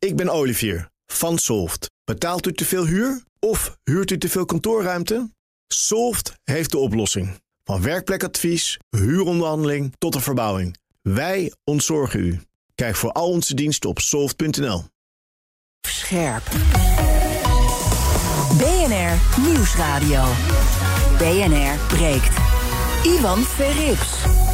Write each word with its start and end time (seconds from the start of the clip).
Ik 0.00 0.16
ben 0.16 0.28
Olivier 0.28 0.90
van 1.06 1.38
Solft. 1.38 1.90
Betaalt 2.04 2.46
u 2.46 2.52
te 2.52 2.64
veel 2.64 2.86
huur 2.86 3.22
of 3.38 3.78
huurt 3.84 4.10
u 4.10 4.18
te 4.18 4.28
veel 4.28 4.44
kantoorruimte? 4.44 5.30
Solft 5.66 6.34
heeft 6.44 6.70
de 6.70 6.78
oplossing. 6.78 7.40
Van 7.64 7.82
werkplekadvies, 7.82 8.78
huuronderhandeling 8.90 9.94
tot 9.98 10.12
de 10.12 10.20
verbouwing. 10.20 10.76
Wij 11.02 11.52
ontzorgen 11.64 12.20
u. 12.20 12.40
Kijk 12.74 12.96
voor 12.96 13.12
al 13.12 13.28
onze 13.28 13.54
diensten 13.54 13.90
op 13.90 13.98
soft.nl. 13.98 14.84
Scherp. 15.80 16.44
BNR 18.58 19.42
Nieuwsradio. 19.48 20.24
BNR 21.18 21.96
breekt. 21.96 22.36
Ivan 23.04 23.42
Verrips. 23.42 24.49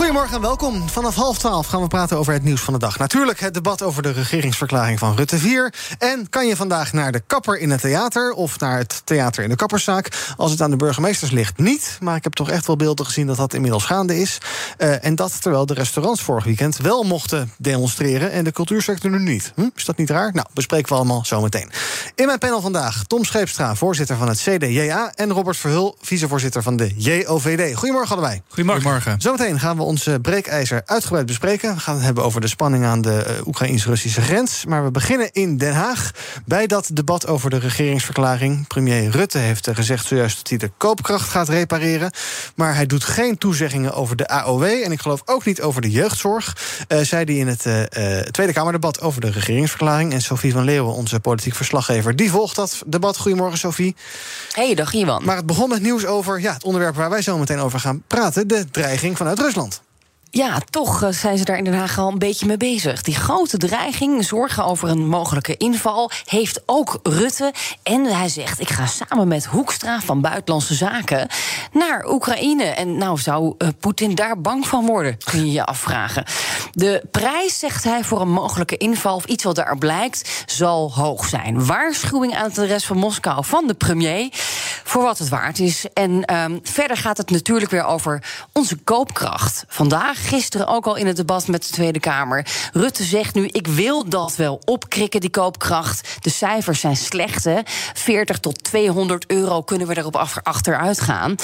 Goedemorgen 0.00 0.34
en 0.34 0.40
welkom. 0.40 0.88
Vanaf 0.88 1.14
half 1.14 1.38
twaalf 1.38 1.66
gaan 1.66 1.80
we 1.80 1.88
praten 1.88 2.16
over 2.16 2.32
het 2.32 2.42
nieuws 2.42 2.60
van 2.60 2.72
de 2.72 2.78
dag. 2.78 2.98
Natuurlijk 2.98 3.40
het 3.40 3.54
debat 3.54 3.82
over 3.82 4.02
de 4.02 4.10
regeringsverklaring 4.10 4.98
van 4.98 5.16
Rutte 5.16 5.38
4. 5.38 5.74
En 5.98 6.28
kan 6.28 6.46
je 6.46 6.56
vandaag 6.56 6.92
naar 6.92 7.12
de 7.12 7.22
kapper 7.26 7.58
in 7.58 7.70
het 7.70 7.80
theater... 7.80 8.32
of 8.32 8.58
naar 8.58 8.78
het 8.78 9.02
theater 9.04 9.42
in 9.42 9.48
de 9.48 9.56
kapperszaak? 9.56 10.34
Als 10.36 10.50
het 10.50 10.60
aan 10.60 10.70
de 10.70 10.76
burgemeesters 10.76 11.30
ligt, 11.30 11.58
niet. 11.58 11.98
Maar 12.00 12.16
ik 12.16 12.24
heb 12.24 12.32
toch 12.32 12.50
echt 12.50 12.66
wel 12.66 12.76
beelden 12.76 13.06
gezien 13.06 13.26
dat 13.26 13.36
dat 13.36 13.54
inmiddels 13.54 13.84
gaande 13.84 14.20
is. 14.20 14.38
Uh, 14.78 15.04
en 15.04 15.14
dat 15.14 15.42
terwijl 15.42 15.66
de 15.66 15.74
restaurants 15.74 16.22
vorig 16.22 16.44
weekend 16.44 16.76
wel 16.76 17.02
mochten 17.02 17.52
demonstreren... 17.58 18.30
en 18.30 18.44
de 18.44 18.52
cultuursector 18.52 19.10
nu 19.10 19.18
niet. 19.18 19.52
Hm? 19.54 19.68
Is 19.74 19.84
dat 19.84 19.96
niet 19.96 20.10
raar? 20.10 20.32
Nou, 20.32 20.46
bespreken 20.54 20.88
we 20.88 20.94
allemaal 20.94 21.24
zometeen. 21.24 21.70
In 22.14 22.26
mijn 22.26 22.38
panel 22.38 22.60
vandaag 22.60 23.04
Tom 23.04 23.24
Scheepstra, 23.24 23.74
voorzitter 23.74 24.16
van 24.16 24.28
het 24.28 24.38
CDJA... 24.38 25.12
en 25.14 25.32
Robert 25.32 25.56
Verhul, 25.56 25.96
vicevoorzitter 26.00 26.62
van 26.62 26.76
de 26.76 26.94
JOVD. 26.96 27.76
Goedemorgen 27.76 28.16
allebei. 28.16 28.42
Goedemorgen. 28.48 28.82
Goedemorgen. 28.82 29.20
Zometeen 29.20 29.60
gaan 29.60 29.76
we 29.76 29.88
ons 29.90 30.08
breekijzer 30.22 30.82
uitgebreid 30.84 31.26
bespreken. 31.26 31.74
We 31.74 31.80
gaan 31.80 31.94
het 31.94 32.04
hebben 32.04 32.24
over 32.24 32.40
de 32.40 32.48
spanning 32.48 32.84
aan 32.84 33.00
de 33.00 33.24
uh, 33.40 33.46
Oekraïns-Russische 33.46 34.20
grens. 34.20 34.64
Maar 34.64 34.84
we 34.84 34.90
beginnen 34.90 35.32
in 35.32 35.56
Den 35.56 35.72
Haag 35.72 36.10
bij 36.46 36.66
dat 36.66 36.90
debat 36.92 37.26
over 37.26 37.50
de 37.50 37.58
regeringsverklaring. 37.58 38.66
Premier 38.66 39.10
Rutte 39.10 39.38
heeft 39.38 39.68
uh, 39.68 39.74
gezegd 39.74 40.06
zojuist 40.06 40.36
dat 40.36 40.48
hij 40.48 40.58
de 40.58 40.70
koopkracht 40.76 41.28
gaat 41.28 41.48
repareren. 41.48 42.12
Maar 42.54 42.74
hij 42.74 42.86
doet 42.86 43.04
geen 43.04 43.38
toezeggingen 43.38 43.92
over 43.92 44.16
de 44.16 44.28
AOW. 44.28 44.62
En 44.62 44.92
ik 44.92 45.00
geloof 45.00 45.22
ook 45.24 45.44
niet 45.44 45.62
over 45.62 45.82
de 45.82 45.90
jeugdzorg. 45.90 46.56
Uh, 46.88 46.98
zei 47.00 47.24
hij 47.24 47.34
in 47.34 47.48
het 47.48 47.62
Tweede 48.32 48.52
Kamerdebat 48.52 49.00
over 49.00 49.20
de 49.20 49.30
regeringsverklaring. 49.30 50.12
En 50.12 50.22
Sophie 50.22 50.52
van 50.52 50.64
Leeuwen, 50.64 50.94
onze 50.94 51.20
politiek 51.20 51.54
verslaggever, 51.54 52.16
die 52.16 52.30
volgt 52.30 52.56
dat 52.56 52.82
debat. 52.86 53.18
Goedemorgen, 53.18 53.58
Sophie. 53.58 53.96
Hey, 54.52 54.74
dag 54.74 54.92
Iwan. 54.92 55.24
Maar 55.24 55.36
het 55.36 55.46
begon 55.46 55.68
met 55.68 55.82
nieuws 55.82 56.06
over 56.06 56.40
ja, 56.40 56.52
het 56.52 56.64
onderwerp 56.64 56.94
waar 56.94 57.10
wij 57.10 57.22
zo 57.22 57.38
meteen 57.38 57.58
over 57.58 57.80
gaan 57.80 58.02
praten: 58.06 58.48
de 58.48 58.70
dreiging 58.70 59.16
vanuit 59.16 59.38
Rusland. 59.38 59.79
Ja, 60.32 60.58
toch 60.70 61.02
eh, 61.02 61.10
zijn 61.10 61.38
ze 61.38 61.44
daar 61.44 61.58
in 61.58 61.64
Den 61.64 61.74
Haag 61.74 61.98
al 61.98 62.08
een 62.08 62.18
beetje 62.18 62.46
mee 62.46 62.56
bezig. 62.56 63.02
Die 63.02 63.14
grote 63.14 63.56
dreiging, 63.56 64.24
zorgen 64.24 64.64
over 64.64 64.88
een 64.88 65.08
mogelijke 65.08 65.56
inval, 65.56 66.10
heeft 66.24 66.62
ook 66.66 66.98
Rutte. 67.02 67.52
En 67.82 68.04
hij 68.04 68.28
zegt: 68.28 68.60
Ik 68.60 68.68
ga 68.68 68.86
samen 68.86 69.28
met 69.28 69.44
Hoekstra 69.44 70.00
van 70.00 70.20
Buitenlandse 70.20 70.74
Zaken 70.74 71.28
naar 71.72 72.10
Oekraïne. 72.10 72.64
En 72.64 72.96
nou 72.96 73.18
zou 73.18 73.54
uh, 73.58 73.68
Poetin 73.80 74.14
daar 74.14 74.40
bang 74.40 74.66
van 74.66 74.86
worden, 74.86 75.18
kun 75.18 75.46
je 75.46 75.52
je 75.52 75.64
afvragen. 75.64 76.24
De 76.72 77.02
prijs, 77.10 77.58
zegt 77.58 77.84
hij, 77.84 78.04
voor 78.04 78.20
een 78.20 78.32
mogelijke 78.32 78.76
inval, 78.76 79.14
of 79.14 79.24
iets 79.24 79.44
wat 79.44 79.54
daar 79.56 79.78
blijkt, 79.78 80.44
zal 80.46 80.92
hoog 80.92 81.24
zijn. 81.24 81.66
Waarschuwing 81.66 82.36
aan 82.36 82.50
de 82.54 82.64
rest 82.66 82.86
van 82.86 82.96
Moskou 82.96 83.44
van 83.44 83.66
de 83.66 83.74
premier, 83.74 84.28
voor 84.84 85.02
wat 85.02 85.18
het 85.18 85.28
waard 85.28 85.58
is. 85.58 85.86
En 85.92 86.34
um, 86.34 86.60
verder 86.62 86.96
gaat 86.96 87.16
het 87.16 87.30
natuurlijk 87.30 87.70
weer 87.70 87.84
over 87.84 88.22
onze 88.52 88.76
koopkracht. 88.76 89.64
Vandaag 89.68 90.19
gisteren 90.20 90.66
ook 90.66 90.86
al 90.86 90.96
in 90.96 91.06
het 91.06 91.16
debat 91.16 91.46
met 91.46 91.62
de 91.62 91.72
Tweede 91.72 92.00
Kamer. 92.00 92.46
Rutte 92.72 93.04
zegt 93.04 93.34
nu: 93.34 93.46
ik 93.46 93.66
wil 93.66 94.08
dat 94.08 94.36
wel 94.36 94.60
opkrikken, 94.64 95.20
die 95.20 95.30
koopkracht. 95.30 96.08
De 96.20 96.30
cijfers 96.30 96.80
zijn 96.80 96.96
slecht. 96.96 97.44
Hè? 97.44 97.60
40 97.94 98.38
tot 98.38 98.64
200 98.64 99.26
euro 99.26 99.62
kunnen 99.62 99.86
we 99.86 99.96
erop 99.96 100.16
achteruit 100.42 101.00
gaan. 101.00 101.34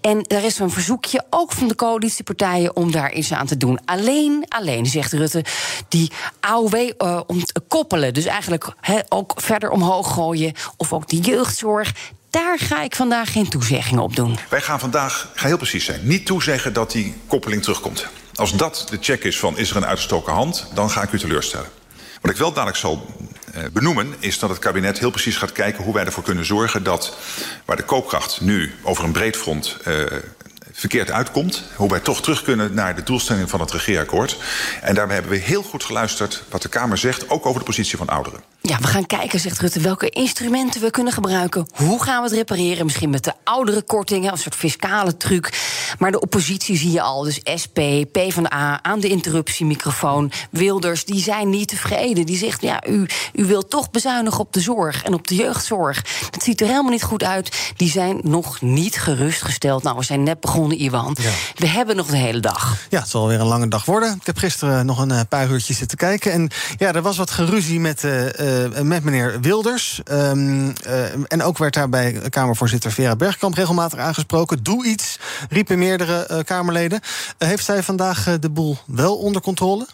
En 0.00 0.26
er 0.26 0.44
is 0.44 0.58
een 0.58 0.70
verzoekje 0.70 1.24
ook 1.30 1.52
van 1.52 1.68
de 1.68 1.74
coalitiepartijen 1.74 2.76
om 2.76 2.92
daar 2.92 3.12
iets 3.12 3.32
aan 3.32 3.46
te 3.46 3.56
doen. 3.56 3.78
Alleen, 3.84 4.44
alleen, 4.48 4.86
zegt 4.86 5.12
Rutte, 5.12 5.44
die 5.88 6.10
AOW 6.40 6.74
uh, 6.74 6.90
eh, 6.98 7.22
koppelen. 7.68 8.14
Dus 8.14 8.24
eigenlijk 8.24 8.74
ook 9.08 9.32
verder 9.36 9.70
omhoog 9.70 10.12
gooien. 10.12 10.52
Of 10.76 10.92
ook 10.92 11.08
die 11.08 11.20
jeugdzorg 11.20 11.92
daar 12.32 12.58
ga 12.58 12.82
ik 12.82 12.96
vandaag 12.96 13.32
geen 13.32 13.48
toezeggingen 13.48 14.02
op 14.02 14.16
doen. 14.16 14.38
Wij 14.48 14.60
gaan 14.60 14.80
vandaag, 14.80 15.30
ga 15.34 15.46
heel 15.46 15.56
precies 15.56 15.84
zijn, 15.84 16.00
niet 16.02 16.26
toezeggen 16.26 16.72
dat 16.72 16.90
die 16.90 17.14
koppeling 17.26 17.62
terugkomt. 17.62 18.06
Als 18.34 18.56
dat 18.56 18.86
de 18.90 18.98
check 19.00 19.24
is 19.24 19.38
van 19.38 19.58
is 19.58 19.70
er 19.70 19.76
een 19.76 19.86
uitgestoken 19.86 20.32
hand, 20.32 20.66
dan 20.74 20.90
ga 20.90 21.02
ik 21.02 21.12
u 21.12 21.18
teleurstellen. 21.18 21.68
Wat 22.20 22.30
ik 22.30 22.36
wel 22.36 22.52
dadelijk 22.52 22.78
zal 22.78 23.06
uh, 23.56 23.64
benoemen, 23.72 24.14
is 24.18 24.38
dat 24.38 24.50
het 24.50 24.58
kabinet 24.58 24.98
heel 24.98 25.10
precies 25.10 25.36
gaat 25.36 25.52
kijken 25.52 25.84
hoe 25.84 25.94
wij 25.94 26.04
ervoor 26.04 26.22
kunnen 26.22 26.44
zorgen 26.44 26.82
dat 26.82 27.16
waar 27.64 27.76
de 27.76 27.84
koopkracht 27.84 28.40
nu 28.40 28.74
over 28.82 29.04
een 29.04 29.12
breed 29.12 29.36
front 29.36 29.76
uh, 29.86 30.06
verkeerd 30.82 31.10
uitkomt. 31.10 31.62
Hoe 31.76 31.88
wij 31.88 32.00
toch 32.00 32.22
terug 32.22 32.42
kunnen 32.42 32.74
naar 32.74 32.94
de 32.96 33.02
doelstelling 33.02 33.50
van 33.50 33.60
het 33.60 33.70
regeerakkoord. 33.70 34.36
En 34.80 34.94
daarbij 34.94 35.14
hebben 35.14 35.32
we 35.32 35.38
heel 35.38 35.62
goed 35.62 35.84
geluisterd 35.84 36.42
wat 36.50 36.62
de 36.62 36.68
Kamer 36.68 36.98
zegt, 36.98 37.30
ook 37.30 37.46
over 37.46 37.60
de 37.60 37.66
positie 37.66 37.96
van 37.98 38.06
ouderen. 38.06 38.40
Ja, 38.60 38.78
we 38.78 38.86
gaan 38.86 39.06
kijken, 39.06 39.40
zegt 39.40 39.58
Rutte, 39.58 39.80
welke 39.80 40.08
instrumenten 40.08 40.80
we 40.80 40.90
kunnen 40.90 41.12
gebruiken. 41.12 41.66
Hoe 41.74 42.02
gaan 42.02 42.22
we 42.22 42.28
het 42.28 42.36
repareren? 42.36 42.84
Misschien 42.84 43.10
met 43.10 43.24
de 43.24 43.32
oudere 43.44 43.82
kortingen, 43.82 44.32
een 44.32 44.38
soort 44.38 44.54
fiscale 44.54 45.16
truc. 45.16 45.60
Maar 45.98 46.10
de 46.10 46.20
oppositie 46.20 46.76
zie 46.76 46.90
je 46.90 47.00
al. 47.00 47.22
Dus 47.22 47.40
SP, 47.62 47.78
PvdA, 48.12 48.82
aan 48.82 49.00
de 49.00 49.08
interruptiemicrofoon. 49.08 50.32
Wilders, 50.50 51.04
die 51.04 51.22
zijn 51.22 51.50
niet 51.50 51.68
tevreden. 51.68 52.26
Die 52.26 52.36
zegt, 52.36 52.62
ja, 52.62 52.86
u, 52.88 53.06
u 53.32 53.44
wilt 53.44 53.70
toch 53.70 53.90
bezuinigen 53.90 54.40
op 54.40 54.52
de 54.52 54.60
zorg 54.60 55.02
en 55.02 55.14
op 55.14 55.28
de 55.28 55.34
jeugdzorg. 55.34 56.02
Dat 56.30 56.42
ziet 56.42 56.60
er 56.60 56.66
helemaal 56.66 56.90
niet 56.90 57.02
goed 57.02 57.24
uit. 57.24 57.72
Die 57.76 57.90
zijn 57.90 58.20
nog 58.22 58.60
niet 58.60 58.96
gerustgesteld. 58.96 59.82
Nou, 59.82 59.96
we 59.96 60.04
zijn 60.04 60.22
net 60.22 60.40
begonnen, 60.40 60.71
Iwan. 60.76 61.16
Ja. 61.20 61.30
We 61.54 61.66
hebben 61.66 61.96
nog 61.96 62.06
de 62.06 62.16
hele 62.16 62.40
dag. 62.40 62.76
Ja, 62.88 63.00
het 63.00 63.08
zal 63.08 63.28
weer 63.28 63.40
een 63.40 63.46
lange 63.46 63.68
dag 63.68 63.84
worden. 63.84 64.14
Ik 64.20 64.26
heb 64.26 64.36
gisteren 64.36 64.86
nog 64.86 64.98
een 64.98 65.28
paar 65.28 65.50
uurtjes 65.50 65.76
zitten 65.78 65.98
kijken. 65.98 66.32
En 66.32 66.50
ja, 66.76 66.92
er 66.92 67.02
was 67.02 67.16
wat 67.16 67.30
geruzie 67.30 67.80
met... 67.80 68.02
Uh, 68.02 68.24
uh, 68.24 68.80
met 68.80 69.04
meneer 69.04 69.40
Wilders. 69.40 70.00
Um, 70.10 70.72
uh, 70.86 71.04
en 71.28 71.42
ook 71.42 71.58
werd 71.58 71.74
daarbij 71.74 72.12
Kamervoorzitter 72.12 72.92
Vera 72.92 73.16
Bergkamp 73.16 73.54
regelmatig 73.54 73.98
aangesproken. 73.98 74.62
Doe 74.62 74.86
iets, 74.86 75.18
riepen 75.48 75.78
meerdere 75.78 76.44
Kamerleden. 76.44 77.00
heeft 77.38 77.64
zij 77.64 77.82
vandaag 77.82 78.38
de 78.40 78.50
boel 78.50 78.78
wel 78.86 79.16
onder 79.16 79.42
controle? 79.42 79.86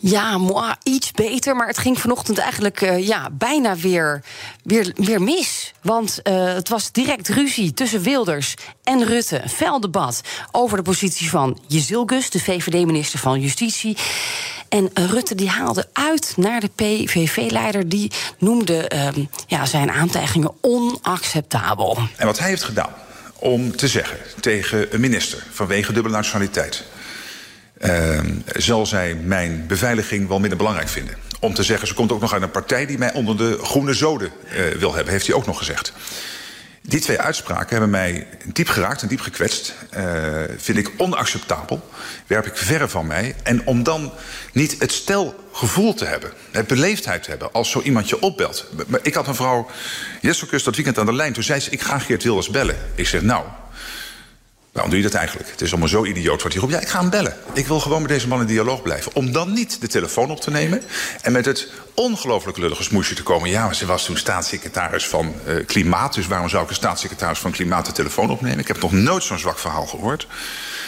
Ja, 0.00 0.38
iets 0.82 1.10
beter. 1.10 1.56
Maar 1.56 1.66
het 1.66 1.78
ging 1.78 2.00
vanochtend 2.00 2.38
eigenlijk 2.38 2.80
uh, 2.80 3.06
ja, 3.06 3.28
bijna 3.32 3.76
weer, 3.76 4.22
weer, 4.62 4.92
weer 4.94 5.22
mis. 5.22 5.72
Want 5.82 6.20
uh, 6.22 6.54
het 6.54 6.68
was 6.68 6.92
direct 6.92 7.28
ruzie 7.28 7.74
tussen 7.74 8.02
Wilders 8.02 8.54
en 8.84 9.04
Rutte. 9.04 9.42
Een 9.42 9.48
fel 9.48 9.80
debat 9.80 10.20
over 10.52 10.76
de 10.76 10.82
positie 10.82 11.30
van 11.30 11.60
Jezilgus, 11.66 12.30
de 12.30 12.40
VVD-minister 12.40 13.18
van 13.18 13.40
Justitie. 13.40 13.96
En 14.68 14.90
Rutte 14.94 15.34
die 15.34 15.48
haalde 15.48 15.88
uit 15.92 16.32
naar 16.36 16.60
de 16.60 16.70
PVV-leider. 16.74 17.88
Die 17.88 18.12
noemde 18.38 18.90
uh, 18.94 19.24
ja, 19.46 19.66
zijn 19.66 19.90
aantijgingen 19.90 20.52
onacceptabel. 20.60 21.98
En 22.16 22.26
wat 22.26 22.38
hij 22.38 22.48
heeft 22.48 22.64
gedaan 22.64 22.92
om 23.38 23.76
te 23.76 23.88
zeggen 23.88 24.18
tegen 24.40 24.94
een 24.94 25.00
minister 25.00 25.46
vanwege 25.50 25.92
dubbele 25.92 26.14
nationaliteit. 26.14 26.84
Uh, 27.80 28.20
zal 28.56 28.86
zij 28.86 29.14
mijn 29.14 29.66
beveiliging 29.66 30.28
wel 30.28 30.40
minder 30.40 30.58
belangrijk 30.58 30.88
vinden. 30.88 31.16
Om 31.40 31.54
te 31.54 31.62
zeggen, 31.62 31.88
ze 31.88 31.94
komt 31.94 32.12
ook 32.12 32.20
nog 32.20 32.32
uit 32.32 32.42
een 32.42 32.50
partij 32.50 32.86
die 32.86 32.98
mij 32.98 33.12
onder 33.12 33.36
de 33.36 33.58
groene 33.62 33.94
zoden 33.94 34.30
uh, 34.44 34.78
wil 34.78 34.94
hebben, 34.94 35.12
heeft 35.12 35.26
hij 35.26 35.36
ook 35.36 35.46
nog 35.46 35.58
gezegd. 35.58 35.92
Die 36.88 37.00
twee 37.00 37.20
uitspraken 37.20 37.70
hebben 37.70 37.90
mij 37.90 38.26
diep 38.44 38.68
geraakt 38.68 39.02
en 39.02 39.08
diep 39.08 39.20
gekwetst. 39.20 39.74
Uh, 39.96 40.42
vind 40.56 40.78
ik 40.78 40.90
onacceptabel. 40.96 41.88
Werp 42.26 42.46
ik 42.46 42.56
verre 42.56 42.88
van 42.88 43.06
mij. 43.06 43.34
En 43.42 43.66
om 43.66 43.82
dan 43.82 44.12
niet 44.52 44.76
het 44.78 44.92
stelgevoel 44.92 45.94
te 45.94 46.04
hebben, 46.04 46.32
het 46.50 46.66
beleefdheid 46.66 47.22
te 47.22 47.30
hebben 47.30 47.52
als 47.52 47.70
zo 47.70 47.80
iemand 47.80 48.08
je 48.08 48.20
opbelt. 48.20 48.66
Ik 49.02 49.14
had 49.14 49.26
een 49.26 49.34
vrouw, 49.34 49.70
Jesselkus, 50.20 50.62
dat 50.62 50.74
weekend 50.74 50.98
aan 50.98 51.06
de 51.06 51.12
lijn. 51.12 51.32
Toen 51.32 51.42
zei 51.42 51.60
ze: 51.60 51.70
Ik 51.70 51.80
ga 51.80 51.98
Geert 51.98 52.22
Wilders 52.22 52.48
bellen. 52.48 52.76
Ik 52.94 53.06
zeg: 53.06 53.22
Nou, 53.22 53.44
Waarom 54.78 54.96
doe 54.96 55.04
je 55.04 55.10
dat 55.10 55.20
eigenlijk? 55.20 55.50
Het 55.50 55.60
is 55.60 55.70
allemaal 55.70 55.88
zo 55.88 56.04
idioot 56.04 56.42
wat 56.42 56.52
hij 56.52 56.60
roept. 56.60 56.72
Ja, 56.72 56.80
ik 56.80 56.88
ga 56.88 57.00
hem 57.00 57.10
bellen. 57.10 57.36
Ik 57.52 57.66
wil 57.66 57.80
gewoon 57.80 58.00
met 58.00 58.10
deze 58.10 58.28
man 58.28 58.40
in 58.40 58.46
dialoog 58.46 58.82
blijven. 58.82 59.14
Om 59.14 59.32
dan 59.32 59.52
niet 59.52 59.80
de 59.80 59.86
telefoon 59.86 60.30
op 60.30 60.40
te 60.40 60.50
nemen... 60.50 60.82
en 61.22 61.32
met 61.32 61.44
het 61.44 61.68
ongelooflijk 61.94 62.58
lullige 62.58 62.82
smoesje 62.82 63.14
te 63.14 63.22
komen... 63.22 63.50
ja, 63.50 63.64
maar 63.64 63.74
ze 63.74 63.86
was 63.86 64.04
toen 64.04 64.16
staatssecretaris 64.16 65.06
van 65.06 65.34
uh, 65.46 65.66
Klimaat... 65.66 66.14
dus 66.14 66.26
waarom 66.26 66.48
zou 66.48 66.62
ik 66.62 66.68
een 66.68 66.74
staatssecretaris 66.74 67.38
van 67.38 67.50
Klimaat 67.50 67.86
de 67.86 67.92
telefoon 67.92 68.30
opnemen? 68.30 68.58
Ik 68.58 68.68
heb 68.68 68.80
nog 68.80 68.92
nooit 68.92 69.22
zo'n 69.22 69.38
zwak 69.38 69.58
verhaal 69.58 69.86
gehoord. 69.86 70.26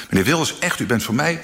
Meneer 0.09 0.25
Wilders, 0.25 0.59
echt, 0.59 0.81
u 0.81 0.87
bent 0.87 1.03
voor 1.03 1.15
mij 1.15 1.43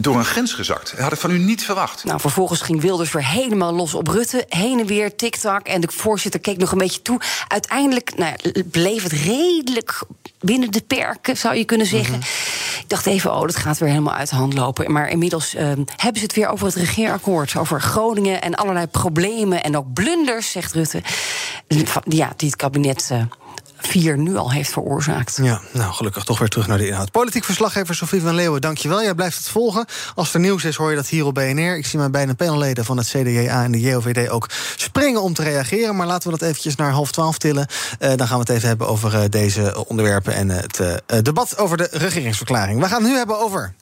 door 0.00 0.16
een 0.16 0.24
grens 0.24 0.52
gezakt. 0.52 0.90
Dat 0.90 1.00
had 1.00 1.12
ik 1.12 1.18
van 1.18 1.30
u 1.30 1.38
niet 1.38 1.64
verwacht. 1.64 2.04
Nou, 2.04 2.20
vervolgens 2.20 2.60
ging 2.60 2.80
Wilders 2.80 3.12
weer 3.12 3.26
helemaal 3.26 3.72
los 3.72 3.94
op 3.94 4.08
Rutte. 4.08 4.44
Heen 4.48 4.80
en 4.80 4.86
weer, 4.86 5.16
TikTok. 5.16 5.60
En 5.60 5.80
de 5.80 5.88
voorzitter 5.90 6.40
keek 6.40 6.56
nog 6.56 6.72
een 6.72 6.78
beetje 6.78 7.02
toe. 7.02 7.20
Uiteindelijk 7.48 8.16
nou, 8.16 8.62
bleef 8.70 9.02
het 9.02 9.12
redelijk 9.12 10.02
binnen 10.40 10.70
de 10.70 10.80
perken, 10.80 11.36
zou 11.36 11.56
je 11.56 11.64
kunnen 11.64 11.86
zeggen. 11.86 12.18
Mhm. 12.18 12.28
Ik 12.80 12.88
dacht 12.88 13.06
even, 13.06 13.34
oh, 13.34 13.40
dat 13.40 13.56
gaat 13.56 13.78
weer 13.78 13.88
helemaal 13.88 14.14
uit 14.14 14.30
de 14.30 14.36
hand 14.36 14.54
lopen. 14.54 14.92
Maar 14.92 15.08
inmiddels 15.08 15.54
uh, 15.54 15.62
hebben 15.96 16.20
ze 16.20 16.22
het 16.22 16.34
weer 16.34 16.48
over 16.48 16.66
het 16.66 16.74
regeerakkoord. 16.76 17.56
Over 17.56 17.80
Groningen 17.80 18.42
en 18.42 18.54
allerlei 18.54 18.86
problemen 18.86 19.62
en 19.62 19.76
ook 19.76 19.92
blunders, 19.92 20.50
zegt 20.50 20.72
Rutte. 20.72 21.02
Ja, 22.04 22.32
die 22.36 22.48
het 22.48 22.56
kabinet... 22.56 23.08
Uh, 23.12 23.22
vier 23.80 24.18
nu 24.18 24.36
al 24.36 24.52
heeft 24.52 24.72
veroorzaakt. 24.72 25.38
Ja, 25.42 25.60
nou 25.72 25.92
gelukkig 25.92 26.24
toch 26.24 26.38
weer 26.38 26.48
terug 26.48 26.66
naar 26.66 26.78
de 26.78 26.86
inhoud. 26.86 27.10
Politiek 27.10 27.44
verslaggever 27.44 27.94
Sofie 27.94 28.20
van 28.20 28.34
Leeuwen, 28.34 28.60
dankjewel. 28.60 29.02
Jij 29.02 29.14
blijft 29.14 29.38
het 29.38 29.48
volgen. 29.48 29.86
Als 30.14 30.34
er 30.34 30.40
nieuws 30.40 30.64
is, 30.64 30.76
hoor 30.76 30.90
je 30.90 30.96
dat 30.96 31.08
hier 31.08 31.26
op 31.26 31.34
BNR. 31.34 31.76
Ik 31.76 31.86
zie 31.86 31.98
mijn 31.98 32.10
bijna 32.10 32.34
panelleden 32.34 32.84
van 32.84 32.96
het 32.96 33.06
CDA 33.06 33.64
en 33.64 33.72
de 33.72 33.80
JOVD 33.80 34.28
ook 34.28 34.46
springen 34.76 35.22
om 35.22 35.34
te 35.34 35.42
reageren. 35.42 35.96
Maar 35.96 36.06
laten 36.06 36.30
we 36.30 36.38
dat 36.38 36.48
eventjes 36.48 36.76
naar 36.76 36.90
half 36.90 37.12
twaalf 37.12 37.38
tillen. 37.38 37.66
Uh, 38.00 38.08
dan 38.16 38.26
gaan 38.26 38.38
we 38.38 38.44
het 38.44 38.48
even 38.48 38.68
hebben 38.68 38.88
over 38.88 39.14
uh, 39.14 39.20
deze 39.28 39.84
onderwerpen 39.86 40.34
en 40.34 40.48
het 40.48 40.78
uh, 40.78 40.94
debat 41.22 41.58
over 41.58 41.76
de 41.76 41.88
regeringsverklaring. 41.92 42.80
We 42.80 42.86
gaan 42.86 43.02
het 43.02 43.10
nu 43.10 43.16
hebben 43.16 43.40
over. 43.40 43.74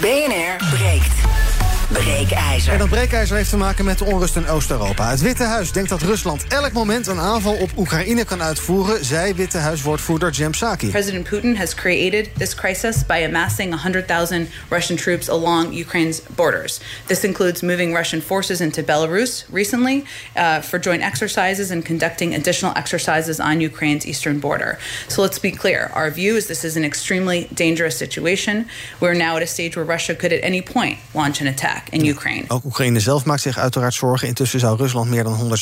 BNR 0.00 0.68
breekt. 0.70 1.47
Breekijzer. 1.92 2.72
En 2.72 2.78
dat 2.78 2.88
breekijzer 2.88 3.36
heeft 3.36 3.50
te 3.50 3.56
maken 3.56 3.84
met 3.84 3.98
de 3.98 4.04
onrust 4.04 4.36
in 4.36 4.48
Oost-Europa. 4.48 5.10
Het 5.10 5.20
Witte 5.20 5.42
Huis 5.42 5.72
denkt 5.72 5.88
dat 5.88 6.02
Rusland 6.02 6.44
elk 6.48 6.72
moment 6.72 7.06
een 7.06 7.18
aanval 7.18 7.54
op 7.54 7.70
Oekraïne 7.76 8.24
kan 8.24 8.42
uitvoeren, 8.42 9.04
zei 9.04 9.34
Witte 9.34 9.58
Huiswoordvoerder 9.58 10.30
Jem 10.30 10.50
Psaki. 10.50 10.88
President 10.88 11.28
Putin 11.28 11.56
has 11.56 11.74
created 11.74 12.28
this 12.38 12.54
crisis 12.54 13.06
by 13.06 13.24
amassing 13.24 13.70
100,000 13.70 14.48
Russian 14.68 14.96
troops 14.96 15.28
along 15.28 15.80
Ukraine's 15.80 16.20
borders. 16.34 16.80
This 17.06 17.24
includes 17.24 17.62
moving 17.62 17.96
Russian 17.96 18.22
forces 18.22 18.60
into 18.60 18.82
Belarus 18.82 19.44
recently 19.52 20.04
uh, 20.36 20.60
for 20.60 20.80
joint 20.82 21.02
exercises 21.02 21.70
and 21.70 21.84
conducting 21.84 22.34
additional 22.34 22.72
exercises 22.76 23.40
on 23.40 23.60
Ukraine's 23.60 24.06
eastern 24.06 24.38
border. 24.40 24.78
So 25.08 25.22
let's 25.22 25.40
be 25.40 25.50
clear. 25.50 25.90
Our 25.94 26.10
view 26.10 26.36
is 26.36 26.46
this 26.46 26.64
is 26.64 26.76
an 26.76 26.84
extremely 26.84 27.48
dangerous 27.54 27.96
situation. 27.96 28.66
We're 29.00 29.14
now 29.14 29.36
at 29.36 29.42
a 29.42 29.46
stage 29.46 29.74
where 29.76 29.86
Russia 29.86 30.14
could 30.14 30.32
at 30.32 30.44
any 30.44 30.60
point 30.60 30.98
launch 31.14 31.40
an 31.40 31.46
attack 31.46 31.77
in 31.90 32.06
Ukraine. 32.06 32.44
Ook 32.48 32.64
Oekraïne 32.64 33.00
zelf 33.00 33.24
maakt 33.24 33.42
zich 33.42 33.58
uiteraard 33.58 33.94
zorgen. 33.94 34.28
Intussen 34.28 34.60
zou 34.60 34.76
Rusland 34.76 35.10
meer 35.10 35.24
dan 35.24 35.58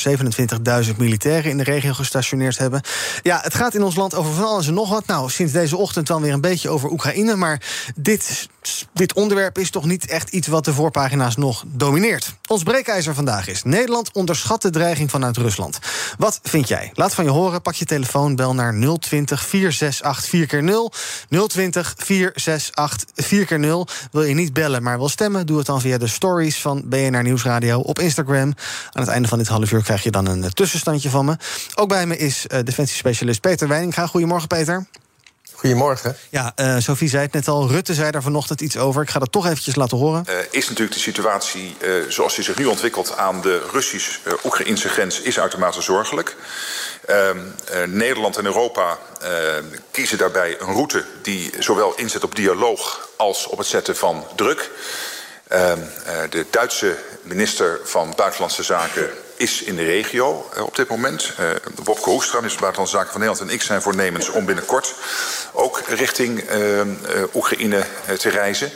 127.000 0.86 0.96
militairen 0.96 1.50
in 1.50 1.56
de 1.56 1.64
regio 1.64 1.92
gestationeerd 1.92 2.58
hebben. 2.58 2.80
Ja, 3.22 3.40
het 3.42 3.54
gaat 3.54 3.74
in 3.74 3.82
ons 3.82 3.96
land 3.96 4.14
over 4.14 4.32
van 4.32 4.44
alles 4.44 4.66
en 4.66 4.74
nog 4.74 4.88
wat. 4.88 5.06
Nou, 5.06 5.30
sinds 5.30 5.52
deze 5.52 5.76
ochtend 5.76 6.06
dan 6.06 6.22
weer 6.22 6.32
een 6.32 6.40
beetje 6.40 6.68
over 6.68 6.90
Oekraïne. 6.90 7.36
Maar 7.36 7.62
dit, 7.96 8.48
dit 8.92 9.12
onderwerp 9.12 9.58
is 9.58 9.70
toch 9.70 9.84
niet 9.84 10.06
echt 10.06 10.28
iets 10.28 10.46
wat 10.46 10.64
de 10.64 10.74
voorpagina's 10.74 11.36
nog 11.36 11.64
domineert. 11.66 12.34
Ons 12.46 12.62
breekijzer 12.62 13.14
vandaag 13.14 13.48
is: 13.48 13.62
Nederland 13.62 14.12
onderschat 14.12 14.62
de 14.62 14.70
dreiging 14.70 15.10
vanuit 15.10 15.36
Rusland. 15.36 15.78
Wat 16.18 16.40
vind 16.42 16.68
jij? 16.68 16.90
Laat 16.94 17.14
van 17.14 17.24
je 17.24 17.30
horen. 17.30 17.62
Pak 17.62 17.74
je 17.74 17.84
telefoon, 17.84 18.36
bel 18.36 18.54
naar 18.54 18.98
020 18.98 19.46
468 19.46 20.26
4x0. 20.26 20.96
020 21.46 21.94
468 21.96 23.04
4x0. 23.24 24.08
Wil 24.10 24.22
je 24.22 24.34
niet 24.34 24.52
bellen, 24.52 24.82
maar 24.82 24.98
wil 24.98 25.08
stemmen? 25.08 25.46
Doe 25.46 25.56
het 25.56 25.66
dan 25.66 25.80
via 25.80 25.98
de 25.98 26.05
stories 26.08 26.60
van 26.60 26.82
BNR 26.84 27.22
Nieuwsradio 27.22 27.78
op 27.78 27.98
Instagram. 27.98 28.54
Aan 28.92 29.02
het 29.02 29.08
einde 29.08 29.28
van 29.28 29.38
dit 29.38 29.48
half 29.48 29.72
uur 29.72 29.82
krijg 29.82 30.02
je 30.02 30.10
dan 30.10 30.26
een 30.26 30.44
eh, 30.44 30.50
tussenstandje 30.50 31.10
van 31.10 31.24
me. 31.24 31.36
Ook 31.74 31.88
bij 31.88 32.06
me 32.06 32.16
is 32.16 32.46
uh, 32.48 32.58
defensiespecialist 32.64 33.40
Peter 33.40 33.68
Weininga. 33.68 34.06
Goedemorgen, 34.06 34.48
Peter. 34.48 34.86
Goedemorgen. 35.56 36.16
Ja, 36.30 36.52
uh, 36.56 36.76
Sophie 36.78 37.08
zei 37.08 37.22
het 37.22 37.32
net 37.32 37.48
al. 37.48 37.68
Rutte 37.68 37.94
zei 37.94 38.10
daar 38.10 38.22
vanochtend 38.22 38.60
iets 38.60 38.76
over. 38.76 39.02
Ik 39.02 39.10
ga 39.10 39.18
dat 39.18 39.32
toch 39.32 39.46
eventjes 39.46 39.74
laten 39.74 39.98
horen. 39.98 40.24
Uh, 40.28 40.34
is 40.50 40.68
natuurlijk 40.68 40.96
de 40.96 41.02
situatie 41.02 41.76
uh, 41.80 41.94
zoals 42.08 42.34
die 42.34 42.44
zich 42.44 42.58
nu 42.58 42.64
ontwikkelt 42.64 43.16
aan 43.16 43.40
de 43.40 43.66
Russisch-Oekraïnse 43.72 44.88
grens 44.88 45.20
is 45.20 45.38
uitermate 45.38 45.82
zorgelijk. 45.82 46.36
Ehm, 47.06 47.38
Nederland 47.86 48.36
en 48.36 48.44
Europa 48.44 48.98
kiezen 49.90 50.18
daarbij 50.18 50.56
een 50.60 50.72
route 50.72 51.04
die 51.22 51.50
zowel 51.58 51.94
inzet 51.94 52.24
op 52.24 52.34
dialoog 52.34 53.08
als 53.16 53.46
op 53.46 53.58
het 53.58 53.66
zetten 53.66 53.96
van 53.96 54.24
druk. 54.36 54.70
Ehm, 55.48 55.78
de 56.30 56.46
Duitse 56.50 56.96
minister 57.22 57.80
van 57.84 58.12
Buitenlandse 58.16 58.62
Zaken 58.62 59.10
is 59.36 59.62
in 59.62 59.76
de 59.76 59.84
regio 59.84 60.50
uh, 60.56 60.62
op 60.62 60.76
dit 60.76 60.88
moment. 60.88 61.32
Uh, 61.40 61.46
Bobke 61.84 62.10
Hoekstra, 62.10 62.36
minister 62.36 62.60
Buitenlandse 62.60 62.96
Zaken 62.96 63.12
van 63.12 63.20
Nederland... 63.20 63.48
en 63.50 63.54
ik 63.54 63.62
zijn 63.62 63.82
voornemens 63.82 64.30
om 64.30 64.44
binnenkort 64.44 64.94
ook 65.52 65.82
richting 65.88 66.50
uh, 66.50 66.80
Oekraïne 67.34 67.84
te 68.18 68.28
reizen. 68.28 68.70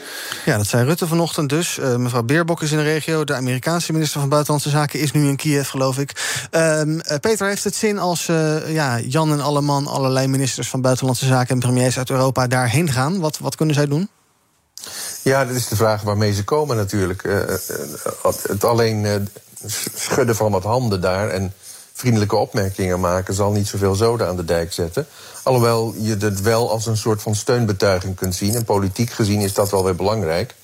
Ja, 0.45 0.57
dat 0.57 0.67
zei 0.67 0.85
Rutte 0.85 1.07
vanochtend 1.07 1.49
dus. 1.49 1.79
mevrouw 1.97 2.23
Beerbok 2.23 2.63
is 2.63 2.73
in 2.73 2.77
de 2.77 2.85
regio. 2.85 3.25
De 3.25 3.35
Amerikaanse 3.35 3.93
minister 3.93 4.21
van 4.21 4.29
Buitenlandse 4.29 4.71
Zaken 4.71 5.01
is 5.01 5.13
nu 5.13 5.29
in 5.29 5.37
Kiev, 5.37 5.69
geloof 5.69 5.99
ik. 5.99 6.13
Ehm, 6.51 6.99
Peter, 7.21 7.47
heeft 7.47 7.65
het 7.65 7.75
zin 7.75 7.99
als 7.99 8.27
ja, 8.67 8.99
Jan 8.99 9.33
en 9.33 9.41
Alleman... 9.41 9.87
allerlei 9.87 10.27
ministers 10.27 10.69
van 10.69 10.81
Buitenlandse 10.81 11.27
Zaken 11.27 11.55
en 11.55 11.61
premiers 11.61 11.99
uit 11.99 12.11
Europa 12.11 12.47
daarheen 12.47 12.93
gaan? 12.93 13.21
Wat, 13.21 13.39
wat 13.39 13.57
kunnen 13.57 13.75
zij 13.75 13.87
doen? 13.87 14.09
Ja, 15.23 15.45
dat 15.45 15.57
is 15.57 15.69
de 15.69 15.77
vraag 15.77 16.03
waarmee 16.03 16.33
ze 16.33 16.45
komen 16.45 16.77
natuurlijk. 16.77 17.23
het 18.43 18.65
alleen 18.65 19.29
schudden 19.95 20.37
van 20.37 20.53
wat 20.53 20.63
handen 20.63 21.01
daar 21.01 21.29
en 21.29 21.53
vriendelijke 21.93 22.37
opmerkingen 22.37 23.01
maken 23.01 23.35
zal 23.35 23.53
niet 23.53 23.69
zoveel 23.69 23.95
zoden 23.95 24.27
aan 24.27 24.37
de 24.37 24.45
dijk 24.45 24.73
zetten. 24.73 25.07
Alhoewel 25.43 25.95
je 25.99 26.17
het 26.17 26.41
wel 26.41 26.71
als 26.71 26.87
een 26.87 26.97
soort 26.97 27.23
van 27.23 27.35
steunbetuiging 27.35 28.17
kunt 28.17 28.35
zien. 28.35 28.55
En 28.55 28.65
politiek 28.65 29.11
gezien 29.11 29.41
is 29.41 29.55
dat 29.55 29.71
wel 29.71 29.85
weer 29.85 29.97
belangrijk. 29.97 30.55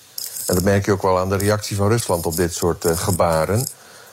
En 0.46 0.54
dat 0.54 0.64
merk 0.64 0.84
je 0.84 0.92
ook 0.92 1.02
wel 1.02 1.18
aan 1.18 1.28
de 1.28 1.36
reactie 1.36 1.76
van 1.76 1.88
Rusland 1.88 2.26
op 2.26 2.36
dit 2.36 2.54
soort 2.54 2.84
gebaren. 2.86 3.66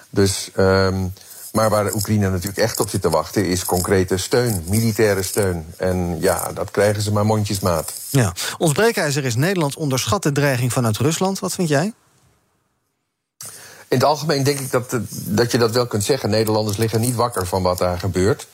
Dus, 0.09 0.49
um, 0.57 1.13
maar 1.53 1.69
waar 1.69 1.93
Oekraïne 1.93 2.29
natuurlijk 2.29 2.57
echt 2.57 2.79
op 2.79 2.89
zit 2.89 3.01
te 3.01 3.09
wachten, 3.09 3.45
is 3.45 3.65
concrete 3.65 4.17
steun, 4.17 4.63
militaire 4.67 5.23
steun. 5.23 5.65
En 5.77 6.17
ja, 6.19 6.51
dat 6.53 6.71
krijgen 6.71 7.01
ze 7.01 7.11
maar 7.11 7.25
mondjesmaat. 7.25 7.93
Ja. 8.09 8.33
Ons 8.57 8.71
breekijzer 8.71 9.25
is 9.25 9.35
Nederland 9.35 9.75
onderschat 9.75 10.23
de 10.23 10.31
dreiging 10.31 10.73
vanuit 10.73 10.97
Rusland. 10.97 11.39
Wat 11.39 11.53
vind 11.53 11.69
jij? 11.69 11.93
In 13.87 13.99
het 13.99 14.03
algemeen 14.03 14.43
denk 14.43 14.59
ik 14.59 14.71
dat, 14.71 14.97
dat 15.09 15.51
je 15.51 15.57
dat 15.57 15.71
wel 15.71 15.87
kunt 15.87 16.03
zeggen. 16.03 16.29
Nederlanders 16.29 16.77
liggen 16.77 17.01
niet 17.01 17.15
wakker 17.15 17.47
van 17.47 17.63
wat 17.63 17.77
daar 17.77 17.99
gebeurt. 17.99 18.47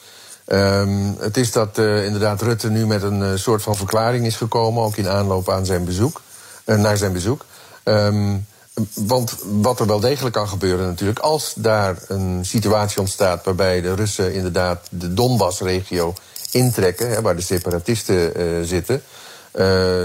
Um, 0.47 1.15
het 1.19 1.37
is 1.37 1.51
dat 1.51 1.77
uh, 1.77 2.05
inderdaad 2.05 2.41
Rutte 2.41 2.69
nu 2.69 2.87
met 2.87 3.03
een 3.03 3.21
uh, 3.21 3.35
soort 3.35 3.61
van 3.61 3.75
verklaring 3.75 4.25
is 4.25 4.35
gekomen, 4.35 4.83
ook 4.83 4.95
in 4.95 5.07
aanloop 5.07 5.49
aan 5.49 5.65
zijn 5.65 5.85
bezoek, 5.85 6.21
uh, 6.65 6.75
naar 6.75 6.97
zijn 6.97 7.13
bezoek. 7.13 7.45
Um, 7.83 8.47
want 8.93 9.35
wat 9.61 9.79
er 9.79 9.87
wel 9.87 9.99
degelijk 9.99 10.35
kan 10.35 10.47
gebeuren 10.47 10.87
natuurlijk, 10.87 11.19
als 11.19 11.53
daar 11.55 11.97
een 12.07 12.45
situatie 12.45 12.99
ontstaat 12.99 13.45
waarbij 13.45 13.81
de 13.81 13.95
Russen 13.95 14.33
inderdaad 14.33 14.87
de 14.89 15.13
Donbass-regio 15.13 16.13
intrekken, 16.51 17.09
hè, 17.09 17.21
waar 17.21 17.35
de 17.35 17.41
separatisten 17.41 18.67
zitten, 18.67 19.01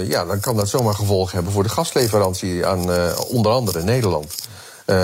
ja, 0.09 0.25
dan 0.25 0.41
kan 0.41 0.57
dat 0.57 0.69
zomaar 0.69 0.95
gevolgen 0.95 1.35
hebben 1.35 1.53
voor 1.53 1.63
de 1.63 1.69
gasleverantie 1.69 2.67
aan 2.67 2.91
onder 3.29 3.53
andere 3.53 3.83
Nederland. 3.83 4.35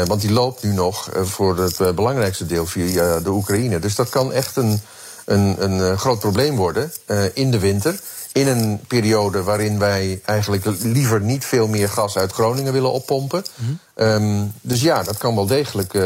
Want 0.06 0.20
die 0.20 0.32
loopt 0.32 0.62
nu 0.62 0.72
nog 0.72 1.08
voor 1.22 1.58
het 1.58 1.94
belangrijkste 1.94 2.46
deel 2.46 2.66
via 2.66 3.20
de 3.20 3.30
Oekraïne. 3.30 3.78
Dus 3.78 3.94
dat 3.94 4.08
kan 4.08 4.32
echt 4.32 4.56
een, 4.56 4.80
een, 5.24 5.64
een 5.64 5.98
groot 5.98 6.18
probleem 6.18 6.56
worden 6.56 6.92
in 7.34 7.50
de 7.50 7.58
winter. 7.58 8.00
In 8.32 8.46
een 8.46 8.80
periode 8.86 9.42
waarin 9.42 9.78
wij 9.78 10.20
eigenlijk 10.24 10.64
liever 10.82 11.20
niet 11.20 11.44
veel 11.44 11.68
meer 11.68 11.88
gas 11.88 12.16
uit 12.16 12.32
Groningen 12.32 12.72
willen 12.72 12.92
oppompen. 12.92 13.44
Mm 13.54 13.78
um, 14.00 14.52
dus 14.60 14.80
ja, 14.80 15.02
dat 15.02 15.18
kan 15.18 15.34
wel 15.34 15.46
degelijk 15.46 15.98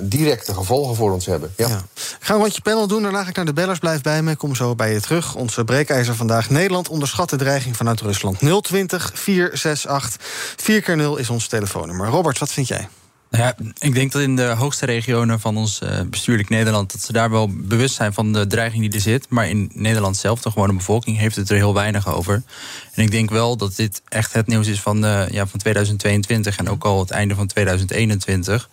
directe 0.00 0.54
gevolgen 0.54 0.96
voor 0.96 1.12
ons 1.12 1.26
hebben. 1.26 1.52
Ja. 1.56 1.68
ja. 1.68 1.82
Ik 1.94 2.16
ga 2.20 2.34
een 2.34 2.40
rondje 2.40 2.60
panel 2.60 2.86
doen, 2.86 3.02
daarna 3.02 3.22
ga 3.22 3.28
ik 3.28 3.36
naar 3.36 3.44
de 3.44 3.52
bellers. 3.52 3.78
Blijf 3.78 4.00
bij 4.00 4.22
me, 4.22 4.30
ik 4.30 4.38
kom 4.38 4.54
zo 4.54 4.74
bij 4.74 4.92
je 4.92 5.00
terug. 5.00 5.34
Onze 5.34 5.64
breekijzer 5.64 6.14
vandaag. 6.14 6.50
Nederland 6.50 6.88
onderschat 6.88 7.30
de 7.30 7.36
dreiging 7.36 7.76
vanuit 7.76 8.00
Rusland. 8.00 8.38
020 8.62 9.10
468 9.14 10.20
4x0 11.16 11.20
is 11.20 11.30
ons 11.30 11.46
telefoonnummer. 11.46 12.08
Robert, 12.08 12.38
wat 12.38 12.52
vind 12.52 12.68
jij? 12.68 12.88
Nou 13.32 13.44
ja, 13.44 13.54
ik 13.78 13.94
denk 13.94 14.12
dat 14.12 14.22
in 14.22 14.36
de 14.36 14.42
hoogste 14.46 14.86
regionen 14.86 15.40
van 15.40 15.56
ons 15.56 15.80
uh, 15.82 16.00
bestuurlijk 16.10 16.48
Nederland... 16.48 16.92
dat 16.92 17.00
ze 17.00 17.12
daar 17.12 17.30
wel 17.30 17.50
bewust 17.52 17.94
zijn 17.94 18.12
van 18.12 18.32
de 18.32 18.46
dreiging 18.46 18.82
die 18.82 18.92
er 18.92 19.00
zit. 19.00 19.26
Maar 19.28 19.48
in 19.48 19.70
Nederland 19.74 20.16
zelf, 20.16 20.42
de 20.42 20.50
gewone 20.50 20.72
bevolking, 20.72 21.18
heeft 21.18 21.36
het 21.36 21.50
er 21.50 21.56
heel 21.56 21.74
weinig 21.74 22.14
over. 22.14 22.42
En 22.94 23.02
ik 23.02 23.10
denk 23.10 23.30
wel 23.30 23.56
dat 23.56 23.76
dit 23.76 24.02
echt 24.08 24.32
het 24.32 24.46
nieuws 24.46 24.66
is 24.66 24.80
van, 24.80 25.04
uh, 25.04 25.28
ja, 25.28 25.46
van 25.46 25.58
2022... 25.58 26.56
en 26.56 26.68
ook 26.68 26.84
al 26.84 27.00
het 27.00 27.10
einde 27.10 27.34
van 27.34 27.46
2021... 27.46 28.68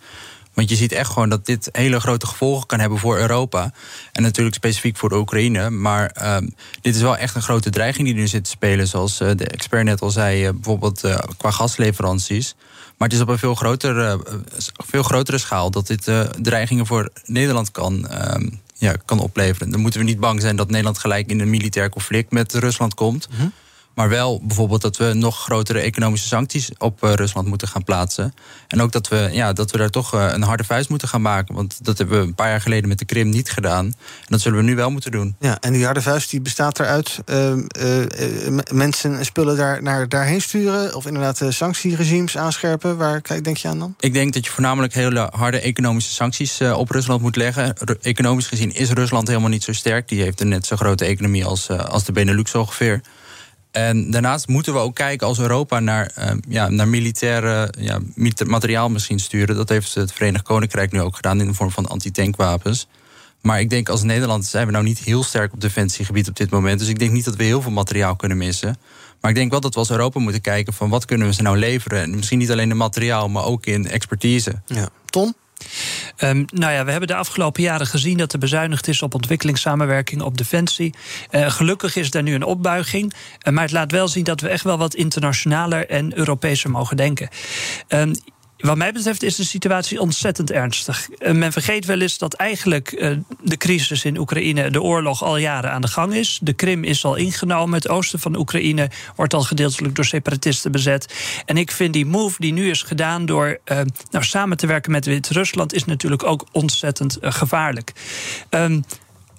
Want 0.54 0.70
je 0.70 0.76
ziet 0.76 0.92
echt 0.92 1.10
gewoon 1.10 1.28
dat 1.28 1.46
dit 1.46 1.68
hele 1.72 2.00
grote 2.00 2.26
gevolgen 2.26 2.66
kan 2.66 2.80
hebben 2.80 2.98
voor 2.98 3.18
Europa. 3.18 3.72
En 4.12 4.22
natuurlijk 4.22 4.56
specifiek 4.56 4.96
voor 4.96 5.08
de 5.08 5.16
Oekraïne. 5.16 5.70
Maar 5.70 6.16
uh, 6.22 6.36
dit 6.80 6.94
is 6.94 7.00
wel 7.00 7.16
echt 7.16 7.34
een 7.34 7.42
grote 7.42 7.70
dreiging 7.70 8.06
die 8.06 8.16
nu 8.16 8.26
zit 8.26 8.44
te 8.44 8.50
spelen. 8.50 8.86
Zoals 8.86 9.20
uh, 9.20 9.30
de 9.36 9.44
expert 9.44 9.84
net 9.84 10.00
al 10.00 10.10
zei, 10.10 10.52
bijvoorbeeld 10.52 11.00
qua 11.36 11.50
gasleveranties. 11.50 12.54
Maar 13.00 13.08
het 13.08 13.16
is 13.16 13.24
op 13.24 13.28
een 13.28 13.38
veel 13.38 13.54
grotere, 13.54 14.22
eh, 14.26 14.34
veel 14.76 15.02
grotere 15.02 15.38
schaal 15.38 15.70
dat 15.70 15.86
dit 15.86 16.08
uh, 16.08 16.20
dreigingen 16.20 16.86
voor 16.86 17.08
Nederland 17.24 17.70
kan, 17.70 18.06
uh, 18.10 18.48
ja, 18.74 18.94
kan 19.04 19.18
opleveren. 19.18 19.70
Dan 19.70 19.80
moeten 19.80 20.00
we 20.00 20.06
niet 20.06 20.20
bang 20.20 20.40
zijn 20.40 20.56
dat 20.56 20.68
Nederland 20.68 20.98
gelijk 20.98 21.30
in 21.30 21.40
een 21.40 21.50
militair 21.50 21.88
conflict 21.88 22.30
met 22.30 22.54
Rusland 22.54 22.94
komt. 22.94 23.28
Mhm. 23.30 23.48
Maar 23.94 24.08
wel 24.08 24.40
bijvoorbeeld 24.42 24.82
dat 24.82 24.96
we 24.96 25.12
nog 25.12 25.38
grotere 25.38 25.78
economische 25.78 26.28
sancties 26.28 26.70
op 26.78 27.04
uh, 27.04 27.12
Rusland 27.12 27.46
moeten 27.46 27.68
gaan 27.68 27.84
plaatsen. 27.84 28.34
En 28.68 28.82
ook 28.82 28.92
dat 28.92 29.08
we, 29.08 29.28
ja, 29.32 29.52
dat 29.52 29.70
we 29.70 29.78
daar 29.78 29.90
toch 29.90 30.14
uh, 30.14 30.26
een 30.32 30.42
harde 30.42 30.64
vuist 30.64 30.88
moeten 30.88 31.08
gaan 31.08 31.22
maken. 31.22 31.54
Want 31.54 31.84
dat 31.84 31.98
hebben 31.98 32.20
we 32.20 32.26
een 32.26 32.34
paar 32.34 32.48
jaar 32.48 32.60
geleden 32.60 32.88
met 32.88 32.98
de 32.98 33.04
Krim 33.04 33.28
niet 33.28 33.50
gedaan. 33.50 33.84
En 33.86 33.94
dat 34.26 34.40
zullen 34.40 34.58
we 34.58 34.64
nu 34.64 34.76
wel 34.76 34.90
moeten 34.90 35.10
doen. 35.10 35.36
Ja, 35.38 35.58
en 35.60 35.72
die 35.72 35.84
harde 35.84 36.02
vuist 36.02 36.30
die 36.30 36.40
bestaat 36.40 36.78
eruit. 36.80 37.18
Uh, 37.26 37.52
mensen 38.72 39.18
en 39.18 39.24
spullen 39.24 39.56
daar, 39.56 39.82
naar, 39.82 40.08
daarheen 40.08 40.40
sturen. 40.40 40.94
Of 40.94 41.06
inderdaad 41.06 41.42
sanctieregimes 41.48 42.36
aanscherpen. 42.36 42.96
Waar 42.96 43.22
denk 43.42 43.56
je 43.56 43.68
aan 43.68 43.78
dan? 43.78 43.94
Ik 44.00 44.12
denk 44.12 44.32
dat 44.32 44.44
je 44.44 44.50
voornamelijk 44.50 44.94
hele 44.94 45.28
harde 45.32 45.60
economische 45.60 46.12
sancties 46.12 46.60
op 46.60 46.90
Rusland 46.90 47.22
moet 47.22 47.36
leggen. 47.36 47.74
economisch 48.00 48.46
gezien 48.46 48.74
is 48.74 48.90
Rusland 48.90 49.28
helemaal 49.28 49.48
niet 49.48 49.64
zo 49.64 49.72
sterk. 49.72 50.08
Die 50.08 50.22
heeft 50.22 50.40
een 50.40 50.48
net 50.48 50.66
zo 50.66 50.76
grote 50.76 51.04
economie 51.04 51.44
als, 51.44 51.68
als 51.70 52.04
de 52.04 52.12
Benelux 52.12 52.54
ongeveer. 52.54 53.00
En 53.70 54.10
daarnaast 54.10 54.48
moeten 54.48 54.72
we 54.72 54.78
ook 54.78 54.94
kijken 54.94 55.26
als 55.26 55.38
Europa 55.38 55.80
naar, 55.80 56.12
uh, 56.18 56.30
ja, 56.48 56.68
naar 56.68 56.88
militaire 56.88 57.72
ja, 57.78 58.00
materiaal 58.46 58.88
misschien 58.88 59.18
sturen. 59.18 59.56
Dat 59.56 59.68
heeft 59.68 59.94
het 59.94 60.12
Verenigd 60.12 60.44
Koninkrijk 60.44 60.92
nu 60.92 61.00
ook 61.00 61.16
gedaan 61.16 61.40
in 61.40 61.46
de 61.46 61.54
vorm 61.54 61.70
van 61.70 61.86
antitankwapens. 61.86 62.88
Maar 63.40 63.60
ik 63.60 63.70
denk 63.70 63.88
als 63.88 64.02
Nederland 64.02 64.44
zijn 64.44 64.66
we 64.66 64.72
nou 64.72 64.84
niet 64.84 64.98
heel 64.98 65.22
sterk 65.22 65.52
op 65.52 65.60
defensiegebied 65.60 66.28
op 66.28 66.36
dit 66.36 66.50
moment. 66.50 66.78
Dus 66.78 66.88
ik 66.88 66.98
denk 66.98 67.12
niet 67.12 67.24
dat 67.24 67.36
we 67.36 67.44
heel 67.44 67.62
veel 67.62 67.70
materiaal 67.70 68.16
kunnen 68.16 68.38
missen. 68.38 68.76
Maar 69.20 69.30
ik 69.30 69.36
denk 69.36 69.50
wel 69.50 69.60
dat 69.60 69.74
we 69.74 69.78
als 69.78 69.90
Europa 69.90 70.20
moeten 70.20 70.40
kijken 70.40 70.72
van 70.72 70.88
wat 70.88 71.04
kunnen 71.04 71.26
we 71.26 71.32
ze 71.32 71.42
nou 71.42 71.58
leveren. 71.58 72.00
En 72.02 72.16
misschien 72.16 72.38
niet 72.38 72.50
alleen 72.50 72.70
in 72.70 72.76
materiaal, 72.76 73.28
maar 73.28 73.44
ook 73.44 73.66
in 73.66 73.86
expertise. 73.88 74.62
Ja. 74.66 74.88
Tom? 75.04 75.34
Um, 76.24 76.44
nou 76.54 76.72
ja, 76.72 76.84
we 76.84 76.90
hebben 76.90 77.08
de 77.08 77.14
afgelopen 77.14 77.62
jaren 77.62 77.86
gezien 77.86 78.16
dat 78.16 78.32
er 78.32 78.38
bezuinigd 78.38 78.88
is 78.88 79.02
op 79.02 79.14
ontwikkelingssamenwerking, 79.14 80.22
op 80.22 80.38
defensie. 80.38 80.94
Uh, 81.30 81.50
gelukkig 81.50 81.96
is 81.96 82.14
er 82.14 82.22
nu 82.22 82.34
een 82.34 82.44
opbuiging. 82.44 83.12
Uh, 83.12 83.52
maar 83.52 83.62
het 83.62 83.72
laat 83.72 83.92
wel 83.92 84.08
zien 84.08 84.24
dat 84.24 84.40
we 84.40 84.48
echt 84.48 84.64
wel 84.64 84.78
wat 84.78 84.94
internationaler 84.94 85.88
en 85.88 86.18
Europeeser 86.18 86.70
mogen 86.70 86.96
denken. 86.96 87.28
Um, 87.88 88.12
wat 88.60 88.76
mij 88.76 88.92
betreft 88.92 89.22
is 89.22 89.36
de 89.36 89.44
situatie 89.44 90.00
ontzettend 90.00 90.50
ernstig. 90.50 91.08
Eh, 91.10 91.32
men 91.32 91.52
vergeet 91.52 91.84
wel 91.84 92.00
eens 92.00 92.18
dat 92.18 92.34
eigenlijk 92.34 92.92
uh, 92.92 93.16
de 93.42 93.56
crisis 93.56 94.04
in 94.04 94.18
Oekraïne, 94.18 94.70
de 94.70 94.82
oorlog, 94.82 95.22
al 95.22 95.36
jaren 95.36 95.72
aan 95.72 95.80
de 95.80 95.88
gang 95.88 96.14
is. 96.14 96.38
De 96.42 96.52
Krim 96.52 96.84
is 96.84 97.04
al 97.04 97.14
ingenomen. 97.14 97.74
Het 97.74 97.88
oosten 97.88 98.18
van 98.18 98.36
Oekraïne 98.36 98.90
wordt 99.16 99.34
al 99.34 99.42
gedeeltelijk 99.42 99.94
door 99.94 100.04
separatisten 100.04 100.72
bezet. 100.72 101.14
En 101.44 101.56
ik 101.56 101.70
vind 101.70 101.92
die 101.92 102.06
move 102.06 102.34
die 102.38 102.52
nu 102.52 102.70
is 102.70 102.82
gedaan 102.82 103.26
door 103.26 103.58
uh, 103.64 103.80
nou, 104.10 104.24
samen 104.24 104.56
te 104.56 104.66
werken 104.66 104.90
met 104.90 105.06
Wit-Rusland, 105.06 105.74
is 105.74 105.84
natuurlijk 105.84 106.24
ook 106.24 106.46
ontzettend 106.52 107.18
gevaarlijk. 107.20 107.92
Um, 108.50 108.84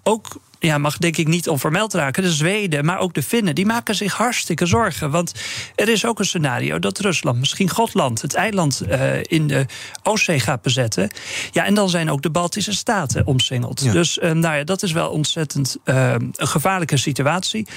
ook 0.04 0.40
ja, 0.62 0.78
mag 0.78 0.98
denk 0.98 1.18
ik 1.18 1.28
niet 1.28 1.50
onvermeld 1.50 1.94
raken. 1.94 2.24
De 2.24 2.32
Zweden, 2.32 2.86
maar 2.86 3.00
ook 3.00 3.14
de 3.14 3.24
Finnen, 3.24 3.56
die 3.56 3.66
maken 3.66 3.96
zich 3.96 4.14
hartstikke 4.14 4.66
zorgen. 4.66 5.12
Want 5.12 5.34
er 5.76 5.90
is 5.90 6.06
ook 6.06 6.20
een 6.20 6.26
scenario 6.26 6.80
dat 6.80 7.00
Rusland 7.00 7.40
misschien 7.40 7.70
Gotland, 7.70 8.22
het 8.22 8.34
eiland 8.34 8.82
uh, 8.90 9.24
in 9.24 9.48
de 9.48 9.66
Oostzee, 10.04 10.40
gaat 10.40 10.62
bezetten. 10.62 11.10
Ja, 11.52 11.66
en 11.66 11.74
dan 11.74 11.90
zijn 11.90 12.12
ook 12.12 12.22
de 12.22 12.30
Baltische 12.30 12.74
staten 12.74 13.28
omsingeld. 13.28 13.82
Ja. 13.84 13.92
Dus 13.92 14.18
uh, 14.18 14.32
nou 14.32 14.56
ja, 14.56 14.64
dat 14.64 14.84
is 14.84 14.92
wel 14.92 15.10
ontzettend 15.10 15.78
uh, 15.86 16.12
een 16.12 16.48
gevaarlijke 16.48 16.98
situatie. 16.98 17.68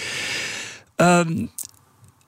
Um, 0.96 1.50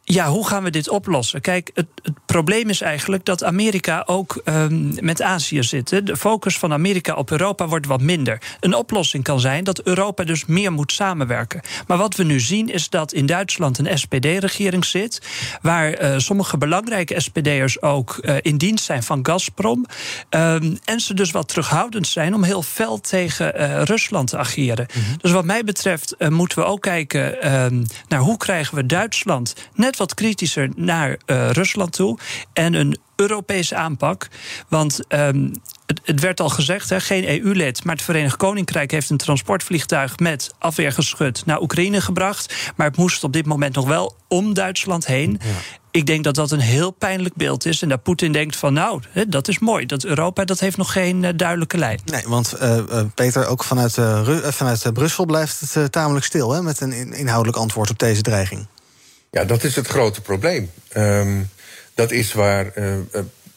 ja, 0.09 0.29
hoe 0.29 0.47
gaan 0.47 0.63
we 0.63 0.71
dit 0.71 0.89
oplossen? 0.89 1.41
Kijk, 1.41 1.71
het, 1.75 1.87
het 2.03 2.15
probleem 2.27 2.69
is 2.69 2.81
eigenlijk 2.81 3.25
dat 3.25 3.45
Amerika 3.45 4.03
ook 4.07 4.43
um, 4.45 4.95
met 5.01 5.23
Azië 5.23 5.63
zit. 5.63 6.07
De 6.07 6.17
focus 6.17 6.59
van 6.59 6.73
Amerika 6.73 7.15
op 7.15 7.31
Europa 7.31 7.67
wordt 7.67 7.87
wat 7.87 8.01
minder. 8.01 8.43
Een 8.61 8.75
oplossing 8.75 9.25
kan 9.25 9.41
zijn 9.41 9.65
dat 9.65 9.83
Europa 9.83 10.25
dus 10.25 10.45
meer 10.45 10.73
moet 10.73 10.93
samenwerken. 10.93 11.61
Maar 11.87 11.97
wat 11.97 12.17
we 12.17 12.25
nu 12.25 12.41
zien 12.41 12.69
is 12.69 12.89
dat 12.89 13.13
in 13.13 13.27
Duitsland 13.27 13.79
een 13.79 13.99
SPD-regering 13.99 14.85
zit, 14.85 15.23
waar 15.63 16.03
uh, 16.03 16.19
sommige 16.19 16.59
belangrijke 16.59 17.21
SPD'ers 17.21 17.83
ook 17.83 18.19
uh, 18.21 18.35
in 18.41 18.57
dienst 18.57 18.85
zijn 18.85 19.03
van 19.03 19.27
Gazprom. 19.27 19.87
Um, 20.31 20.79
en 20.85 21.01
ze 21.01 21.15
dus 21.15 21.31
wat 21.31 21.49
terughoudend 21.49 22.07
zijn 22.07 22.35
om 22.35 22.43
heel 22.43 22.63
fel 22.63 23.01
tegen 23.01 23.61
uh, 23.61 23.83
Rusland 23.83 24.29
te 24.29 24.39
ageren. 24.39 24.87
Mm 24.95 25.03
-hmm. 25.03 25.15
Dus 25.21 25.31
wat 25.31 25.45
mij 25.45 25.65
betreft 25.65 26.15
moeten 26.29 26.59
we 26.59 26.65
ook 26.65 26.83
kijken 26.83 27.55
um, 27.55 27.87
naar 28.09 28.21
hoe 28.21 28.37
krijgen 28.37 28.77
we 28.77 28.87
Duitsland 28.87 29.55
net 29.75 29.96
wat 29.97 30.15
kritischer 30.15 30.71
naar 30.77 31.17
uh, 31.27 31.51
Rusland 31.51 31.93
toe. 31.93 32.19
En 32.53 32.75
een 32.75 32.99
Europese 33.17 33.75
aanpak. 33.75 34.29
Want 34.69 35.01
um, 35.09 35.53
het, 35.87 36.01
het, 36.05 36.21
werd 36.21 36.41
al 36.41 36.49
gezegd, 36.49 36.91
hè, 36.91 37.01
geen 37.01 37.29
EU-lid, 37.29 37.85
maar 37.85 37.95
het 37.95 38.05
Verenigd 38.05 38.37
Koninkrijk 38.37 38.91
heeft 38.91 39.11
een 39.11 39.17
transportvliegtuig 39.17 40.19
met 40.19 40.55
afweergeschut 40.59 41.47
naar 41.47 41.61
Oekraïne 41.61 42.01
gebracht. 42.01 42.55
Maar 42.77 42.87
het 42.87 42.97
moest 42.97 43.25
op 43.25 43.33
dit 43.33 43.47
moment 43.47 43.75
nog 43.75 43.87
wel 43.87 44.17
om 44.29 44.55
Duitsland 44.55 45.07
heen. 45.07 45.41
Ja. 45.45 45.51
Ik 45.91 46.07
denk 46.07 46.25
dat 46.25 46.35
dat 46.35 46.51
een 46.51 46.61
heel 46.61 46.91
pijnlijk 46.91 47.35
beeld 47.35 47.65
is. 47.65 47.83
En 47.83 47.89
dat 47.89 48.03
Poetin 48.03 48.33
denkt 48.33 48.57
van 48.57 48.73
nou, 48.73 49.03
dat 49.29 49.49
is 49.49 49.59
mooi. 49.59 49.87
Dat 49.87 50.05
Europa 50.05 50.45
dat 50.45 50.61
heeft 50.61 50.77
nog 50.77 50.93
geen 50.93 51.23
uh, 51.23 51.31
duidelijke 51.37 51.79
lijn. 51.79 52.01
Nee, 52.05 52.23
want 52.27 52.55
uh, 52.63 52.79
Peter, 53.15 53.47
ook 53.47 53.65
vanuit, 53.65 53.97
uh, 53.97 54.39
vanuit 54.43 54.93
Brussel 54.93 55.25
blijft 55.25 55.75
het 55.75 55.93
tamelijk 55.93 56.25
stil... 56.25 56.53
Hè, 56.53 56.63
met 56.63 56.81
een 56.81 57.13
inhoudelijk 57.13 57.59
antwoord 57.59 57.91
op 57.91 57.99
deze 57.99 58.23
dreiging. 58.23 58.67
Ja, 59.37 59.45
dat 59.45 59.65
is 59.65 59.77
het 59.77 59.87
grote 59.87 60.21
probleem. 60.21 60.71
Um, 60.97 61.51
dat 61.95 62.11
is 62.11 62.33
waar 62.33 62.73
uh, 62.75 62.95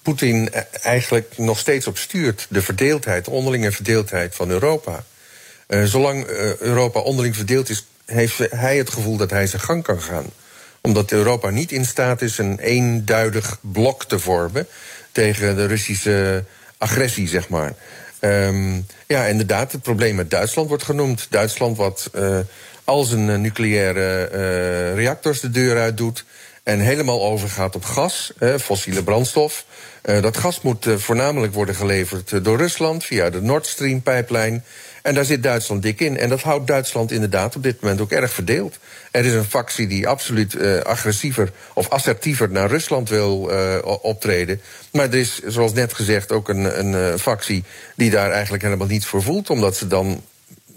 Poetin 0.02 0.50
eigenlijk 0.82 1.38
nog 1.38 1.60
steeds 1.60 1.88
op 1.88 1.98
stuurt. 1.98 2.48
De 2.50 2.62
verdeeldheid, 2.62 3.26
de 3.26 3.32
onderlinge 3.32 3.72
verdeeldheid 3.72 4.36
van 4.36 4.50
Europa. 4.50 5.04
Uh, 5.68 5.84
zolang 5.84 6.26
Europa 6.60 7.00
onderling 7.00 7.36
verdeeld 7.36 7.70
is, 7.70 7.88
heeft 8.06 8.38
hij 8.50 8.78
het 8.78 8.90
gevoel 8.90 9.18
dat 9.18 9.30
hij 9.30 9.48
zijn 9.48 9.62
gang 9.62 9.84
kan 9.84 10.02
gaan. 10.02 10.26
Omdat 10.82 11.12
Europa 11.12 11.50
niet 11.50 11.72
in 11.72 11.86
staat 11.86 12.22
is 12.22 12.38
een 12.38 12.60
eenduidig 12.60 13.58
blok 13.62 14.06
te 14.06 14.20
vormen 14.20 14.68
tegen 15.12 15.56
de 15.56 15.66
Russische 15.66 16.44
agressie, 16.78 17.28
zeg 17.28 17.50
maar. 17.50 17.74
Um, 18.20 18.86
ja, 19.08 19.26
inderdaad, 19.26 19.72
het 19.72 19.82
probleem 19.82 20.16
met 20.16 20.30
Duitsland 20.30 20.68
wordt 20.68 20.84
genoemd. 20.84 21.28
Duitsland 21.30 21.78
wat 21.78 22.10
al 22.90 23.04
zijn 23.04 23.30
uh, 23.30 23.36
nucleaire 23.38 24.30
uh, 24.34 24.96
reactors 24.96 25.40
de 25.40 25.50
deur 25.50 25.78
uit 25.80 25.98
doet 25.98 26.26
en 26.64 26.80
helemaal 26.80 27.24
overgaat 27.24 27.76
op 27.76 27.84
gas, 27.84 28.34
fossiele 28.60 29.04
brandstof. 29.04 29.66
dat 30.02 30.38
gas 30.38 30.62
moet 30.62 30.88
voornamelijk 30.96 31.54
worden 31.54 31.76
geleverd 31.76 32.44
door 32.44 32.58
Rusland 32.58 33.04
via 33.04 33.30
de 33.30 33.42
Nord 33.42 33.68
Stream-pijplijn. 33.68 34.64
En 35.02 35.14
daar 35.14 35.26
zit 35.26 35.44
Duitsland 35.44 35.82
dik 35.82 36.00
in. 36.00 36.18
En 36.18 36.30
dat 36.30 36.42
houdt 36.42 36.68
Duitsland 36.68 37.12
inderdaad 37.12 37.56
op 37.56 37.64
dit 37.64 37.82
moment 37.82 38.02
ook 38.02 38.12
erg 38.12 38.34
verdeeld. 38.34 38.78
Er 39.12 39.26
is 39.26 39.34
een 39.34 39.44
factie 39.46 39.88
die 39.88 40.08
absoluut 40.08 40.84
agressiever 40.84 41.52
of 41.74 41.90
assertiever 41.90 42.52
naar 42.52 42.70
Rusland 42.70 43.10
wil 43.10 43.52
optreden. 44.02 44.62
Maar 44.92 45.06
er 45.06 45.20
is, 45.20 45.40
zoals 45.46 45.74
net 45.74 45.94
gezegd, 45.94 46.32
ook 46.32 46.50
een, 46.50 46.80
een 46.80 47.20
factie 47.20 47.64
die 47.96 48.10
daar 48.10 48.32
eigenlijk 48.32 48.64
helemaal 48.64 48.88
niets 48.88 49.06
voor 49.06 49.24
voelt. 49.24 49.50
Omdat 49.50 49.76
ze 49.76 49.88
dan 49.88 50.22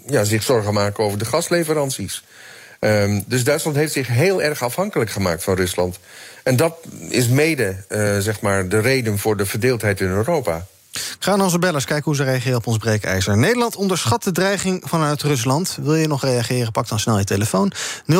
ja, 0.05 0.23
zich 0.23 0.43
zorgen 0.43 0.73
maken 0.73 1.03
over 1.03 1.17
de 1.17 1.25
gasleveranties. 1.25 2.23
Um, 2.79 3.23
dus 3.27 3.43
Duitsland 3.43 3.77
heeft 3.77 3.93
zich 3.93 4.07
heel 4.07 4.41
erg 4.41 4.63
afhankelijk 4.63 5.09
gemaakt 5.09 5.43
van 5.43 5.55
Rusland. 5.55 5.99
En 6.43 6.55
dat 6.55 6.75
is 7.09 7.27
mede 7.27 7.75
uh, 7.89 8.17
zeg 8.17 8.41
maar 8.41 8.69
de 8.69 8.79
reden 8.79 9.19
voor 9.19 9.37
de 9.37 9.45
verdeeldheid 9.45 9.99
in 9.99 10.07
Europa. 10.07 10.65
Gaan 11.19 11.41
onze 11.41 11.59
bellers 11.59 11.85
kijken 11.85 12.05
hoe 12.05 12.15
ze 12.15 12.23
reageren 12.23 12.57
op 12.57 12.67
ons 12.67 12.77
breekijzer. 12.77 13.37
Nederland 13.37 13.75
onderschat 13.75 14.23
de 14.23 14.31
dreiging 14.31 14.83
vanuit 14.85 15.21
Rusland. 15.21 15.77
Wil 15.81 15.95
je 15.95 16.07
nog 16.07 16.21
reageren? 16.21 16.71
Pak 16.71 16.87
dan 16.87 16.99
snel 16.99 17.17
je 17.17 17.23
telefoon. 17.23 17.71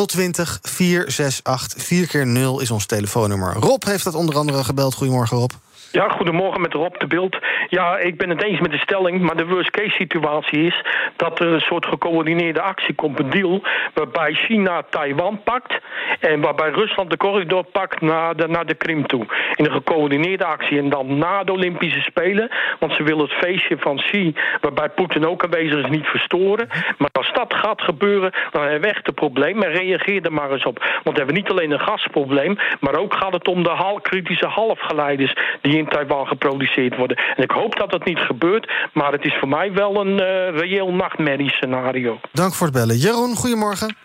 020 0.06 0.60
468 0.62 1.84
4 1.84 2.08
keer 2.08 2.28
0 2.28 2.60
is 2.60 2.72
ons 2.72 2.86
telefoonnummer. 2.86 3.54
Rob 3.54 3.84
heeft 3.84 4.04
dat 4.04 4.16
onder 4.16 4.36
andere 4.36 4.64
gebeld. 4.64 4.94
Goedemorgen, 4.94 5.38
Rob. 5.38 5.52
Ja, 5.94 6.10
goedemorgen 6.10 6.62
met 6.62 6.74
Rob 6.74 6.98
de 6.98 7.08
Beeld. 7.08 7.38
Ja, 7.68 7.98
ik 7.98 8.18
ben 8.18 8.30
het 8.30 8.44
eens 8.44 8.60
met 8.60 8.72
de 8.72 8.78
stelling, 8.78 9.22
maar 9.22 9.36
de 9.36 9.46
worst 9.46 9.72
case 9.72 9.90
situatie 9.90 10.66
is 10.66 10.84
dat 11.16 11.40
er 11.40 11.48
een 11.48 11.60
soort 11.60 11.86
gecoördineerde 11.86 12.62
actie 12.62 12.96
komt, 12.96 13.20
een 13.20 13.30
deal, 13.30 13.64
waarbij 13.94 14.34
China 14.34 14.84
Taiwan 14.90 15.42
pakt 15.44 15.80
en 16.20 16.42
waarbij 16.42 16.70
Rusland 16.70 17.10
de 17.10 17.18
corridor 17.18 17.64
pakt 17.64 18.02
naar 18.02 18.36
de, 18.36 18.48
naar 18.48 18.66
de 18.66 18.74
Krim 18.74 19.08
toe. 19.08 19.26
In 19.56 19.66
een 19.66 19.72
gecoördineerde 19.72 20.46
actie 20.46 20.78
en 20.78 20.90
dan 20.90 21.18
na 21.18 21.44
de 21.44 21.52
Olympische 21.52 22.02
Spelen, 22.02 22.50
want 22.80 22.94
ze 22.94 23.04
willen 23.04 23.24
het 23.24 23.34
feestje 23.34 23.78
van 23.78 23.98
Xi, 23.98 24.36
waarbij 24.62 24.90
Poetin 24.90 25.28
ook 25.28 25.44
aanwezig 25.44 25.84
is, 25.84 25.90
niet 25.90 26.08
verstoren. 26.08 26.68
Maar 26.98 27.10
als 27.12 27.32
dat 27.34 27.54
gaat 27.54 27.82
gebeuren, 27.82 28.32
dan 28.52 28.62
hebben 28.62 28.82
we 28.82 28.88
echt 28.88 29.08
een 29.08 29.14
probleem 29.14 29.62
en 29.62 29.72
reageer 29.72 30.26
er 30.26 30.34
maar 30.34 30.52
eens 30.52 30.66
op. 30.66 30.80
Want 30.80 31.18
we 31.18 31.24
hebben 31.24 31.36
niet 31.36 31.50
alleen 31.50 31.72
een 31.72 31.80
gasprobleem, 31.80 32.58
maar 32.80 32.96
ook 32.96 33.14
gaat 33.14 33.34
het 33.34 33.48
om 33.48 33.64
de 33.64 33.70
hal 33.70 34.02
kritische 34.02 34.48
halfgeleiders 34.48 35.34
die 35.62 35.78
in 35.78 35.83
Taiwan 35.90 36.28
geproduceerd 36.28 36.96
worden. 36.98 37.18
En 37.18 37.44
ik 37.44 37.52
hoop 37.52 37.76
dat 37.76 37.92
dat 37.92 38.06
niet 38.06 38.20
gebeurt, 38.20 38.72
maar 38.94 39.12
het 39.12 39.26
is 39.26 39.36
voor 39.40 39.48
mij 39.50 39.74
wel 39.74 39.96
een 39.96 40.20
uh, 40.20 40.50
reëel 40.60 40.92
nachtmerriescenario. 40.94 42.20
Dank 42.32 42.54
voor 42.54 42.68
het 42.68 42.76
bellen. 42.76 42.96
Jeroen, 42.96 43.36
goedemorgen. 43.36 43.96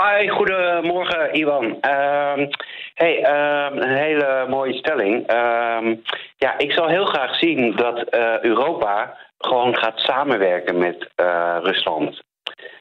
Hi, 0.00 0.28
goedemorgen 0.28 1.34
Iwan. 1.34 1.64
Uh, 1.64 2.46
hey, 2.94 3.18
uh, 3.20 3.82
een 3.82 3.96
hele 3.96 4.46
mooie 4.48 4.74
stelling. 4.74 5.26
Ehm, 5.26 5.94
ja, 6.36 6.58
ik 6.58 6.72
zou 6.72 6.90
heel 6.90 7.04
graag 7.04 7.34
zien 7.38 7.76
dat 7.76 7.96
uh, 8.14 8.38
Europa 8.40 9.16
gewoon 9.38 9.76
gaat 9.76 9.98
samenwerken 9.98 10.78
met 10.78 11.08
uh, 11.16 11.56
Rusland. 11.62 12.22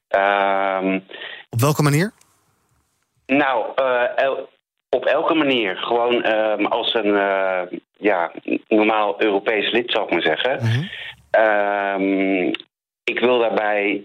Ehm, 0.08 1.00
Op 1.50 1.60
welke 1.60 1.82
manier? 1.84 2.12
Nou, 3.26 3.66
eh, 3.76 4.04
el- 4.16 4.50
op 4.96 5.06
elke 5.06 5.34
manier. 5.34 5.78
Gewoon 5.78 6.24
ehm, 6.24 6.66
als 6.66 6.94
een 6.94 7.16
eh, 7.18 7.62
ja, 7.98 8.32
normaal 8.68 9.22
Europees 9.22 9.72
lid, 9.72 9.92
zou 9.92 10.06
ik 10.06 10.12
maar 10.12 10.22
zeggen. 10.22 10.90
Ehm, 11.32 12.48
ik 13.04 13.20
wil 13.20 13.40
daarbij 13.40 14.04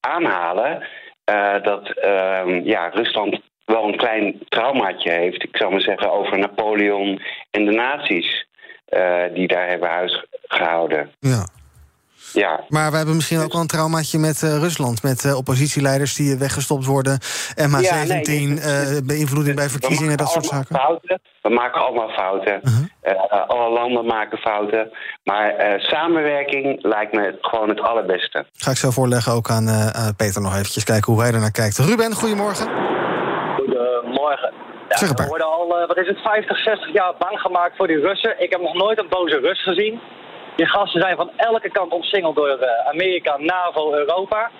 aanhalen 0.00 0.82
eh, 1.24 1.62
dat 1.62 1.88
ehm, 1.88 2.60
ja, 2.64 2.88
Rusland 2.88 3.40
wel 3.64 3.84
een 3.84 3.96
klein 3.96 4.38
traumaatje 4.48 5.10
heeft. 5.10 5.42
Ik 5.42 5.56
zou 5.56 5.70
maar 5.70 5.80
zeggen 5.80 6.12
over 6.12 6.38
Napoleon 6.38 7.22
en 7.50 7.64
de 7.64 7.72
nazi's 7.72 8.46
eh, 8.84 9.24
die 9.34 9.46
daar 9.46 9.68
hebben 9.68 9.88
huisgehouden. 9.88 11.10
Ja. 11.18 11.48
Ja, 12.32 12.60
Maar 12.68 12.90
we 12.90 12.96
hebben 12.96 13.14
misschien 13.14 13.40
ook 13.40 13.52
wel 13.52 13.60
een 13.60 13.66
traumaatje 13.66 14.18
met 14.18 14.42
eh, 14.42 14.58
Rusland. 14.58 15.02
Met 15.02 15.24
eh, 15.24 15.36
oppositieleiders 15.36 16.14
die 16.14 16.36
weggestopt 16.38 16.84
worden. 16.84 17.18
MH17, 17.56 17.80
Ja, 17.80 18.04
nee, 18.04 18.22
dit- 18.22 18.60
eh, 18.60 18.96
beïnvloeding 19.04 19.56
bij 19.56 19.68
verkiezingen, 19.68 20.16
dat 20.16 20.30
soort 20.30 20.44
zaken. 20.46 20.66
Uh-huh. 20.76 20.86
fouten. 20.88 21.20
We 21.42 21.50
maken 21.50 21.80
allemaal 21.80 22.08
fouten. 22.08 22.60
Eh, 23.00 23.12
alle 23.46 23.70
landen 23.70 24.04
maken 24.06 24.38
fouten. 24.38 24.90
Maar 25.24 25.48
eh, 25.48 25.80
samenwerking 25.80 26.82
lijkt 26.84 27.12
me 27.12 27.38
gewoon 27.40 27.68
het 27.68 27.80
allerbeste. 27.80 28.46
Ga 28.56 28.70
ik 28.70 28.76
zo 28.76 28.90
voorleggen 28.90 29.32
ook 29.32 29.50
aan 29.50 29.68
eh, 29.68 30.08
Peter 30.16 30.42
nog 30.42 30.52
eventjes 30.54 30.84
kijken 30.84 31.12
hoe 31.12 31.22
hij 31.22 31.32
ernaar 31.32 31.50
kijkt. 31.50 31.78
Ruben, 31.78 32.12
goedemorgen. 32.14 32.66
Goedemorgen. 33.56 34.52
Ja, 34.88 35.14
we 35.14 35.26
worden 35.28 35.46
al, 35.46 35.80
eh, 35.80 35.86
wat 35.88 35.96
is 35.98 36.06
het, 36.06 36.18
50, 36.18 36.58
60 36.58 36.92
jaar 36.92 37.14
bang 37.18 37.38
gemaakt 37.40 37.76
voor 37.76 37.86
die 37.86 38.00
Russen. 38.00 38.34
Ik 38.42 38.50
heb 38.50 38.60
nog 38.60 38.74
nooit 38.74 38.98
een 38.98 39.08
boze 39.08 39.38
Rus 39.38 39.62
gezien. 39.62 40.00
Die 40.58 40.66
gasten 40.66 41.00
zijn 41.00 41.16
van 41.16 41.30
elke 41.36 41.70
kant 41.70 41.92
omsingeld 41.92 42.36
door 42.36 42.48
eh, 42.48 42.88
Amerika, 42.88 43.36
NAVO, 43.36 43.92
Europa. 43.94 44.50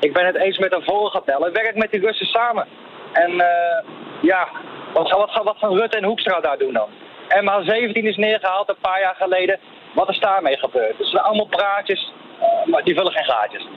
Ik 0.00 0.12
ben 0.12 0.26
het 0.26 0.36
eens 0.36 0.58
met 0.58 0.72
een 0.72 0.82
vorige 0.82 1.22
beller. 1.24 1.52
Werk 1.52 1.76
met 1.76 1.90
die 1.90 2.00
Russen 2.00 2.26
samen. 2.26 2.66
En 3.12 3.40
eh, 3.40 3.84
ja, 4.22 4.48
wat, 4.92 5.10
wat, 5.10 5.40
wat, 5.44 5.58
van 5.58 5.76
Rutte 5.76 5.96
en 5.96 6.04
Hoekstra 6.04 6.40
daar 6.40 6.58
doen 6.58 6.72
dan? 6.72 6.88
MH17 7.28 7.92
is 7.92 8.16
neergehaald 8.16 8.68
een 8.68 8.80
paar 8.80 9.00
jaar 9.00 9.14
geleden. 9.14 9.58
Wat 9.94 10.08
is 10.08 10.20
daarmee 10.20 10.56
gebeurd? 10.56 10.98
Het 10.98 11.06
zijn 11.06 11.22
allemaal 11.22 11.46
praatjes, 11.46 12.12
eh, 12.40 12.70
maar 12.70 12.84
die 12.84 12.94
vullen 12.94 13.12
geen 13.12 13.24
gaatjes. 13.24 13.68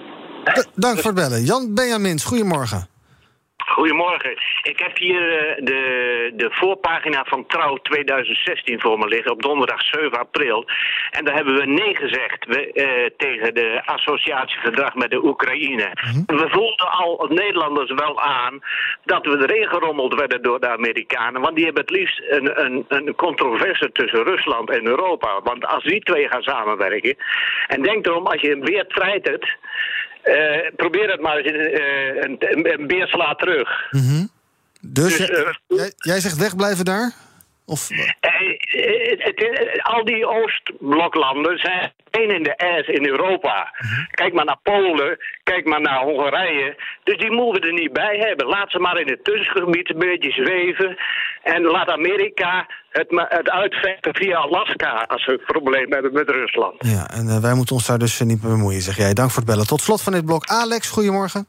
Dank 0.76 0.98
voor 0.98 1.12
het 1.12 1.30
bellen. 1.30 1.42
Jan 1.42 1.74
Benjamins, 1.74 2.26
goedemorgen. 2.26 2.88
Goedemorgen. 3.72 4.32
Ik 4.62 4.80
heb 4.80 4.98
hier 4.98 5.38
eh, 5.38 5.56
de, 5.66 6.32
de 6.36 6.48
voorpagina 6.52 7.24
van 7.28 7.46
Trouw 7.46 7.76
2016 7.76 8.82
voor 8.82 8.98
me 8.98 9.08
liggen 9.08 9.32
op 9.32 9.42
donderdag 9.42 9.82
7 9.82 10.20
april. 10.20 10.66
En 11.12 11.26
daar 11.26 11.36
hebben 11.36 11.56
we 11.56 11.66
nee 11.66 11.96
gezegd 11.96 12.46
we, 12.46 12.72
eh, 12.72 13.10
tegen 13.18 13.54
de 13.54 13.82
associatieverdrag 13.86 14.96
met 14.96 15.10
de 15.10 15.24
Oekraïne. 15.24 15.92
We 16.26 16.48
voelden 16.50 16.92
al 16.92 17.20
als 17.20 17.30
Nederlanders 17.30 17.92
wel 17.92 18.22
aan 18.22 18.60
dat 19.04 19.26
we 19.26 19.48
erin 19.48 19.68
gerommeld 19.68 20.16
werden 20.16 20.42
door 20.42 20.60
de 20.60 20.70
Amerikanen. 20.70 21.42
Want 21.42 21.56
die 21.56 21.66
hebben 21.66 21.84
het 21.84 21.92
liefst 21.92 22.22
een, 22.30 22.66
een, 22.66 22.86
een 22.88 23.16
controverse 23.16 23.92
tussen 23.92 24.24
Rusland 24.24 24.70
en 24.70 24.88
Europa. 24.88 25.42
Want 25.44 25.66
als 25.66 25.84
die 25.84 26.04
twee 26.04 26.28
gaan 26.28 26.44
samenwerken. 26.44 27.16
En 27.68 27.82
denk 27.82 28.06
erom, 28.06 28.28
als 28.28 28.42
je 28.42 28.52
een 28.52 28.66
beer 28.66 28.88
treitert. 28.88 29.58
Eh, 30.24 30.72
probeer 30.76 31.12
het 31.12 31.22
maar 31.22 31.38
eens. 31.38 31.52
eh, 31.52 32.24
een, 32.24 32.36
een, 32.80 32.88
beer 32.88 33.08
slaat 33.08 33.40
terug. 33.40 33.70
Dus, 33.92 34.30
Dus, 34.82 35.18
jij- 35.18 35.30
eh, 35.30 35.54
jij, 35.68 35.92
jij 35.98 36.20
zegt 36.20 36.38
wegblijven 36.38 36.86
daar? 36.86 37.12
Of, 37.66 37.90
Eh, 37.90 38.00
eh, 38.00 39.10
het- 39.10 39.40
het- 39.40 39.80
al 39.84 40.06
die 40.06 40.28
Oostbloklanden 40.28 41.58
zijn 41.58 41.92
één 42.12 42.30
in 42.30 42.44
de 42.44 42.82
S 42.86 42.88
in 42.88 43.08
Europa. 43.08 43.74
Kijk 44.12 44.34
maar 44.34 44.46
naar 44.46 44.60
Polen, 44.64 45.18
kijk 45.44 45.66
maar 45.66 45.82
naar 45.82 46.02
Hongarije. 46.04 46.76
Dus 47.04 47.18
die 47.18 47.32
moeten 47.32 47.62
we 47.62 47.68
er 47.68 47.74
niet 47.74 47.94
bij 47.94 48.18
hebben. 48.28 48.48
Laat 48.48 48.72
ze 48.72 48.80
maar 48.80 49.00
in 49.00 49.08
het 49.10 49.24
tussengebied 49.24 49.90
een 49.90 50.00
beetje 50.00 50.32
zweven. 50.32 50.98
En 51.44 51.62
laat 51.62 51.88
Amerika 51.90 52.68
het, 52.90 53.08
het 53.30 53.50
uitvechten 53.50 54.16
via 54.16 54.38
Alaska 54.38 55.06
als 55.08 55.24
ze 55.24 55.32
het 55.32 55.44
probleem 55.46 55.92
hebben 55.92 56.14
met 56.14 56.30
Rusland. 56.30 56.76
ja, 56.88 57.10
en 57.10 57.28
eh, 57.30 57.38
wij 57.42 57.54
moeten 57.54 57.76
ons 57.76 57.88
daar 57.88 58.00
dus 58.00 58.20
eh, 58.20 58.28
niet 58.28 58.44
mee 58.44 58.52
bemoeien, 58.52 58.82
zeg 58.82 58.98
jij. 58.98 59.14
Dank 59.14 59.30
voor 59.30 59.42
het 59.42 59.52
bellen. 59.52 59.68
Tot 59.68 59.82
slot 59.82 60.02
van 60.02 60.14
dit 60.14 60.26
blok. 60.26 60.46
Alex, 60.46 60.90
goedemorgen. 60.90 61.46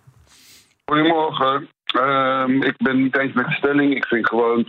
Goedemorgen. 0.84 1.68
Ehm, 1.86 2.62
ik 2.62 2.74
ben 2.76 3.02
niet 3.02 3.18
eens 3.18 3.32
met 3.32 3.46
de 3.46 3.52
stelling. 3.52 3.94
Ik 3.96 4.06
vind 4.06 4.28
gewoon. 4.28 4.66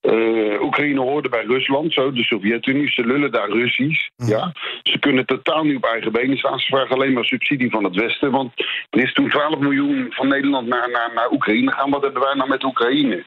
Eh, 0.00 0.62
Oekraïne 0.62 1.00
hoorde 1.00 1.28
bij 1.28 1.44
Rusland, 1.44 1.92
zo, 1.92 2.12
de 2.12 2.22
Sovjet-Unie. 2.22 2.90
Ze 2.90 3.06
lullen 3.06 3.32
daar 3.32 3.48
Russisch. 3.50 4.08
Ja. 4.16 4.52
Ze 4.82 4.98
kunnen 4.98 5.26
totaal 5.26 5.64
niet 5.64 5.76
op 5.76 5.84
eigen 5.84 6.12
benen 6.12 6.36
staan. 6.36 6.58
Ze 6.58 6.66
vragen 6.66 6.94
alleen 6.94 7.12
maar 7.12 7.24
subsidie 7.24 7.70
van 7.70 7.84
het 7.84 7.94
Westen. 7.94 8.30
Want 8.30 8.52
er 8.90 9.02
is 9.02 9.12
toen 9.12 9.28
12 9.30 9.58
miljoen 9.58 10.06
van 10.10 10.28
Nederland 10.28 10.66
naar, 10.68 10.90
naar, 10.90 11.10
naar 11.14 11.30
Oekraïne 11.32 11.72
gaan. 11.72 11.90
Wat 11.90 12.02
hebben 12.02 12.22
wij 12.22 12.34
nou 12.34 12.48
met 12.48 12.64
Oekraïne? 12.64 13.24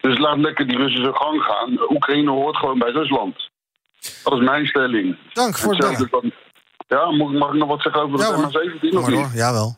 Dus 0.00 0.18
laat 0.18 0.38
lekker 0.38 0.66
die 0.66 0.76
Russen 0.76 1.02
zijn 1.02 1.16
gang 1.16 1.42
gaan. 1.42 1.90
Oekraïne 1.90 2.30
hoort 2.30 2.56
gewoon 2.56 2.78
bij 2.78 2.90
Rusland. 2.90 3.50
Dat 4.24 4.32
is 4.32 4.44
mijn 4.44 4.66
stelling. 4.66 5.16
Dank 5.32 5.58
voor 5.58 5.74
het 5.74 6.08
Ja, 6.88 7.10
mag, 7.10 7.30
mag 7.32 7.48
ik 7.48 7.58
nog 7.58 7.68
wat 7.68 7.82
zeggen 7.82 8.02
over 8.02 8.18
Ja, 8.18 8.26
het 8.26 8.54
hoor. 8.54 8.70
MH17? 8.72 8.78
Kom 8.80 8.98
of 8.98 9.02
maar 9.02 9.10
niet? 9.10 9.20
door. 9.20 9.30
Jawel. 9.34 9.76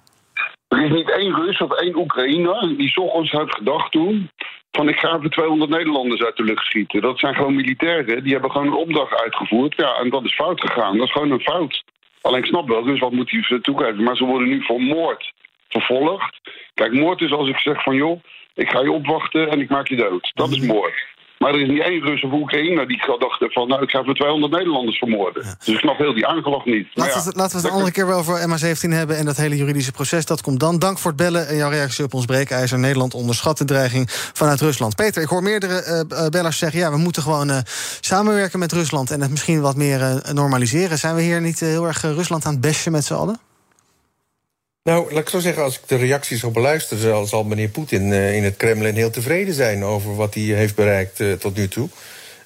Er 0.69 0.85
is 0.85 0.91
niet 0.91 1.11
één 1.11 1.35
Rus 1.35 1.59
of 1.61 1.73
één 1.73 1.97
Oekraïner 1.97 2.75
die 2.77 2.89
's 2.89 2.97
ochtends 2.99 3.31
heeft 3.31 3.55
gedacht 3.55 3.93
toen... 3.93 4.31
van 4.71 4.89
ik 4.89 4.99
ga 4.99 5.17
even 5.17 5.31
200 5.31 5.71
Nederlanders 5.71 6.23
uit 6.23 6.37
de 6.37 6.45
lucht 6.45 6.65
schieten. 6.65 7.01
Dat 7.01 7.19
zijn 7.19 7.35
gewoon 7.35 7.55
militairen, 7.55 8.23
die 8.23 8.33
hebben 8.33 8.51
gewoon 8.51 8.67
een 8.67 8.73
opdracht 8.73 9.23
uitgevoerd. 9.23 9.75
Ja, 9.77 9.95
en 9.95 10.11
dat 10.11 10.25
is 10.25 10.35
fout 10.35 10.61
gegaan. 10.61 10.97
Dat 10.97 11.07
is 11.07 11.13
gewoon 11.13 11.31
een 11.31 11.41
fout. 11.41 11.85
Alleen 12.21 12.39
ik 12.39 12.47
snap 12.47 12.69
wel, 12.69 12.83
dus 12.83 12.99
wat 12.99 13.13
moet 13.13 13.31
hij 13.31 13.61
toegeven. 13.61 14.03
Maar 14.03 14.17
ze 14.17 14.25
worden 14.25 14.49
nu 14.49 14.63
voor 14.65 14.81
moord 14.81 15.33
vervolgd. 15.69 16.41
Kijk, 16.75 16.93
moord 16.93 17.21
is 17.21 17.33
als 17.33 17.49
ik 17.49 17.59
zeg 17.59 17.83
van 17.83 17.95
joh, 17.95 18.23
ik 18.55 18.71
ga 18.71 18.81
je 18.81 18.93
opwachten 18.93 19.51
en 19.51 19.61
ik 19.61 19.69
maak 19.69 19.89
je 19.89 19.97
dood. 19.97 20.31
Dat 20.35 20.51
is 20.51 20.61
moord. 20.61 21.07
Maar 21.43 21.55
er 21.55 21.61
is 21.61 21.69
niet 21.69 21.83
één 21.83 22.01
Rus 22.01 22.23
of 22.23 22.33
Oekraïner 22.33 22.89
die 22.89 23.03
gedacht 23.03 23.41
heeft 23.41 23.53
van... 23.53 23.69
nou, 23.69 23.83
ik 23.83 23.91
ga 23.91 24.01
even 24.01 24.15
200 24.15 24.53
Nederlanders 24.53 24.99
vermoorden. 24.99 25.43
Dus 25.59 25.75
ik 25.75 25.79
snap 25.79 25.99
heel 25.99 26.15
die 26.15 26.27
aangelag 26.27 26.65
niet. 26.65 26.87
Maar 26.95 27.07
Laten, 27.07 27.13
ja, 27.13 27.21
we 27.21 27.29
het, 27.29 27.37
laten 27.37 27.53
we 27.53 27.57
het 27.57 27.67
een 27.67 27.73
andere 27.73 27.93
keer 27.93 28.07
wel 28.07 28.19
over 28.19 28.49
MH17 28.49 28.89
hebben... 28.89 29.17
en 29.17 29.25
dat 29.25 29.37
hele 29.37 29.57
juridische 29.57 29.93
proces, 29.93 30.27
dat 30.27 30.43
komt 30.43 30.61
dan. 30.61 30.79
Dank 30.79 30.99
voor 30.99 31.11
het 31.11 31.21
bellen 31.21 31.49
en 31.49 31.57
jouw 31.57 31.71
reactie 31.71 32.05
op 32.05 32.15
ons 32.15 32.25
breekijzer. 32.25 32.79
Nederland 32.79 33.15
onderschat 33.15 33.59
de 33.59 33.65
dreiging 33.65 34.05
vanuit 34.11 34.61
Rusland. 34.61 34.97
Peter, 34.97 35.23
ik 35.23 35.29
hoor 35.29 35.43
meerdere 35.43 35.83
eh, 35.83 36.01
eh, 36.01 36.29
bellers 36.29 36.59
zeggen... 36.59 36.79
ja, 36.79 36.91
we 36.91 36.99
moeten 36.99 37.23
gewoon 37.23 37.51
eh, 37.51 37.59
samenwerken 38.01 38.59
met 38.59 38.73
Rusland... 38.73 39.11
en 39.11 39.21
het 39.21 39.31
misschien 39.31 39.61
wat 39.61 39.77
meer 39.77 40.23
normaliseren. 40.33 40.99
Zijn 40.99 41.15
we 41.15 41.23
hier 41.23 41.41
niet 41.41 41.61
heel 41.61 41.87
erg 41.87 42.03
Rusland 42.03 42.45
aan 42.47 42.53
het 42.53 42.61
bashen 42.61 42.93
met 42.93 43.05
z'n 43.05 43.15
allen? 43.15 43.41
Nou, 44.83 45.13
laat 45.13 45.23
ik 45.23 45.29
zo 45.29 45.39
zeggen, 45.39 45.63
als 45.63 45.77
ik 45.77 45.83
de 45.87 45.97
reacties 45.97 46.45
op 46.45 46.55
beluister... 46.55 47.27
zal, 47.27 47.45
meneer 47.45 47.69
Poetin 47.69 48.13
eh, 48.13 48.37
in 48.37 48.45
het 48.45 48.57
Kremlin 48.57 48.95
heel 48.95 49.11
tevreden 49.11 49.55
zijn... 49.55 49.85
over 49.85 50.17
wat 50.17 50.35
hij 50.35 50.43
heeft 50.43 50.75
bereikt 50.75 51.21
eh, 51.21 51.33
tot 51.33 51.57
nu 51.57 51.69
toe. 51.69 51.89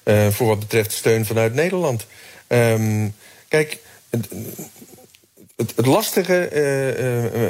eh, 0.03 0.27
voor 0.27 0.47
wat 0.47 0.59
betreft 0.59 0.91
steun 0.91 1.25
vanuit 1.25 1.53
Nederland. 1.53 2.05
Ehm, 2.47 3.07
kijk, 3.47 3.77
het, 4.09 4.27
het, 5.55 5.85
lastige 5.85 6.49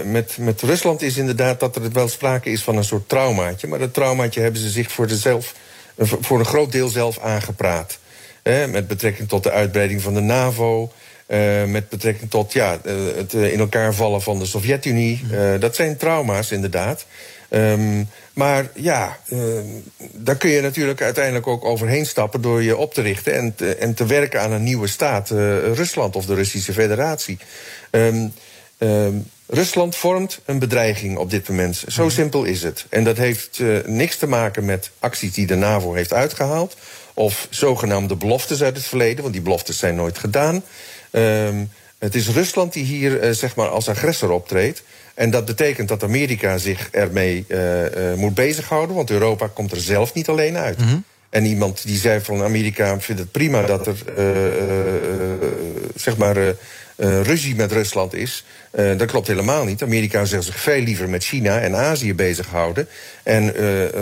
met, 0.05 0.37
met 0.37 0.61
Rusland 0.61 1.01
is 1.01 1.17
inderdaad... 1.17 1.59
dat 1.59 1.75
er 1.75 1.91
wel 1.91 2.07
sprake 2.07 2.49
is 2.49 2.63
van 2.63 2.77
een 2.77 2.83
soort 2.83 3.09
traumaatje. 3.09 3.67
Maar 3.67 3.79
dat 3.79 3.93
traumaatje 3.93 4.41
hebben 4.41 4.61
ze 4.61 4.69
zich 4.69 4.91
voor, 4.91 5.09
zelf, 5.09 5.55
voor 5.97 6.39
een 6.39 6.45
groot 6.45 6.71
deel 6.71 6.87
zelf 6.87 7.19
aangepraat. 7.19 7.99
Met 8.43 8.87
betrekking 8.87 9.27
tot 9.27 9.43
de 9.43 9.51
uitbreiding 9.51 10.01
van 10.01 10.13
de 10.13 10.21
NAVO... 10.21 10.91
eh, 11.25 11.63
met 11.63 11.89
betrekking 11.89 12.29
tot 12.29 12.53
ja, 12.53 12.79
eh, 12.83 12.93
het 13.15 13.33
eh, 13.33 13.53
in 13.53 13.59
elkaar 13.59 13.93
vallen 13.93 14.21
van 14.21 14.39
de 14.39 14.45
Sovjet-Unie. 14.45 15.23
Eh, 15.31 15.59
dat 15.59 15.75
zijn 15.75 15.97
trauma's, 15.97 16.51
inderdaad. 16.51 17.05
Ehm, 17.49 18.03
maar 18.33 18.69
ja, 18.73 19.19
daar 20.11 20.35
kun 20.35 20.49
je 20.49 20.61
natuurlijk 20.61 21.01
uiteindelijk 21.01 21.47
ook 21.47 21.65
overheen 21.65 22.05
stappen... 22.05 22.41
door 22.41 22.63
je 22.63 22.77
op 22.77 22.93
te 22.93 23.01
richten 23.01 23.33
en 23.33 23.55
te, 23.55 23.75
en 23.75 23.93
te 23.93 24.05
werken 24.05 24.41
aan 24.41 24.51
een 24.51 24.63
nieuwe 24.63 24.87
staat. 24.87 25.29
Rusland 25.73 26.15
of 26.15 26.25
de 26.25 26.33
Russische 26.33 26.73
Federatie. 26.73 27.37
Ehm, 27.89 28.27
ehm, 28.77 29.13
Rusland 29.47 29.95
vormt 29.95 30.39
een 30.45 30.59
bedreiging 30.59 31.17
op 31.17 31.29
dit 31.29 31.49
moment. 31.49 31.83
Zo 31.87 32.09
simpel 32.09 32.43
is 32.43 32.63
het. 32.63 32.85
En 32.89 33.03
dat 33.03 33.17
heeft 33.17 33.59
niks 33.85 34.17
te 34.17 34.27
maken 34.27 34.65
met 34.65 34.89
acties 34.99 35.33
die 35.33 35.47
de 35.47 35.55
NAVO 35.55 35.93
heeft 35.93 36.13
uitgehaald... 36.13 36.75
of 37.13 37.47
zogenaamde 37.49 38.15
beloftes 38.15 38.63
uit 38.63 38.75
het 38.75 38.85
verleden, 38.85 39.21
want 39.21 39.33
die 39.33 39.43
beloftes 39.43 39.77
zijn 39.77 39.95
nooit 39.95 40.17
gedaan... 40.17 40.63
Ehm, 41.15 41.63
het 41.97 42.15
is 42.15 42.27
Rusland 42.27 42.73
die 42.73 42.83
hier 42.83 43.19
eh, 43.19 43.31
zeg 43.31 43.55
maar 43.55 43.67
als 43.67 43.89
agressor 43.89 44.31
optreedt. 44.31 44.83
En 45.13 45.29
dat 45.29 45.45
betekent 45.45 45.87
dat 45.87 46.03
Amerika 46.03 46.57
zich 46.57 46.89
ermee 46.91 47.45
eh, 47.47 48.13
moet 48.15 48.33
bezighouden... 48.33 48.95
want 48.95 49.09
Europa 49.09 49.47
komt 49.47 49.71
er 49.71 49.79
zelf 49.79 50.13
niet 50.13 50.29
alleen 50.29 50.57
uit. 50.57 50.77
En 51.29 51.45
iemand 51.45 51.85
die 51.85 51.97
zei 51.97 52.21
van 52.21 52.43
Amerika 52.43 52.99
vindt 52.99 53.21
het 53.21 53.31
prima 53.31 53.61
dat 53.61 53.87
er 53.87 53.95
zeg 55.95 56.17
maar, 56.17 56.37
ruzie 56.97 57.55
met 57.55 57.71
Rusland 57.71 58.13
is. 58.13 58.45
Dat 58.71 59.05
klopt 59.05 59.27
helemaal 59.27 59.65
niet. 59.65 59.83
Amerika 59.83 60.25
zal 60.25 60.41
zich 60.41 60.59
veel 60.59 60.81
liever 60.81 61.09
met 61.09 61.23
China 61.23 61.59
en 61.59 61.75
Azië 61.75 62.13
bezighouden... 62.13 62.87
en 63.23 63.51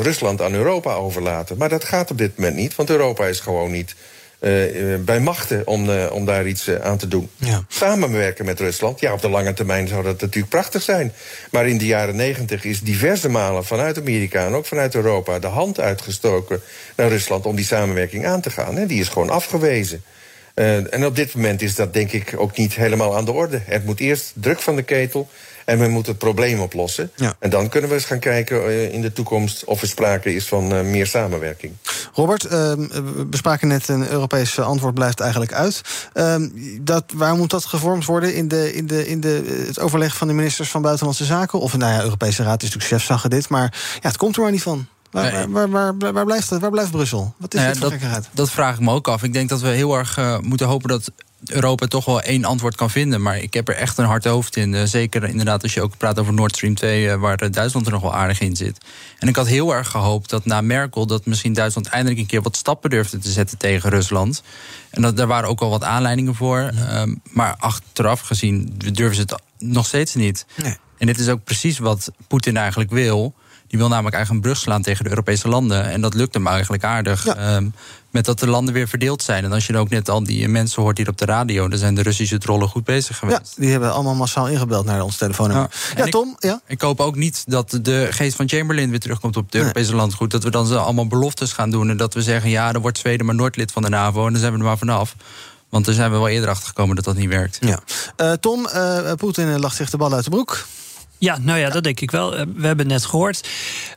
Rusland 0.02 0.42
aan 0.42 0.54
Europa 0.54 0.94
overlaten. 0.94 1.58
Maar 1.58 1.70
dat 1.70 1.84
gaat 1.84 2.12
op 2.12 2.18
dit 2.18 2.38
moment 2.38 2.56
niet, 2.56 2.76
want 2.76 2.90
Europa 2.90 3.26
is 3.26 3.40
gewoon 3.40 3.72
niet 3.72 3.96
bij 5.00 5.20
machten 5.20 5.68
om, 5.68 5.90
eh, 5.90 6.12
om 6.12 6.26
daar 6.26 6.48
iets 6.48 6.68
eh, 6.68 6.76
aan 6.76 6.98
te 6.98 7.08
doen. 7.08 7.30
Ja. 7.36 7.64
Samenwerken 7.68 8.46
met 8.46 8.60
Rusland, 8.60 9.00
ja, 9.00 9.14
op 9.14 9.22
de 9.22 9.30
lange 9.30 9.54
termijn 9.54 9.88
zou 9.88 10.04
dat 10.04 10.22
natuurlijk 10.22 10.50
prachtig 10.50 10.82
zijn. 10.82 11.14
Maar 11.52 11.68
in 11.68 11.78
de 11.78 11.86
jaren 11.86 12.16
negentig 12.16 12.64
is 12.64 12.82
diverse 12.82 13.30
malen 13.30 13.66
vanuit 13.66 13.98
Amerika 13.98 14.46
en 14.46 14.54
ook 14.54 14.66
vanuit 14.66 14.96
Europa 14.96 15.40
de 15.40 15.48
hand 15.48 15.80
uitgestoken 15.80 16.62
naar 16.96 17.10
Rusland 17.10 17.46
om 17.46 17.56
die 17.56 17.66
samenwerking 17.66 18.26
aan 18.26 18.42
te 18.42 18.50
gaan. 18.50 18.78
En 18.78 18.88
die 18.88 19.00
is 19.00 19.08
gewoon 19.08 19.30
afgewezen. 19.30 20.04
Eh, 20.54 20.94
en 20.94 21.06
op 21.06 21.16
dit 21.16 21.36
moment 21.36 21.62
is 21.62 21.76
dat 21.76 21.94
denk 21.94 22.12
ik 22.12 22.34
ook 22.38 22.58
niet 22.58 22.76
helemaal 22.76 23.16
aan 23.16 23.26
de 23.26 23.32
orde. 23.32 23.62
Het 23.66 23.86
moet 23.86 24.00
eerst 24.00 24.32
druk 24.36 24.60
van 24.60 24.76
de 24.76 24.84
ketel 24.84 25.30
en 25.66 25.78
men 25.78 25.92
moet 25.92 26.08
het 26.08 26.18
probleem 26.18 26.60
oplossen. 26.60 27.12
Ja. 27.16 27.36
En 27.40 27.50
dan 27.50 27.70
kunnen 27.70 27.90
we 27.90 27.96
eens 27.96 28.06
gaan 28.06 28.20
kijken 28.20 28.66
eh, 28.66 28.94
in 28.94 29.02
de 29.02 29.14
toekomst 29.14 29.64
of 29.64 29.82
er 29.82 29.88
sprake 29.88 30.36
is 30.36 30.48
van 30.48 30.74
eh, 30.74 30.82
meer 30.82 31.08
samenwerking. 31.08 31.74
Robert, 32.14 32.46
ehm, 32.46 32.88
we 33.16 33.26
bespraken 33.26 33.68
net 33.68 33.88
een 33.88 34.10
Europees 34.10 34.60
antwoord 34.60 34.94
blijft 34.94 35.20
eigenlijk 35.20 35.54
uit. 35.54 35.82
Ehm, 36.14 36.50
dat, 36.82 37.04
waar 37.14 37.36
moet 37.36 37.50
dat 37.50 37.66
gevormd 37.66 38.06
worden 38.06 38.36
in, 38.36 38.48
de, 38.48 38.74
in, 38.74 38.88
de, 38.88 39.08
in 39.08 39.20
de, 39.20 39.64
het 39.68 39.80
overleg 39.80 40.18
van 40.18 40.28
de 40.28 40.34
ministers 40.34 40.70
van 40.70 40.82
Buitenlandse 40.82 41.26
Zaken? 41.26 41.60
Of 41.60 41.78
nou 41.78 41.94
ja, 41.94 42.04
Europese 42.04 42.44
Raad 42.44 42.64
is 42.64 42.70
natuurlijk 42.70 42.94
chefzagge 42.94 43.30
dit, 43.30 43.50
maar 43.50 43.74
ja, 44.02 44.08
het 44.08 44.18
komt 44.18 44.36
er 44.36 44.42
maar 44.42 44.52
niet 44.52 44.62
van. 44.62 44.88
Waar, 45.14 45.50
waar, 45.50 45.70
waar, 45.70 45.98
waar, 45.98 46.14
waar 46.14 46.26
blijft 46.26 46.50
het? 46.50 46.62
Waar 46.62 46.72
blijft 46.72 46.92
Brussel? 46.92 47.34
Wat 47.38 47.54
is 47.54 47.60
Nou 47.60 47.74
ja, 47.74 47.80
dit 47.80 48.00
voor 48.00 48.10
dat, 48.10 48.30
dat 48.32 48.52
vraag 48.52 48.76
ik 48.76 48.80
me 48.80 48.92
ook 48.92 49.08
af. 49.08 49.24
Ik 49.24 49.34
denk 49.34 49.50
dat 49.50 49.62
we 49.62 49.68
heel 49.68 49.98
erg 49.98 50.18
eh, 50.18 50.40
moeten 50.40 50.68
hopen 50.68 50.90
dat 50.90 51.12
Europa 51.46 51.88
toch 51.88 52.06
wel 52.06 52.22
één 52.22 52.44
antwoord 52.44 52.76
kan 52.76 52.90
vinden. 52.90 53.22
Maar 53.22 53.38
ik 53.38 53.54
heb 53.54 53.68
er 53.68 53.76
echt 53.76 53.98
een 53.98 54.06
hard 54.06 54.26
hoofd 54.26 54.56
in. 54.56 54.74
Eh, 54.74 54.84
zeker 54.84 55.24
inderdaad 55.24 55.64
als 55.64 55.74
je 55.74 55.82
ook 55.82 55.98
praat 55.98 56.20
over 56.20 56.34
Nord 56.34 56.56
Stream 56.56 56.76
2... 56.76 57.10
eh, 57.10 57.20
waar 57.20 57.38
eh, 57.38 57.52
Duitsland 57.52 57.86
er 57.86 57.92
nog 57.92 58.02
wel 58.02 58.14
aardig 58.14 58.40
in 58.40 58.56
zit. 58.56 58.78
En 59.20 59.28
ik 59.28 59.36
had 59.36 59.48
heel 59.48 59.74
erg 59.74 59.90
gehoopt 59.90 60.30
dat 60.30 60.46
na 60.46 60.62
Merkel... 60.62 61.06
dat 61.06 61.26
misschien 61.26 61.54
Duitsland 61.54 61.88
eindelijk 61.88 62.20
een 62.20 62.26
keer 62.26 62.42
wat 62.42 62.56
stappen 62.56 62.90
durfde 62.90 63.18
te 63.18 63.32
zetten 63.32 63.58
tegen 63.58 63.90
Rusland. 63.90 64.44
En 64.90 65.02
dat, 65.02 65.18
daar 65.18 65.28
waren 65.28 65.50
ook 65.50 65.62
al 65.62 65.70
wat 65.70 65.84
aanleidingen 65.84 66.36
voor. 66.36 66.60
Ehm, 66.60 67.16
maar 67.24 67.56
achteraf 67.58 68.20
gezien 68.20 68.74
durven 68.78 69.16
ze 69.16 69.22
het 69.22 69.42
nog 69.58 69.86
steeds 69.86 70.16
niet. 70.16 70.46
Nee. 70.56 70.78
En 70.98 71.08
dit 71.08 71.20
is 71.20 71.30
ook 71.30 71.44
precies 71.44 71.78
wat 71.78 72.12
Poetin 72.28 72.58
eigenlijk 72.58 72.92
wil... 72.92 73.34
Die 73.74 73.82
wil 73.82 73.92
namelijk 73.92 74.16
eigenlijk 74.16 74.46
een 74.46 74.52
brug 74.52 74.64
slaan 74.64 74.82
tegen 74.82 75.04
de 75.04 75.10
Europese 75.10 75.48
landen. 75.48 75.90
En 75.90 76.02
dat 76.02 76.14
lukt 76.14 76.34
hem 76.34 76.48
eigenlijk 76.48 76.84
aardig. 76.84 77.26
Ehm, 77.26 77.70
met 78.12 78.26
dat 78.26 78.40
de 78.40 78.48
landen 78.48 78.74
weer 78.74 78.88
verdeeld 78.88 79.22
zijn. 79.24 79.44
En 79.44 79.52
als 79.52 79.66
je 79.68 79.74
dan 79.74 79.82
ook 79.82 79.90
net 79.90 80.10
al 80.10 80.24
die 80.24 80.48
mensen 80.48 80.82
hoort 80.82 80.98
hier 80.98 81.10
op 81.10 81.18
de 81.18 81.26
radio... 81.26 81.68
dan 81.68 81.80
zijn 81.80 81.96
de 81.96 82.02
Russische 82.02 82.38
trollen 82.38 82.68
goed 82.70 82.84
bezig 82.84 83.18
geweest. 83.18 83.54
Ja, 83.56 83.62
die 83.62 83.72
hebben 83.72 83.94
allemaal 83.94 84.16
massaal 84.16 84.48
ingebeld 84.48 84.86
naar 84.86 85.02
ons 85.02 85.18
telefoonnummer. 85.18 85.70
Ja, 85.72 85.78
Ja, 85.96 86.00
en 86.00 86.06
ik- 86.06 86.12
Tom? 86.12 86.36
Ja? 86.40 86.62
Ik 86.68 86.82
hoop 86.82 87.00
ook 87.00 87.16
niet 87.16 87.44
dat 87.48 87.80
de 87.82 88.08
geest 88.10 88.36
van 88.36 88.50
Chamberlain 88.50 88.90
weer 88.90 89.00
terugkomt 89.00 89.38
op 89.38 89.46
het 89.46 89.56
Europese 89.56 89.96
landgoed. 89.96 90.32
Dat 90.32 90.44
we 90.44 90.50
dan 90.50 90.68
zo 90.68 90.76
allemaal 90.78 91.08
beloftes 91.08 91.52
gaan 91.52 91.70
doen. 91.72 91.90
En 91.90 91.98
dat 91.98 92.14
we 92.14 92.22
zeggen, 92.22 92.50
ja, 92.50 92.72
dan 92.72 92.82
wordt 92.82 92.98
Zweden 92.98 93.26
maar 93.26 93.36
nooit 93.36 93.56
lid 93.56 93.72
van 93.72 93.82
de 93.82 93.90
NAVO. 93.90 94.26
En 94.26 94.32
dan 94.32 94.42
zijn 94.42 94.54
we 94.54 94.58
er 94.60 94.66
maar 94.66 94.78
vanaf. 94.78 95.16
Want 95.70 95.86
daar 95.86 95.96
zijn 95.96 96.12
we 96.12 96.18
wel 96.18 96.28
eerder 96.28 96.50
achter 96.50 96.68
gekomen 96.68 96.96
dat 96.96 97.06
dat 97.06 97.16
niet 97.16 97.30
werkt. 97.30 97.58
Ja. 97.62 97.80
Eh, 98.16 98.32
Tom, 98.32 98.66
eh, 98.68 99.12
Poetin 99.18 99.48
eh, 99.54 99.58
lacht 99.60 99.76
zich 99.76 99.90
de 99.90 99.98
bal 99.98 100.14
uit 100.14 100.24
de 100.24 100.30
broek. 100.30 100.66
Ja, 101.24 101.38
nou 101.42 101.60
ja, 101.60 101.70
dat 101.70 101.84
denk 101.84 102.00
ik 102.00 102.12
wel. 102.12 102.36
Eh, 102.36 102.46
We 102.56 102.68
hebben 102.68 102.88
net 102.88 103.06
gehoord. 103.06 103.50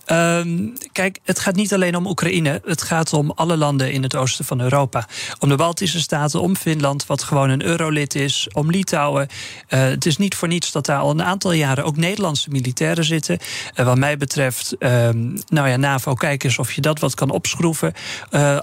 Ehm, 0.04 0.68
kijk, 0.92 1.18
het 1.24 1.38
gaat 1.38 1.54
niet 1.54 1.74
alleen 1.74 1.96
om 1.96 2.06
Oekraïne. 2.06 2.60
Het 2.64 2.82
gaat 2.82 3.12
om 3.12 3.30
alle 3.30 3.56
landen 3.56 3.92
in 3.92 4.02
het 4.02 4.16
oosten 4.16 4.44
van 4.44 4.60
Europa. 4.60 5.08
Om 5.38 5.48
de 5.48 5.56
Baltische 5.56 6.00
Staten, 6.00 6.40
om 6.40 6.56
Finland, 6.56 7.06
wat 7.06 7.22
gewoon 7.22 7.50
een 7.50 7.62
eurolid 7.62 8.14
is. 8.14 8.48
Om 8.52 8.70
Litouwen. 8.70 9.28
Eh, 9.68 9.80
het 9.80 10.06
is 10.06 10.16
niet 10.16 10.34
voor 10.34 10.48
niets 10.48 10.72
dat 10.72 10.86
daar 10.86 10.98
al 10.98 11.10
een 11.10 11.22
aantal 11.22 11.52
jaren 11.52 11.84
ook 11.84 11.96
Nederlandse 11.96 12.50
militairen 12.50 13.04
zitten. 13.04 13.38
Eh, 13.74 13.84
wat 13.84 13.98
mij 13.98 14.16
betreft, 14.16 14.74
ehm, 14.78 15.36
nou 15.46 15.68
ja, 15.68 15.76
NAVO, 15.76 16.14
kijk 16.14 16.44
eens 16.44 16.58
of 16.58 16.72
je 16.72 16.80
dat 16.80 16.98
wat 16.98 17.14
kan 17.14 17.30
opschroeven. 17.30 17.94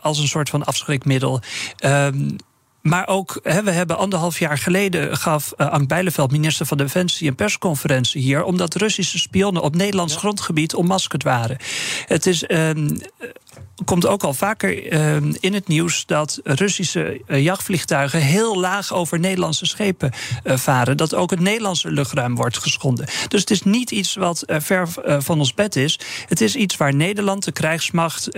als 0.02 0.20
een 0.20 0.28
soort 0.28 0.50
van 0.50 0.64
afschrikmiddel. 0.64 1.42
Ehm, 1.78 2.30
maar 2.84 3.08
ook, 3.08 3.40
hè, 3.44 3.64
we 3.64 3.72
hebben 3.72 3.98
anderhalf 3.98 4.40
jaar 4.40 4.58
geleden 4.58 5.18
gaf 5.18 5.54
uh, 5.58 5.70
Ank 5.70 5.88
Bijleveld, 5.88 6.32
minister 6.32 6.66
van 6.66 6.78
Defensie, 6.78 7.28
een 7.28 7.36
persconferentie 7.36 8.22
hier. 8.22 8.44
omdat 8.44 8.76
Russische 8.76 9.20
spionnen 9.20 9.62
op 9.62 9.76
Nederlands 9.76 10.16
grondgebied 10.16 10.74
onmaskerd 10.76 11.24
waren. 11.24 11.58
Het 12.08 12.26
is. 12.26 12.44
ehm, 12.44 12.90
komt 13.86 14.06
ook 14.08 14.24
al 14.24 14.34
vaker 14.34 14.92
ehm, 14.92 15.34
in 15.40 15.54
het 15.54 15.68
nieuws 15.68 16.06
dat 16.06 16.40
Russische 16.44 17.22
eh, 17.28 17.44
jachtvliegtuigen 17.44 18.20
heel 18.20 18.60
laag 18.60 18.94
over 18.94 19.20
Nederlandse 19.20 19.66
schepen 19.66 20.12
eh, 20.44 20.58
varen. 20.58 20.98
Dat 20.98 21.16
ook 21.16 21.30
het 21.30 21.40
Nederlandse 21.40 21.92
luchtruim 21.92 22.36
wordt 22.36 22.58
geschonden. 22.58 23.06
Dus 23.28 23.40
het 23.40 23.52
is 23.52 23.64
niet 23.64 23.92
iets 23.92 24.16
wat 24.16 24.42
eh, 24.42 24.60
ver 24.60 24.88
eh, 25.06 25.18
van 25.20 25.40
ons 25.40 25.54
bed 25.54 25.76
is. 25.76 26.00
Het 26.28 26.42
is 26.42 26.56
iets 26.56 26.78
waar 26.78 26.96
Nederland, 26.96 27.44
de 27.44 27.52
krijgsmacht. 27.52 28.30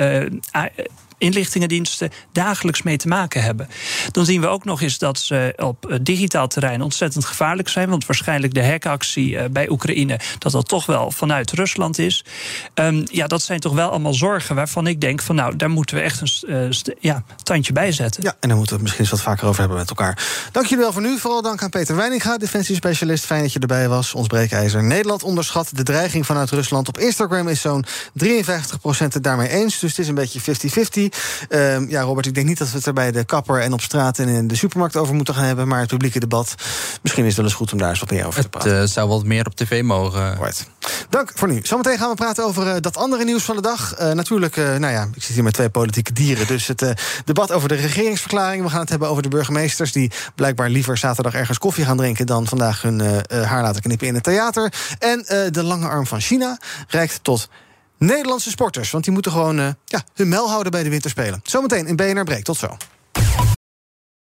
Inlichtingendiensten 1.18 2.12
dagelijks 2.32 2.82
mee 2.82 2.98
te 2.98 3.08
maken 3.08 3.44
hebben. 3.44 3.68
Dan 4.12 4.26
zien 4.26 4.42
we 4.42 4.48
ook 4.48 4.64
nog 4.64 4.82
eens 4.82 4.98
dat 4.98 5.20
ze 5.20 5.54
op 5.58 5.86
eh, 5.86 5.98
digitaal 6.02 6.48
terrein 6.48 6.82
ontzettend 6.82 7.26
gevaarlijk 7.26 7.70
zijn. 7.70 7.90
Want 7.90 8.06
waarschijnlijk 8.06 8.54
de 8.54 8.66
hackactie 8.66 9.38
eh, 9.38 9.50
bij 9.50 9.70
Oekraïne, 9.70 10.20
dat 10.40 10.52
dat 10.52 10.68
toch 10.68 10.86
wel 10.86 11.12
vanuit 11.12 11.52
Rusland 11.52 11.98
is. 12.00 12.26
Ehm, 12.74 13.06
ja, 13.12 13.28
dat 13.28 13.42
zijn 13.42 13.60
toch 13.60 13.74
wel 13.74 13.90
allemaal 13.90 14.14
zorgen 14.14 14.56
waarvan 14.56 14.88
ik 14.88 15.02
denk 15.02 15.22
van 15.22 15.36
nou, 15.36 15.56
daar 15.56 15.70
moeten 15.70 15.96
we 15.96 16.02
echt 16.02 16.44
een 16.44 16.70
eh, 16.72 16.94
ja, 17.00 17.24
tandje 17.44 17.74
bij 17.74 17.92
zetten. 17.92 18.24
Ja, 18.24 18.36
en 18.40 18.48
daar 18.48 18.58
moeten 18.58 18.76
we 18.78 18.82
het 18.82 18.82
misschien 18.82 19.02
eens 19.02 19.24
wat 19.24 19.34
vaker 19.34 19.48
over 19.48 19.60
hebben 19.60 19.78
met 19.78 19.90
elkaar. 19.90 20.48
Dank 20.52 20.66
jullie 20.66 20.84
wel 20.84 20.94
voor 20.94 21.02
nu. 21.02 21.18
Vooral 21.18 21.42
dank 21.42 21.64
aan 21.64 21.70
Peter 21.70 21.96
Weininga, 21.96 22.38
defensiespecialist. 22.38 23.26
Fijn 23.26 23.42
dat 23.42 23.54
je 23.54 23.60
erbij 23.60 23.88
was. 23.90 24.14
Ons 24.14 24.28
breekijzer. 24.28 24.84
Nederland 24.84 25.24
onderschat 25.24 25.70
de 25.74 25.84
dreiging 25.84 26.26
vanuit 26.26 26.50
Rusland. 26.50 26.88
Op 26.88 26.98
Instagram 26.98 27.48
is 27.48 27.62
zo'n 27.62 27.86
53% 28.24 29.14
het 29.14 29.24
daarmee 29.24 29.50
eens. 29.50 29.80
Dus 29.80 29.90
het 29.90 30.00
is 30.00 30.08
een 30.08 30.16
beetje 30.16 30.42
50-50. 30.42 31.05
Ehm, 31.50 31.90
ja, 31.90 32.02
Robert, 32.02 32.26
ik 32.26 32.34
denk 32.34 32.48
niet 32.48 32.58
dat 32.58 32.70
we 32.72 32.78
het 32.78 32.86
er 32.86 32.94
bij 32.94 33.12
de 33.12 33.24
kapper 33.24 33.62
en 33.62 33.74
op 33.74 33.82
straat 33.82 34.20
en 34.20 34.28
in 34.28 34.48
de 34.48 34.56
supermarkt 34.56 34.96
over 34.96 35.16
moeten 35.16 35.34
gaan 35.34 35.44
hebben. 35.44 35.68
Maar 35.68 35.80
het 35.80 35.90
publieke 35.90 36.20
debat, 36.20 36.56
misschien 37.02 37.24
is 37.24 37.30
het 37.30 37.38
wel 37.38 37.46
eens 37.46 37.56
goed 37.56 37.72
om 37.72 37.78
daar 37.78 37.90
eens 37.90 38.00
wat 38.00 38.12
meer 38.12 38.26
over 38.26 38.34
te 38.34 38.40
Het 38.42 38.50
praten. 38.50 38.82
eh, 38.82 38.88
zou 38.88 39.10
wat 39.10 39.24
meer 39.24 39.46
op 39.46 39.56
tv 39.56 39.84
mogen. 39.84 40.38
Right. 40.38 40.68
Dank 41.10 41.32
voor 41.36 41.48
nu. 41.48 41.60
Zometeen 41.64 41.98
gaan 41.98 42.10
we 42.10 42.16
praten 42.16 42.46
over 42.46 42.68
eh, 42.68 42.76
dat 42.82 42.98
andere 42.98 43.24
nieuws 43.24 43.44
van 43.44 43.56
de 43.56 43.62
dag. 43.62 43.94
Eh, 43.94 44.12
natuurlijk, 44.12 44.56
nou 44.56 44.88
ja, 44.88 45.08
ik 45.16 45.24
zit 45.24 45.34
hier 45.34 45.44
met 45.44 45.54
twee 45.54 45.70
politieke 45.70 46.14
dieren. 46.14 46.48
Dus 46.48 46.68
het 46.68 46.94
debat 47.26 47.52
over 47.52 47.70
de 47.70 47.76
regeringsverklaring. 47.76 48.64
We 48.64 48.70
gaan 48.70 48.80
het 48.80 48.90
hebben 48.90 49.10
over 49.10 49.24
de 49.24 49.30
burgemeesters... 49.30 49.92
die 49.92 50.12
blijkbaar 50.36 50.70
liever 50.70 50.98
zaterdag 50.98 51.34
ergens 51.34 51.58
koffie 51.58 51.86
gaan 51.86 51.98
drinken... 51.98 52.26
dan 52.26 52.48
vandaag 52.48 52.82
hun 52.82 53.02
haar 53.30 53.62
laten 53.62 53.82
knippen 53.82 54.08
in 54.08 54.14
het 54.14 54.24
theater. 54.24 54.74
En 55.00 55.26
de 55.52 55.64
lange 55.64 55.88
arm 55.88 56.08
van 56.08 56.22
China 56.22 56.58
reikt 56.88 57.20
tot 57.22 57.50
Nederlandse 57.98 58.50
sporters. 58.50 58.92
Want 58.92 59.04
die 59.04 59.14
moeten 59.14 59.32
gewoon 59.32 59.60
eh, 59.60 59.70
ja, 59.86 60.04
hun 60.14 60.28
mel 60.28 60.50
houden 60.50 60.72
bij 60.72 60.84
de 60.84 60.90
winterspelen. 60.90 61.42
Zometeen 61.44 61.88
in 61.88 61.96
BNR 61.96 62.24
Breek. 62.24 62.44
Tot 62.44 62.58
zo. 62.58 62.78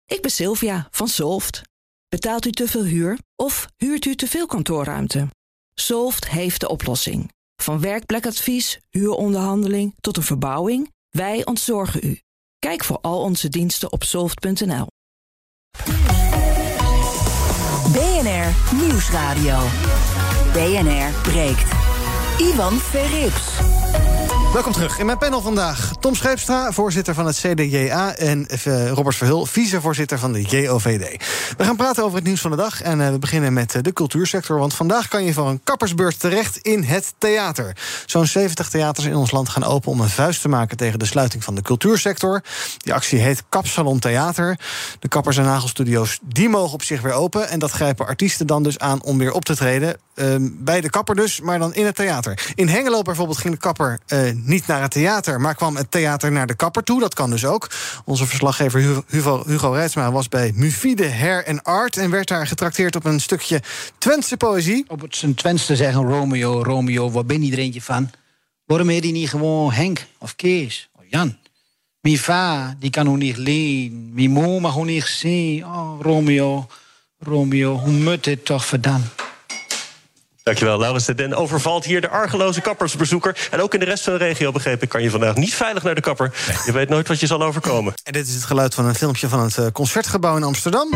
Ik 0.05 0.21
ben 0.21 0.31
Sylvia 0.31 0.87
van 0.91 1.07
Solft. 1.07 1.61
Betaalt 2.09 2.45
u 2.45 2.51
te 2.51 2.67
veel 2.67 2.83
huur 2.83 3.17
of 3.35 3.67
huurt 3.77 4.05
u 4.05 4.15
te 4.15 4.27
veel 4.27 4.45
kantoorruimte? 4.45 5.27
Solft 5.73 6.29
heeft 6.29 6.59
de 6.59 6.69
oplossing. 6.69 7.31
Van 7.55 7.81
werkplekadvies, 7.81 8.79
huuronderhandeling 8.89 9.95
tot 10.01 10.17
een 10.17 10.23
verbouwing, 10.23 10.91
wij 11.09 11.45
ontzorgen 11.45 11.99
u. 12.03 12.19
Kijk 12.59 12.83
voor 12.83 12.97
al 13.01 13.21
onze 13.21 13.49
diensten 13.49 13.91
op 13.91 14.03
soft.nl. 14.03 14.87
BNR 17.91 18.75
Nieuwsradio. 18.75 19.59
BNR 20.53 21.21
breekt. 21.21 21.80
Ivan 22.41 22.79
Verrips. 22.79 24.00
Welkom 24.53 24.71
terug. 24.71 24.99
In 24.99 25.05
mijn 25.05 25.17
panel 25.17 25.41
vandaag 25.41 25.91
Tom 25.99 26.15
Scheepstra, 26.15 26.71
voorzitter 26.71 27.13
van 27.13 27.25
het 27.25 27.35
CDJA... 27.35 28.15
en 28.15 28.47
eh, 28.47 28.89
Robert 28.91 29.15
Verhul, 29.15 29.45
vicevoorzitter 29.45 30.19
van 30.19 30.33
de 30.33 30.41
JOVD. 30.41 31.23
We 31.57 31.63
gaan 31.63 31.75
praten 31.75 32.03
over 32.03 32.15
het 32.15 32.25
nieuws 32.25 32.41
van 32.41 32.51
de 32.51 32.57
dag 32.57 32.81
en 32.81 33.01
eh, 33.01 33.11
we 33.11 33.19
beginnen 33.19 33.53
met 33.53 33.75
eh, 33.75 33.81
de 33.81 33.93
cultuursector... 33.93 34.59
want 34.59 34.73
vandaag 34.73 35.07
kan 35.07 35.23
je 35.23 35.33
voor 35.33 35.47
een 35.47 35.63
kappersbeurt 35.63 36.19
terecht 36.19 36.57
in 36.57 36.83
het 36.83 37.13
theater. 37.17 37.77
Zo'n 38.05 38.25
70 38.25 38.69
theaters 38.69 39.05
in 39.05 39.15
ons 39.15 39.31
land 39.31 39.49
gaan 39.49 39.63
open 39.63 39.91
om 39.91 40.01
een 40.01 40.09
vuist 40.09 40.41
te 40.41 40.49
maken... 40.49 40.77
tegen 40.77 40.99
de 40.99 41.05
sluiting 41.05 41.43
van 41.43 41.55
de 41.55 41.61
cultuursector. 41.61 42.41
Die 42.77 42.93
actie 42.93 43.19
heet 43.19 43.43
Kapsalon 43.49 43.99
Theater. 43.99 44.59
De 44.99 45.07
kappers- 45.07 45.37
en 45.37 45.43
nagelstudio's 45.43 46.19
die 46.21 46.49
mogen 46.49 46.73
op 46.73 46.83
zich 46.83 47.01
weer 47.01 47.13
open... 47.13 47.49
en 47.49 47.59
dat 47.59 47.71
grijpen 47.71 48.07
artiesten 48.07 48.47
dan 48.47 48.63
dus 48.63 48.79
aan 48.79 49.03
om 49.03 49.17
weer 49.17 49.31
op 49.31 49.45
te 49.45 49.55
treden... 49.55 49.97
Ehm, 50.15 50.49
bij 50.53 50.81
de 50.81 50.89
kapper 50.89 51.15
dus, 51.15 51.41
maar 51.41 51.59
dan 51.59 51.73
in 51.73 51.85
het 51.85 51.95
theater. 51.95 52.51
In 52.55 52.67
Hengelo 52.67 53.01
bijvoorbeeld 53.01 53.37
ging 53.37 53.53
de 53.53 53.59
kapper 53.59 53.99
eh, 54.07 54.19
niet 54.43 54.67
naar 54.67 54.81
het 54.81 54.91
theater... 54.91 55.41
maar 55.41 55.55
kwam 55.55 55.75
het 55.75 55.91
theater 55.91 56.31
naar 56.31 56.47
de 56.47 56.55
kapper 56.55 56.83
toe. 56.83 56.99
Dat 56.99 57.13
kan 57.13 57.29
dus 57.29 57.45
ook. 57.45 57.69
Onze 58.05 58.25
verslaggever 58.25 59.03
Hugo, 59.07 59.43
Hugo, 59.45 59.71
Reitsma 59.71 60.11
was 60.11 60.29
bij 60.29 60.51
Mufide 60.55 61.11
Hair 61.11 61.47
and 61.47 61.63
Art... 61.63 61.97
en 61.97 62.09
werd 62.09 62.27
daar 62.27 62.47
getrakteerd 62.47 62.95
op 62.95 63.05
een 63.05 63.19
stukje 63.19 63.61
Twentse 63.97 64.37
poëzie. 64.37 64.85
Op 64.87 65.01
het 65.01 65.15
zijn 65.15 65.33
Twents 65.33 65.65
te 65.65 65.75
zeggen, 65.75 66.03
Romeo, 66.03 66.63
Romeo, 66.63 67.11
waar 67.11 67.25
ben 67.25 67.45
je 67.45 67.51
er 67.51 67.57
eentje 67.57 67.81
van? 67.81 68.09
Waarom 68.65 68.89
heet 68.89 69.03
hij 69.03 69.11
niet 69.11 69.29
gewoon 69.29 69.71
Henk 69.71 70.05
of 70.17 70.35
Kees 70.35 70.89
of 70.95 71.03
Jan? 71.09 71.37
Mijn 72.01 72.17
va, 72.17 72.75
die 72.79 72.89
kan 72.89 73.07
hoe 73.07 73.17
niet 73.17 73.37
leen. 73.37 74.11
Mijn 74.13 74.29
moe 74.29 74.59
mag 74.59 74.73
hoe 74.73 74.85
niet 74.85 75.03
zien. 75.03 75.65
Oh, 75.65 76.01
Romeo, 76.01 76.67
Romeo, 77.19 77.77
hoe 77.77 77.91
moet 77.91 78.23
dit 78.23 78.45
toch 78.45 78.65
verdaan? 78.65 79.09
Dankjewel, 80.43 80.79
Laurens 80.79 81.05
de 81.05 81.15
Den 81.15 81.33
overvalt 81.33 81.85
hier 81.85 82.01
de 82.01 82.09
argeloze 82.09 82.61
kappersbezoeker. 82.61 83.47
En 83.51 83.61
ook 83.61 83.73
in 83.73 83.79
de 83.79 83.85
rest 83.85 84.03
van 84.03 84.13
de 84.13 84.19
regio, 84.19 84.51
begreep 84.51 84.83
ik, 84.83 84.89
kan 84.89 85.01
je 85.01 85.09
vandaag 85.09 85.35
niet 85.35 85.53
veilig 85.53 85.83
naar 85.83 85.95
de 85.95 86.01
kapper. 86.01 86.31
Je 86.65 86.71
weet 86.71 86.89
nooit 86.89 87.07
wat 87.07 87.19
je 87.19 87.27
zal 87.27 87.43
overkomen. 87.43 87.93
En 88.03 88.13
dit 88.13 88.27
is 88.27 88.33
het 88.33 88.43
geluid 88.43 88.73
van 88.73 88.85
een 88.85 88.95
filmpje 88.95 89.27
van 89.27 89.39
het 89.39 89.57
eh, 89.57 89.65
Concertgebouw 89.73 90.35
in 90.35 90.43
Amsterdam. 90.43 90.89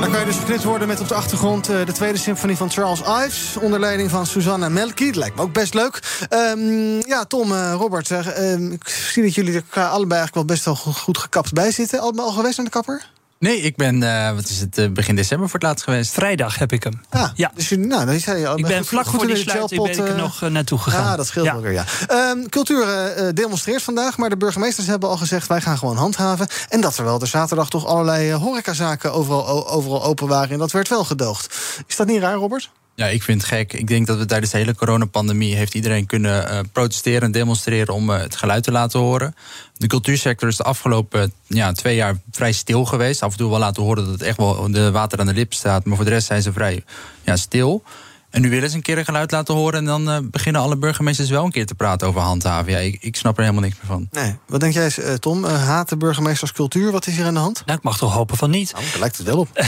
Dan 0.00 0.10
kan 0.10 0.26
je 0.26 0.26
dus 0.26 0.36
verknipt 0.36 0.64
worden 0.64 0.88
met 0.88 1.00
op 1.00 1.08
de 1.08 1.14
achtergrond 1.14 1.68
eh, 1.68 1.86
de 1.86 1.92
tweede 1.92 2.18
symfonie 2.18 2.56
van 2.56 2.70
Charles 2.70 3.00
Ives. 3.00 3.56
Onder 3.60 3.80
leiding 3.80 4.10
van 4.10 4.26
Susanna 4.26 4.68
Melky. 4.68 5.06
Dat 5.06 5.16
lijkt 5.16 5.36
me 5.36 5.42
ook 5.42 5.52
best 5.52 5.74
leuk. 5.74 6.26
Ehm, 6.28 7.08
ja, 7.08 7.24
Tom, 7.24 7.52
eh, 7.52 7.74
Robert, 7.78 8.10
eh, 8.10 8.52
ehm, 8.52 8.72
ik 8.72 8.88
zie 8.88 9.22
dat 9.22 9.34
jullie 9.34 9.54
er 9.54 9.62
allebei 9.72 10.20
eigenlijk 10.20 10.34
wel 10.34 10.44
best 10.44 10.64
wel 10.64 10.76
goed, 10.76 10.96
goed 10.96 11.18
gekapt 11.18 11.52
bij 11.52 11.70
zitten. 11.70 12.00
Allemaal 12.00 12.26
al 12.26 12.32
geweest 12.32 12.58
aan 12.58 12.64
de 12.64 12.70
kapper? 12.70 13.06
Nee, 13.38 13.60
ik 13.60 13.76
ben, 13.76 14.02
eh, 14.02 14.34
wat 14.34 14.48
is 14.48 14.60
het, 14.60 14.78
eh, 14.78 14.88
begin 14.88 15.16
december 15.16 15.48
voor 15.48 15.58
het 15.58 15.68
laatst 15.68 15.84
geweest. 15.84 16.12
Vrijdag 16.12 16.58
heb 16.58 16.72
ik 16.72 16.82
hem. 16.82 17.00
Ah, 17.08 17.30
Ja. 17.34 17.50
Dus, 17.54 17.70
nou, 17.70 18.06
dan 18.06 18.18
zei 18.20 18.40
je 18.40 18.52
Ik 18.56 18.66
ben 18.66 18.84
vlak 18.84 19.06
voor 19.06 19.20
in 19.20 19.26
die 19.26 19.44
de 19.44 19.50
sluiting 19.50 19.82
ben 19.82 19.90
ik 19.92 19.98
er 19.98 20.06
eh, 20.08 20.16
nog 20.16 20.40
naartoe 20.40 20.78
gegaan. 20.78 21.04
Ja, 21.04 21.16
dat 21.16 21.26
scheelt 21.26 21.46
Ja. 21.46 21.52
wel 21.52 21.62
weer, 21.62 21.72
ja. 21.72 21.84
Ehm, 22.06 22.46
cultuur 22.48 22.86
demonstreert 23.34 23.82
vandaag, 23.82 24.16
maar 24.16 24.28
de 24.30 24.36
burgemeesters 24.36 24.86
hebben 24.86 25.08
al 25.08 25.16
gezegd... 25.16 25.46
wij 25.46 25.60
gaan 25.60 25.78
gewoon 25.78 25.96
handhaven. 25.96 26.46
En 26.68 26.80
dat 26.80 26.96
er 26.98 27.26
zaterdag 27.26 27.68
toch 27.70 27.86
allerlei 27.86 28.32
horecazaken 28.32 29.12
overal, 29.12 29.68
overal 29.68 30.04
open 30.04 30.28
waren... 30.28 30.50
en 30.50 30.58
dat 30.58 30.72
werd 30.72 30.88
wel 30.88 31.04
gedoogd. 31.04 31.56
Is 31.86 31.96
dat 31.96 32.06
niet 32.06 32.20
raar, 32.20 32.34
Robert? 32.34 32.70
Ja, 32.98 33.06
ik 33.06 33.22
vind 33.22 33.40
het 33.40 33.50
gek. 33.50 33.72
Ik 33.72 33.86
denk 33.86 34.06
dat 34.06 34.18
we 34.18 34.24
tijdens 34.24 34.50
de 34.50 34.58
hele 34.58 34.74
coronapandemie... 34.74 35.54
heeft 35.54 35.74
iedereen 35.74 36.06
kunnen 36.06 36.48
eh, 36.48 36.58
protesteren 36.72 37.22
en 37.22 37.32
demonstreren 37.32 37.94
om 37.94 38.10
eh, 38.10 38.20
het 38.20 38.36
geluid 38.36 38.62
te 38.62 38.72
laten 38.72 39.00
horen. 39.00 39.34
De 39.76 39.86
cultuursector 39.86 40.48
is 40.48 40.56
de 40.56 40.62
afgelopen 40.62 41.32
ja, 41.46 41.72
twee 41.72 41.96
jaar 41.96 42.20
vrij 42.30 42.52
stil 42.52 42.84
geweest. 42.84 43.22
Af 43.22 43.32
en 43.32 43.38
toe 43.38 43.50
wel 43.50 43.58
laten 43.58 43.82
horen 43.82 44.04
dat 44.04 44.12
het 44.12 44.22
echt 44.22 44.36
wel 44.36 44.70
de 44.70 44.90
water 44.90 45.18
aan 45.18 45.26
de 45.26 45.32
lip 45.32 45.52
staat. 45.52 45.84
Maar 45.84 45.96
voor 45.96 46.04
de 46.04 46.10
rest 46.10 46.26
zijn 46.26 46.42
ze 46.42 46.52
vrij 46.52 46.84
ja, 47.22 47.36
stil. 47.36 47.82
En 48.30 48.40
nu 48.40 48.50
willen 48.50 48.70
ze 48.70 48.76
een 48.76 48.82
keer 48.82 48.98
een 48.98 49.04
geluid 49.04 49.30
laten 49.30 49.54
horen... 49.54 49.78
en 49.78 49.84
dan 49.84 50.10
eh, 50.10 50.18
beginnen 50.22 50.62
alle 50.62 50.76
burgemeesters 50.76 51.30
wel 51.30 51.44
een 51.44 51.50
keer 51.50 51.66
te 51.66 51.74
praten 51.74 52.08
over 52.08 52.20
handhaven. 52.20 52.72
Ja, 52.72 52.78
ik, 52.78 52.98
ik 53.00 53.16
snap 53.16 53.36
er 53.36 53.42
helemaal 53.42 53.62
niks 53.62 53.76
meer 53.76 53.86
van. 53.86 54.08
Nee. 54.10 54.36
Wat 54.46 54.60
denk 54.60 54.72
jij, 54.72 55.18
Tom? 55.18 55.44
Haat 55.44 55.88
de 55.88 55.96
burgemeesters 55.96 56.52
cultuur? 56.52 56.92
Wat 56.92 57.06
is 57.06 57.16
hier 57.16 57.26
aan 57.26 57.34
de 57.34 57.40
hand? 57.40 57.62
Nou, 57.66 57.78
ik 57.78 57.84
mag 57.84 57.98
toch 57.98 58.12
hopen 58.12 58.36
van 58.36 58.50
niet. 58.50 58.72
Nou, 58.72 58.84
daar 58.90 59.00
lijkt 59.00 59.16
het 59.16 59.26
wel 59.26 59.38
op. 59.38 59.48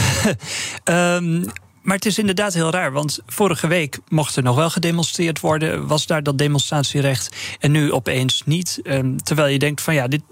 Ehm, 0.85 1.43
maar 1.83 1.97
het 1.97 2.07
is 2.07 2.19
inderdaad 2.19 2.55
heel 2.55 2.71
raar, 2.71 2.93
want 2.93 3.19
vorige 3.27 3.67
week 3.67 3.99
mocht 4.09 4.37
er 4.37 4.43
nog 4.43 4.57
wel 4.57 4.71
gedemonstreerd 4.71 5.41
worden, 5.41 5.87
was 5.87 6.07
daar 6.07 6.23
dat 6.23 6.39
demonstratierecht 6.39 7.37
en 7.59 7.71
nu 7.71 7.93
opeens 7.93 8.43
niet. 8.45 8.81
Ehm, 8.83 9.17
terwijl 9.17 9.49
je 9.49 9.59
denkt 9.59 9.81
van 9.81 9.95
ja, 9.95 10.09
dit 10.09 10.23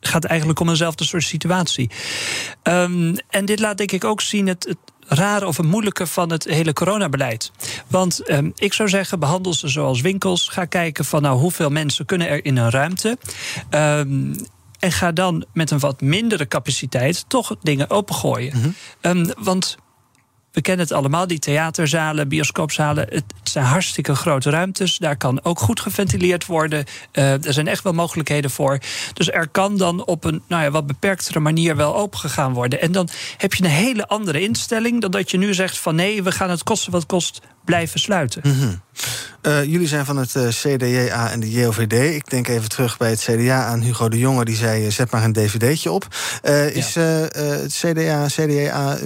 gaat 0.00 0.24
eigenlijk 0.24 0.60
om 0.60 0.68
eenzelfde 0.68 1.04
soort 1.04 1.24
situatie. 1.24 1.90
Ehm, 2.62 3.16
en 3.28 3.44
dit 3.44 3.60
laat 3.60 3.76
denk 3.76 3.92
ik 3.92 4.04
ook 4.04 4.20
zien 4.20 4.46
het, 4.46 4.64
het 4.64 4.78
rare 5.06 5.46
of 5.46 5.56
het 5.56 5.66
moeilijke 5.66 6.06
van 6.06 6.30
het 6.30 6.44
hele 6.44 6.72
coronabeleid. 6.72 7.50
Want 7.86 8.20
ehm, 8.20 8.50
ik 8.54 8.72
zou 8.72 8.88
zeggen, 8.88 9.18
behandel 9.18 9.54
ze 9.54 9.68
zoals 9.68 10.00
winkels. 10.00 10.48
Ga 10.48 10.64
kijken 10.64 11.04
van 11.04 11.22
nou 11.22 11.38
hoeveel 11.38 11.70
mensen 11.70 12.06
kunnen 12.06 12.28
er 12.28 12.44
in 12.44 12.56
een 12.56 12.70
ruimte. 12.70 13.18
Ehm, 13.70 14.34
en 14.78 14.92
ga 14.92 15.12
dan 15.12 15.44
met 15.52 15.70
een 15.70 15.78
wat 15.78 16.00
mindere 16.00 16.48
capaciteit 16.48 17.24
toch 17.28 17.56
dingen 17.62 17.90
opengooien. 17.90 18.76
Ehm, 19.00 19.30
want 19.38 19.76
we 20.54 20.60
kennen 20.60 20.86
het 20.86 20.94
allemaal, 20.94 21.26
die 21.26 21.38
theaterzalen, 21.38 22.28
bioscoopzalen. 22.28 23.06
Het 23.08 23.24
zijn 23.54 23.66
hartstikke 23.66 24.14
grote 24.14 24.50
ruimtes. 24.50 24.96
Daar 24.96 25.16
kan 25.16 25.44
ook 25.44 25.60
goed 25.60 25.80
geventileerd 25.80 26.46
worden. 26.46 26.84
Eh, 27.12 27.46
er 27.46 27.52
zijn 27.52 27.66
echt 27.66 27.82
wel 27.82 27.92
mogelijkheden 27.92 28.50
voor. 28.50 28.78
Dus 29.12 29.30
er 29.30 29.48
kan 29.48 29.76
dan 29.76 30.04
op 30.04 30.24
een 30.24 30.42
nou 30.48 30.62
ja, 30.62 30.70
wat 30.70 30.86
beperktere 30.86 31.40
manier 31.40 31.76
wel 31.76 31.96
opengegaan 31.96 32.52
worden. 32.52 32.80
En 32.80 32.92
dan 32.92 33.08
heb 33.36 33.54
je 33.54 33.64
een 33.64 33.70
hele 33.70 34.06
andere 34.06 34.40
instelling 34.40 35.00
dan 35.00 35.10
dat 35.10 35.30
je 35.30 35.38
nu 35.38 35.54
zegt 35.54 35.78
van 35.78 35.94
nee, 35.94 36.22
we 36.22 36.32
gaan 36.32 36.50
het 36.50 36.62
kosten 36.62 36.92
wat 36.92 37.06
kost 37.06 37.40
blijven 37.64 38.00
sluiten. 38.00 38.42
Mhm. 38.44 38.74
Eh, 39.40 39.64
jullie 39.64 39.88
zijn 39.88 40.04
van 40.04 40.16
het 40.16 40.36
eh, 40.36 40.48
CDA 40.48 41.30
en 41.30 41.40
de 41.40 41.50
JOVD. 41.50 42.14
Ik 42.14 42.30
denk 42.30 42.48
even 42.48 42.68
terug 42.68 42.96
bij 42.96 43.10
het 43.10 43.20
CDA 43.20 43.64
aan 43.64 43.80
Hugo 43.80 44.08
de 44.08 44.18
Jonge. 44.18 44.44
Die 44.44 44.56
zei, 44.56 44.90
zet 44.90 45.10
maar 45.10 45.24
een 45.24 45.32
dvd'tje 45.32 45.90
op. 45.90 46.06
Is 46.72 46.94
het 46.94 47.72
CDA, 47.72 48.26
CDA, 48.26 48.98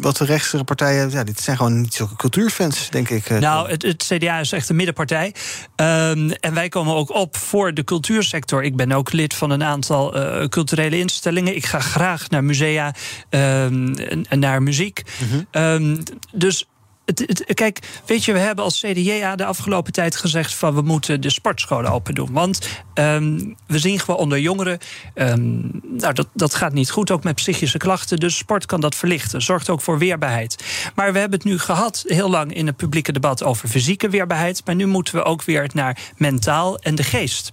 wat 0.00 0.16
de 0.16 0.24
rechtse 0.24 0.64
partijen... 0.64 1.10
Ja, 1.10 1.24
dit 1.24 1.40
zijn 1.40 1.56
gewoon 1.56 1.80
niet 1.80 1.94
zulke 1.94 2.16
cultuurfans, 2.16 2.90
denk 2.90 3.08
ik. 3.08 3.28
Nou, 3.40 3.70
het, 3.72 3.82
het 3.82 4.10
CDA 4.14 4.38
is 4.38 4.52
echt 4.52 4.68
een 4.68 4.76
middenpartij. 4.76 5.34
Ehm, 5.76 6.30
en 6.30 6.54
wij 6.54 6.68
komen 6.68 6.94
ook 6.94 7.14
op 7.14 7.36
voor 7.36 7.74
de 7.74 7.84
cultuursector. 7.84 8.62
Ik 8.62 8.76
ben 8.76 8.92
ook 8.92 9.12
lid 9.12 9.34
van 9.34 9.50
een 9.50 9.64
aantal 9.64 10.14
eh, 10.14 10.48
culturele 10.48 10.98
instellingen. 10.98 11.56
Ik 11.56 11.66
ga 11.66 11.80
graag 11.80 12.28
naar 12.28 12.44
musea 12.44 12.94
ehm, 13.28 13.94
en, 14.28 14.38
naar 14.38 14.62
muziek. 14.62 15.02
Ehm, 15.50 15.96
dus. 16.32 16.66
Het, 17.04 17.18
het- 17.18 17.44
kijk, 17.54 17.78
weet 18.06 18.24
je, 18.24 18.32
we 18.32 18.38
hebben 18.38 18.64
als 18.64 18.80
CDA 18.80 19.36
de 19.36 19.44
afgelopen 19.44 19.92
tijd 19.92 20.16
gezegd 20.16 20.54
van 20.54 20.74
we 20.74 20.82
moeten 20.82 21.20
de 21.20 21.30
sportscholen 21.30 21.90
open 21.90 22.14
doen. 22.14 22.32
Want 22.32 22.68
ehm, 22.94 23.38
we 23.66 23.78
zien 23.78 23.98
gewoon 23.98 24.20
onder 24.20 24.38
jongeren, 24.40 24.78
ehm, 25.14 25.50
nou 25.96 26.12
dat, 26.12 26.28
dat 26.34 26.54
gaat 26.54 26.72
niet 26.72 26.90
goed, 26.90 27.10
ook 27.10 27.22
met 27.24 27.34
psychische 27.34 27.78
klachten. 27.78 28.18
Dus 28.18 28.36
sport 28.36 28.66
kan 28.66 28.80
dat 28.80 28.94
verlichten, 28.94 29.42
zorgt 29.42 29.68
ook 29.70 29.80
voor 29.80 29.98
weerbaarheid. 29.98 30.64
Maar 30.94 31.12
we 31.12 31.18
hebben 31.18 31.38
het 31.38 31.48
nu 31.48 31.58
gehad 31.58 32.04
heel 32.06 32.30
lang 32.30 32.54
in 32.54 32.66
het 32.66 32.76
publieke 32.76 33.12
debat 33.12 33.42
over 33.42 33.68
fysieke 33.68 34.08
weerbaarheid. 34.08 34.62
Maar 34.64 34.74
nu 34.74 34.86
moeten 34.86 35.14
we 35.14 35.22
ook 35.22 35.42
weer 35.42 35.70
naar 35.74 35.98
mentaal 36.16 36.78
en 36.78 36.94
de 36.94 37.02
geest. 37.04 37.50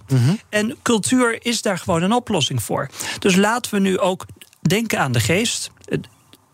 En 0.48 0.76
cultuur 0.82 1.38
is 1.46 1.62
daar 1.62 1.78
gewoon 1.78 2.02
een 2.02 2.12
oplossing 2.12 2.62
voor. 2.62 2.88
Dus 3.18 3.36
laten 3.36 3.72
we 3.74 3.80
nu 3.80 3.98
ook 3.98 4.26
denken 4.60 4.98
aan 5.00 5.12
de 5.12 5.20
geest. 5.20 5.70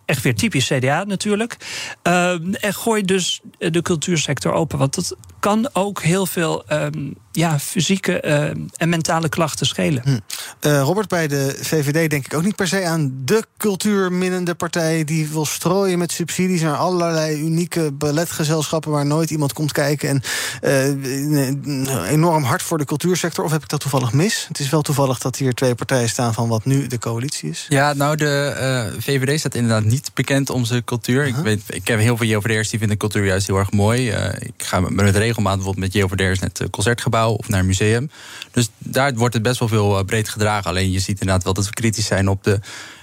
Echt 0.06 0.22
weer 0.22 0.34
typisch 0.34 0.66
CDA 0.66 1.04
natuurlijk. 1.04 1.56
Ehm, 2.02 2.52
en 2.52 2.74
gooi 2.74 3.02
dus 3.02 3.40
de 3.58 3.82
cultuursector 3.82 4.52
open. 4.52 4.78
Want 4.78 4.94
dat 4.94 5.16
kan 5.46 5.68
ook 5.72 6.02
heel 6.02 6.26
veel 6.26 6.64
ehm, 6.66 7.10
ja, 7.32 7.58
fysieke 7.58 8.20
ehm, 8.20 8.60
en 8.76 8.88
mentale 8.88 9.28
klachten 9.28 9.66
schelen. 9.66 10.02
Hm. 10.04 10.18
Eh, 10.60 10.80
Robert, 10.80 11.08
bij 11.08 11.28
de 11.28 11.58
VVD 11.60 12.10
denk 12.10 12.24
ik 12.24 12.34
ook 12.34 12.42
niet 12.42 12.56
per 12.56 12.68
se 12.68 12.84
aan 12.84 13.12
de 13.24 13.44
cultuurminnende 13.56 14.54
partij... 14.54 15.04
die 15.04 15.28
wil 15.28 15.46
strooien 15.46 15.98
met 15.98 16.12
subsidies 16.12 16.60
naar 16.60 16.76
allerlei 16.76 17.40
unieke 17.40 17.92
balletgezelschappen... 17.92 18.90
waar 18.90 19.06
nooit 19.06 19.30
iemand 19.30 19.52
komt 19.52 19.72
kijken. 19.72 20.08
En 20.08 20.22
eh, 20.60 22.10
enorm 22.10 22.42
hard 22.42 22.62
voor 22.62 22.78
de 22.78 22.84
cultuursector. 22.84 23.44
Of 23.44 23.50
heb 23.50 23.62
ik 23.62 23.68
dat 23.68 23.80
toevallig 23.80 24.12
mis? 24.12 24.44
Het 24.48 24.58
is 24.58 24.68
wel 24.68 24.82
toevallig 24.82 25.18
dat 25.18 25.36
hier 25.36 25.54
twee 25.54 25.74
partijen 25.74 26.08
staan 26.08 26.34
van 26.34 26.48
wat 26.48 26.64
nu 26.64 26.86
de 26.86 26.98
coalitie 26.98 27.50
is. 27.50 27.66
Ja, 27.68 27.92
nou, 27.92 28.16
de 28.16 28.54
eh, 28.58 29.00
VVD 29.00 29.38
staat 29.38 29.54
inderdaad 29.54 29.84
niet 29.84 30.10
bekend 30.14 30.50
om 30.50 30.64
zijn 30.64 30.84
cultuur. 30.84 31.26
ik, 31.26 31.34
weet, 31.34 31.62
ik 31.66 31.88
heb 31.88 31.98
heel 31.98 32.16
veel 32.16 32.26
JOVD'ers 32.26 32.70
die 32.70 32.78
vinden 32.78 32.96
cultuur 32.96 33.24
juist 33.24 33.46
heel 33.46 33.58
erg 33.58 33.72
mooi. 33.72 34.10
Eh, 34.10 34.46
ik 34.48 34.54
ga 34.56 34.80
met 34.80 34.90
met 34.90 35.16
regelmaat 35.36 35.56
bijvoorbeeld 35.56 35.94
met 35.94 36.02
JOVD'ers 36.02 36.38
naar 36.38 36.50
het 36.52 36.70
concertgebouw 36.70 37.30
of 37.30 37.48
naar 37.48 37.60
een 37.60 37.66
museum. 37.66 38.10
Dus 38.50 38.68
daar 38.78 39.14
wordt 39.14 39.34
het 39.34 39.42
best 39.42 39.58
wel 39.58 39.68
veel 39.68 39.98
eh, 39.98 40.04
breed 40.04 40.28
gedragen. 40.28 40.70
Alleen 40.70 40.90
je 40.90 40.98
ziet 40.98 41.20
inderdaad 41.20 41.44
wel 41.44 41.54
dat 41.54 41.66
we 41.66 41.72
kritisch 41.72 42.06
zijn 42.06 42.28
op 42.28 42.44
de 42.44 42.60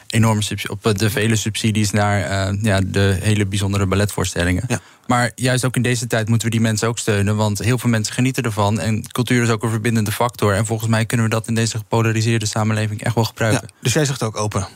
enorme 0.08 0.42
op 0.70 0.86
eh, 0.86 0.94
de 0.94 1.10
vele 1.10 1.36
subsidies 1.36 1.92
naar 1.92 2.24
eh, 2.24 2.58
ja, 2.62 2.82
de 2.86 3.18
hele 3.22 3.46
bijzondere 3.46 3.86
balletvoorstellingen. 3.86 4.82
Maar 5.08 5.32
juist 5.36 5.66
ook 5.66 5.76
in 5.76 5.82
deze 5.82 6.08
tijd 6.08 6.30
moeten 6.30 6.48
we 6.48 6.54
die 6.54 6.64
mensen 6.64 6.88
ook 6.88 7.00
steunen. 7.00 7.36
Want 7.36 7.60
heel 7.60 7.78
veel 7.78 7.90
mensen 7.90 8.14
genieten 8.14 8.44
ervan. 8.44 8.80
En 8.80 9.12
cultuur 9.12 9.44
is 9.44 9.50
ook 9.50 9.64
een 9.64 9.70
verbindende 9.70 10.12
factor. 10.12 10.54
En 10.54 10.66
volgens 10.66 10.90
mij 10.90 11.06
kunnen 11.06 11.26
we 11.26 11.32
dat 11.32 11.48
in 11.48 11.56
deze 11.56 11.78
gepolariseerde 11.78 12.46
samenleving 12.46 13.04
echt 13.04 13.16
wel 13.16 13.24
gebruiken. 13.24 13.70
Dus 13.82 13.94
jij 13.94 14.06
zegt 14.06 14.24
ook 14.24 14.38
open? 14.38 14.68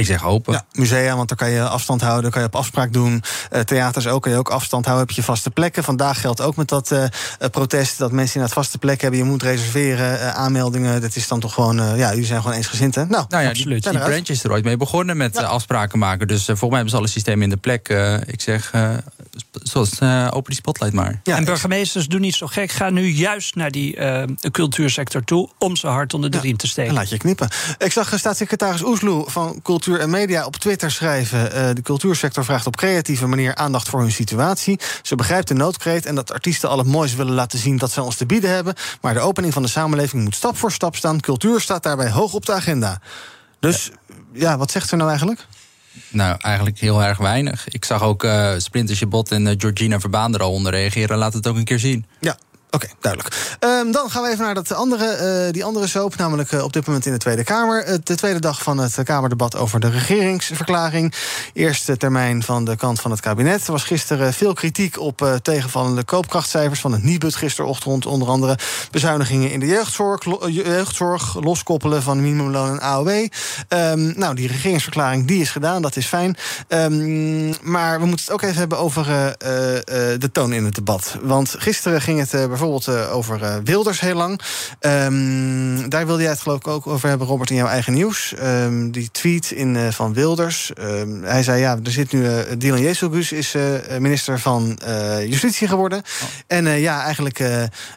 Ik 0.00 0.06
zeg 0.06 0.24
open. 0.24 0.52
Ja, 0.52 0.64
musea, 0.72 1.16
want 1.16 1.28
daar 1.28 1.38
kan 1.38 1.50
je 1.50 1.62
afstand 1.62 2.00
houden, 2.00 2.30
kan 2.30 2.40
je 2.40 2.46
op 2.46 2.56
afspraak 2.56 2.92
doen. 2.92 3.22
Eh, 3.50 3.60
theaters 3.60 4.06
ook, 4.06 4.22
kan 4.22 4.32
je 4.32 4.38
ook 4.38 4.48
afstand 4.48 4.84
houden, 4.84 5.06
heb 5.06 5.16
je 5.16 5.22
vaste 5.22 5.50
plekken. 5.50 5.84
Vandaag 5.84 6.20
geldt 6.20 6.40
ook 6.40 6.56
met 6.56 6.68
dat 6.68 6.90
eh, 6.90 7.04
eh, 7.04 7.10
protest 7.50 7.98
dat 7.98 8.12
mensen 8.12 8.34
inderdaad 8.34 8.64
vaste 8.64 8.78
plek 8.78 9.00
hebben. 9.00 9.18
Je 9.18 9.24
moet 9.24 9.42
reserveren, 9.42 10.34
aanmeldingen. 10.34 11.00
Dat 11.00 11.16
is 11.16 11.28
dan 11.28 11.40
toch 11.40 11.54
gewoon, 11.54 11.96
ja, 11.96 12.10
jullie 12.10 12.24
zijn 12.24 12.40
gewoon 12.40 12.56
eensgezind, 12.56 12.94
hè? 12.94 13.06
Nou, 13.06 13.24
Nou 13.28 13.42
ja, 13.42 13.52
die, 13.52 13.80
die 13.80 13.98
branch 13.98 14.28
is 14.28 14.44
er 14.44 14.52
ooit 14.52 14.64
mee 14.64 14.76
begonnen 14.76 15.16
met 15.16 15.36
afspraken 15.36 15.98
maken. 15.98 16.28
Dus 16.28 16.44
volgens 16.44 16.60
mij 16.60 16.70
hebben 16.70 16.90
ze 16.90 16.96
alle 16.96 17.08
systemen 17.08 17.42
in 17.42 17.50
de 17.50 17.56
plek. 17.56 17.88
Ik 18.26 18.40
zeg, 18.40 18.72
zoals 19.62 19.98
eh, 19.98 20.26
open 20.30 20.50
die 20.50 20.54
spotlight 20.54 20.94
maar. 20.94 21.20
en 21.24 21.44
burgemeesters 21.44 22.06
doen 22.06 22.20
niet 22.20 22.34
zo 22.34 22.46
gek. 22.46 22.70
Ga 22.70 22.90
nu 22.90 23.06
juist 23.06 23.54
naar 23.54 23.70
die 23.70 23.96
eh, 23.96 24.22
cultuursector 24.50 25.24
toe 25.24 25.48
om 25.58 25.76
ze 25.76 25.86
hard 25.86 26.14
onder 26.14 26.30
de 26.30 26.40
riem 26.40 26.56
te 26.56 26.66
steken. 26.66 26.94
Laat 26.94 27.08
je 27.08 27.16
knippen. 27.16 27.48
Ik 27.78 27.92
zag 27.92 28.12
eh, 28.12 28.18
staatssecretaris 28.18 28.82
Oesloe 28.82 29.30
van 29.30 29.60
Cultuur 29.62 30.00
en 30.00 30.10
Media 30.10 30.46
op 30.46 30.56
Twitter 30.56 30.90
schrijven... 30.90 31.52
eh, 31.52 31.74
de 31.74 31.82
cultuursector 31.82 32.44
vraagt 32.44 32.66
op 32.66 32.76
creatieve 32.76 33.26
manier 33.26 33.54
aandacht 33.54 33.88
voor 33.88 34.00
hun 34.00 34.12
situatie. 34.12 34.78
Ze 35.02 35.14
begrijpt 35.14 35.48
de 35.48 35.54
noodkreet 35.54 36.06
en 36.06 36.14
dat 36.14 36.32
artiesten 36.32 36.68
al 36.68 36.78
het 36.78 36.86
moois 36.86 37.14
willen 37.14 37.34
laten 37.34 37.58
zien... 37.58 37.76
dat 37.76 37.92
ze 37.92 38.02
ons 38.02 38.16
te 38.16 38.26
bieden 38.26 38.50
hebben. 38.50 38.74
Maar 39.00 39.14
de 39.14 39.20
opening 39.20 39.52
van 39.52 39.62
de 39.62 39.68
samenleving 39.68 40.22
moet 40.22 40.34
stap 40.34 40.56
voor 40.56 40.72
stap 40.72 40.96
staan. 40.96 41.20
Cultuur 41.20 41.60
staat 41.60 41.82
daarbij 41.82 42.10
hoog 42.10 42.32
op 42.32 42.46
de 42.46 42.52
agenda. 42.52 43.00
Dus 43.60 43.90
ja, 44.32 44.58
wat 44.58 44.70
zegt 44.70 44.88
ze 44.88 44.96
nou 44.96 45.08
eigenlijk? 45.08 45.46
Nou, 46.08 46.36
eigenlijk 46.40 46.78
heel 46.78 47.02
erg 47.02 47.18
weinig. 47.18 47.68
Ik 47.68 47.84
zag 47.84 48.02
ook 48.02 48.24
eh 48.24 48.52
Splinter 48.56 48.96
Chabot 48.96 49.32
en 49.32 49.46
eh, 49.46 49.54
Georgina 49.58 50.00
Verbaan 50.00 50.34
er 50.34 50.42
al 50.42 50.52
onder 50.52 50.72
reageren. 50.72 51.18
Laat 51.18 51.32
het 51.32 51.46
ook 51.46 51.56
een 51.56 51.64
keer 51.64 51.78
zien. 51.78 52.06
Ja, 52.20 52.36
Oké, 52.70 52.86
duidelijk. 53.00 53.56
Ehm, 53.58 53.90
dan 53.90 54.10
gaan 54.10 54.22
we 54.22 54.28
even 54.28 54.44
naar 54.44 54.54
dat 54.54 54.72
andere, 54.72 55.04
eh, 55.04 55.52
die 55.52 55.64
andere 55.64 55.86
soap, 55.86 56.16
namelijk 56.16 56.52
eh, 56.52 56.62
op 56.62 56.72
dit 56.72 56.86
moment 56.86 57.06
in 57.06 57.12
de 57.12 57.18
Tweede 57.18 57.44
Kamer. 57.44 57.88
Uh, 57.88 57.94
de 58.04 58.14
tweede 58.14 58.38
dag 58.38 58.62
van 58.62 58.78
het 58.78 58.98
Kamerdebat 59.04 59.56
over 59.56 59.80
de 59.80 59.90
regeringsverklaring. 59.90 61.14
Eerste 61.52 61.96
termijn 61.96 62.42
van 62.42 62.64
de 62.64 62.76
kant 62.76 63.00
van 63.00 63.10
het 63.10 63.20
kabinet. 63.20 63.66
Er 63.66 63.72
was 63.72 63.84
gisteren 63.84 64.32
veel 64.32 64.52
kritiek 64.52 64.98
op 64.98 65.38
tegenvallende 65.42 66.04
koopkrachtcijfers 66.04 66.80
van 66.80 66.92
het 66.92 67.02
Nibud 67.02 67.34
gisterochtend. 67.34 68.06
Onder 68.06 68.28
andere 68.28 68.58
bezuinigingen 68.90 69.50
in 69.50 69.60
de 69.60 69.66
jeugdzorg, 69.66 70.22
jeugdzorg 70.48 71.42
loskoppelen 71.42 72.02
van 72.02 72.20
minimumloon 72.20 72.70
en 72.70 72.80
AOW. 72.80 73.26
Ehm, 73.68 74.18
nou, 74.18 74.34
die 74.34 74.48
regeringsverklaring 74.48 75.26
die 75.26 75.40
is 75.40 75.50
gedaan, 75.50 75.82
dat 75.82 75.96
is 75.96 76.06
fijn. 76.06 76.36
Ehm, 76.68 77.48
maar 77.62 78.00
we 78.00 78.06
moeten 78.06 78.24
het 78.24 78.34
ook 78.34 78.42
even 78.42 78.56
hebben 78.56 78.78
over 78.78 79.04
de 80.18 80.30
toon 80.32 80.52
in 80.52 80.64
het 80.64 80.74
debat. 80.74 81.16
Want 81.22 81.54
gisteren 81.58 82.00
ging 82.00 82.18
het 82.18 82.48
bijvoorbeeld 82.60 83.08
uh, 83.08 83.16
over 83.16 83.42
uh, 83.42 83.54
Wilders 83.64 84.00
heel 84.00 84.14
lang. 84.14 84.40
Um, 84.80 85.88
daar 85.88 86.06
wilde 86.06 86.22
jij 86.22 86.30
het 86.30 86.40
geloof 86.40 86.58
ik 86.58 86.66
ook 86.66 86.86
over 86.86 87.08
hebben, 87.08 87.26
Robert, 87.26 87.50
in 87.50 87.56
jouw 87.56 87.66
eigen 87.66 87.92
nieuws. 87.92 88.34
Um, 88.42 88.90
die 88.90 89.10
tweet 89.10 89.50
in, 89.50 89.74
uh, 89.74 89.88
van 89.88 90.14
Wilders. 90.14 90.70
Um, 90.80 91.24
hij 91.24 91.42
zei, 91.42 91.60
ja, 91.60 91.78
er 91.84 91.90
zit 91.90 92.12
nu... 92.12 92.28
Dylan 92.58 92.80
Jezelgus 92.80 93.32
is 93.32 93.54
minister 93.98 94.38
van 94.38 94.78
Justitie 95.26 95.68
geworden. 95.68 95.98
Oh. 95.98 96.28
En 96.46 96.80
ja, 96.80 97.02
eigenlijk... 97.02 97.38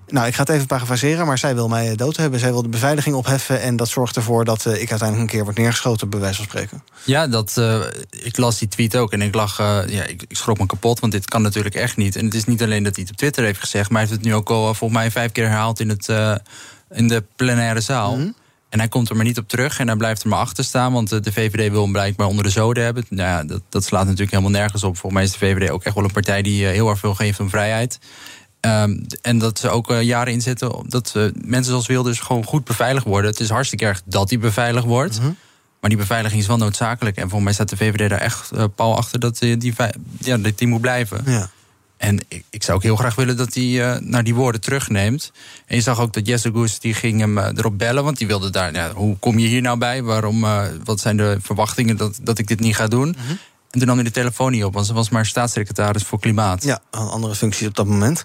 nou, 0.07 0.27
ik 0.27 0.33
ga 0.33 0.39
het 0.39 0.49
even 0.49 0.67
parafraseren, 0.67 1.25
maar 1.25 1.37
zij 1.37 1.55
wil 1.55 1.67
mij 1.67 1.95
dood 1.95 2.17
hebben. 2.17 2.39
Zij 2.39 2.51
wil 2.51 2.61
de 2.61 2.69
beveiliging 2.69 3.15
opheffen 3.15 3.61
en 3.61 3.75
dat 3.75 3.89
zorgt 3.89 4.15
ervoor... 4.15 4.45
dat 4.45 4.65
ik 4.65 4.89
uiteindelijk 4.89 5.19
een 5.19 5.27
keer 5.37 5.43
word 5.43 5.57
neergeschoten, 5.57 6.09
bij 6.09 6.19
wijze 6.19 6.35
van 6.35 6.45
spreken. 6.45 6.83
Ja, 7.03 7.27
dat, 7.27 7.61
ik 8.09 8.37
las 8.37 8.59
die 8.59 8.67
tweet 8.67 8.95
ook 8.95 9.11
en 9.11 9.21
ik 9.21 9.35
lag... 9.35 9.57
ja, 9.87 10.03
ik, 10.03 10.23
ik 10.27 10.37
schrok 10.37 10.59
me 10.59 10.65
kapot, 10.65 10.99
want 10.99 11.11
dit 11.11 11.25
kan 11.25 11.41
natuurlijk 11.41 11.75
echt 11.75 11.97
niet. 11.97 12.15
En 12.15 12.25
het 12.25 12.33
is 12.33 12.45
niet 12.45 12.61
alleen 12.63 12.83
dat 12.83 12.95
hij 12.95 13.03
het 13.03 13.11
op 13.11 13.17
Twitter 13.17 13.43
heeft 13.43 13.59
gezegd... 13.59 13.89
maar 13.89 14.01
hij 14.01 14.09
heeft 14.09 14.21
het 14.21 14.29
nu 14.29 14.35
ook 14.35 14.49
al 14.53 14.73
volgens 14.73 14.99
mij 14.99 15.11
vijf 15.11 15.31
keer 15.31 15.47
herhaald 15.47 15.79
in, 15.79 15.89
het, 15.89 16.07
uh, 16.07 16.35
in 16.91 17.07
de 17.07 17.23
plenaire 17.35 17.81
zaal. 17.81 18.15
Mhm. 18.15 18.31
En 18.69 18.79
hij 18.79 18.87
komt 18.87 19.09
er 19.09 19.15
maar 19.15 19.25
niet 19.25 19.37
op 19.37 19.47
terug 19.47 19.79
en 19.79 19.87
hij 19.87 19.95
blijft 19.95 20.23
er 20.23 20.29
maar 20.29 20.39
achter 20.39 20.63
staan. 20.63 20.93
Want 20.93 21.09
de 21.09 21.31
VVD 21.31 21.71
wil 21.71 21.81
hem 21.81 21.91
blijkbaar 21.91 22.27
onder 22.27 22.43
de 22.43 22.49
zoden 22.49 22.83
hebben. 22.83 23.05
Nou 23.09 23.29
ja, 23.29 23.43
dat, 23.43 23.61
dat 23.69 23.83
slaat 23.83 24.03
natuurlijk 24.03 24.31
helemaal 24.31 24.51
nergens 24.51 24.83
op. 24.83 24.97
Volgens 24.97 25.13
mij 25.13 25.23
is 25.23 25.31
de 25.31 25.37
VVD 25.37 25.69
ook 25.69 25.83
echt 25.83 25.95
wel 25.95 26.03
een 26.03 26.11
partij 26.11 26.41
die 26.41 26.65
heel 26.65 26.89
erg 26.89 26.99
veel 26.99 27.15
geeft 27.15 27.39
om 27.39 27.49
vrijheid. 27.49 27.99
Um, 28.65 29.05
en 29.21 29.37
dat 29.37 29.59
ze 29.59 29.69
ook 29.69 29.91
uh, 29.91 30.01
jaren 30.01 30.33
inzetten 30.33 30.85
dat 30.87 31.13
uh, 31.17 31.23
mensen 31.33 31.71
zoals 31.71 31.87
Wilders 31.87 32.19
gewoon 32.19 32.43
goed 32.43 32.63
beveiligd 32.63 33.05
worden. 33.05 33.31
Het 33.31 33.39
is 33.39 33.49
hartstikke 33.49 33.85
erg 33.85 34.01
dat 34.05 34.29
die 34.29 34.37
beveiligd 34.37 34.85
wordt. 34.85 35.17
-hmm. 35.17 35.35
Maar 35.79 35.89
die 35.89 35.99
beveiliging 35.99 36.41
is 36.41 36.47
wel 36.47 36.57
noodzakelijk. 36.57 37.15
En 37.15 37.21
volgens 37.21 37.43
mij 37.43 37.53
staat 37.53 37.69
de 37.69 37.77
VVD 37.77 38.09
daar 38.09 38.19
echt 38.19 38.51
pal 38.75 38.97
achter 38.97 39.19
dat 39.19 39.39
die, 39.39 39.73
ja, 40.19 40.37
dat 40.37 40.57
die 40.57 40.67
moet 40.67 40.81
blijven. 40.81 41.21
Ja. 41.25 41.49
En 42.03 42.19
ik, 42.27 42.43
ik, 42.49 42.63
zou 42.63 42.77
ook 42.77 42.83
heel 42.83 42.95
graag 42.95 43.15
willen 43.15 43.37
dat 43.37 43.53
hij 43.53 43.63
uh, 43.63 43.95
naar 43.99 44.23
die 44.23 44.35
woorden 44.35 44.61
terugneemt. 44.61 45.31
En 45.65 45.75
je 45.75 45.81
zag 45.81 45.99
ook 45.99 46.13
dat 46.13 46.27
Jesse 46.27 46.51
Goes 46.51 46.79
die 46.79 46.93
ging 46.93 47.19
hem 47.19 47.37
uh, 47.37 47.47
erop 47.55 47.77
bellen. 47.77 48.03
Want 48.03 48.17
die 48.17 48.27
wilde 48.27 48.49
daar, 48.49 48.73
ja, 48.73 48.93
hoe 48.93 49.17
kom 49.17 49.39
je 49.39 49.47
hier 49.47 49.61
nou 49.61 49.77
bij? 49.77 50.03
Waarom, 50.03 50.43
uh, 50.43 50.63
wat 50.83 50.99
zijn 50.99 51.17
de 51.17 51.37
verwachtingen 51.41 51.97
dat, 51.97 52.19
dat 52.21 52.37
ik 52.37 52.47
dit 52.47 52.59
niet 52.59 52.75
ga 52.75 52.87
doen? 52.87 53.15
-hmm. 53.27 53.37
En 53.73 53.79
toen 53.79 53.87
nam 53.87 53.97
hij 53.97 54.05
de 54.05 54.11
telefoon 54.11 54.51
niet 54.51 54.63
op, 54.63 54.73
want 54.73 54.85
ze 54.85 54.93
was 54.93 55.09
maar 55.09 55.25
staatssecretaris 55.25 56.03
voor 56.03 56.19
klimaat. 56.19 56.63
Ja, 56.63 56.79
een 56.91 57.07
andere 57.07 57.35
functie 57.35 57.67
op 57.67 57.75
dat 57.75 57.85
moment. 57.85 58.21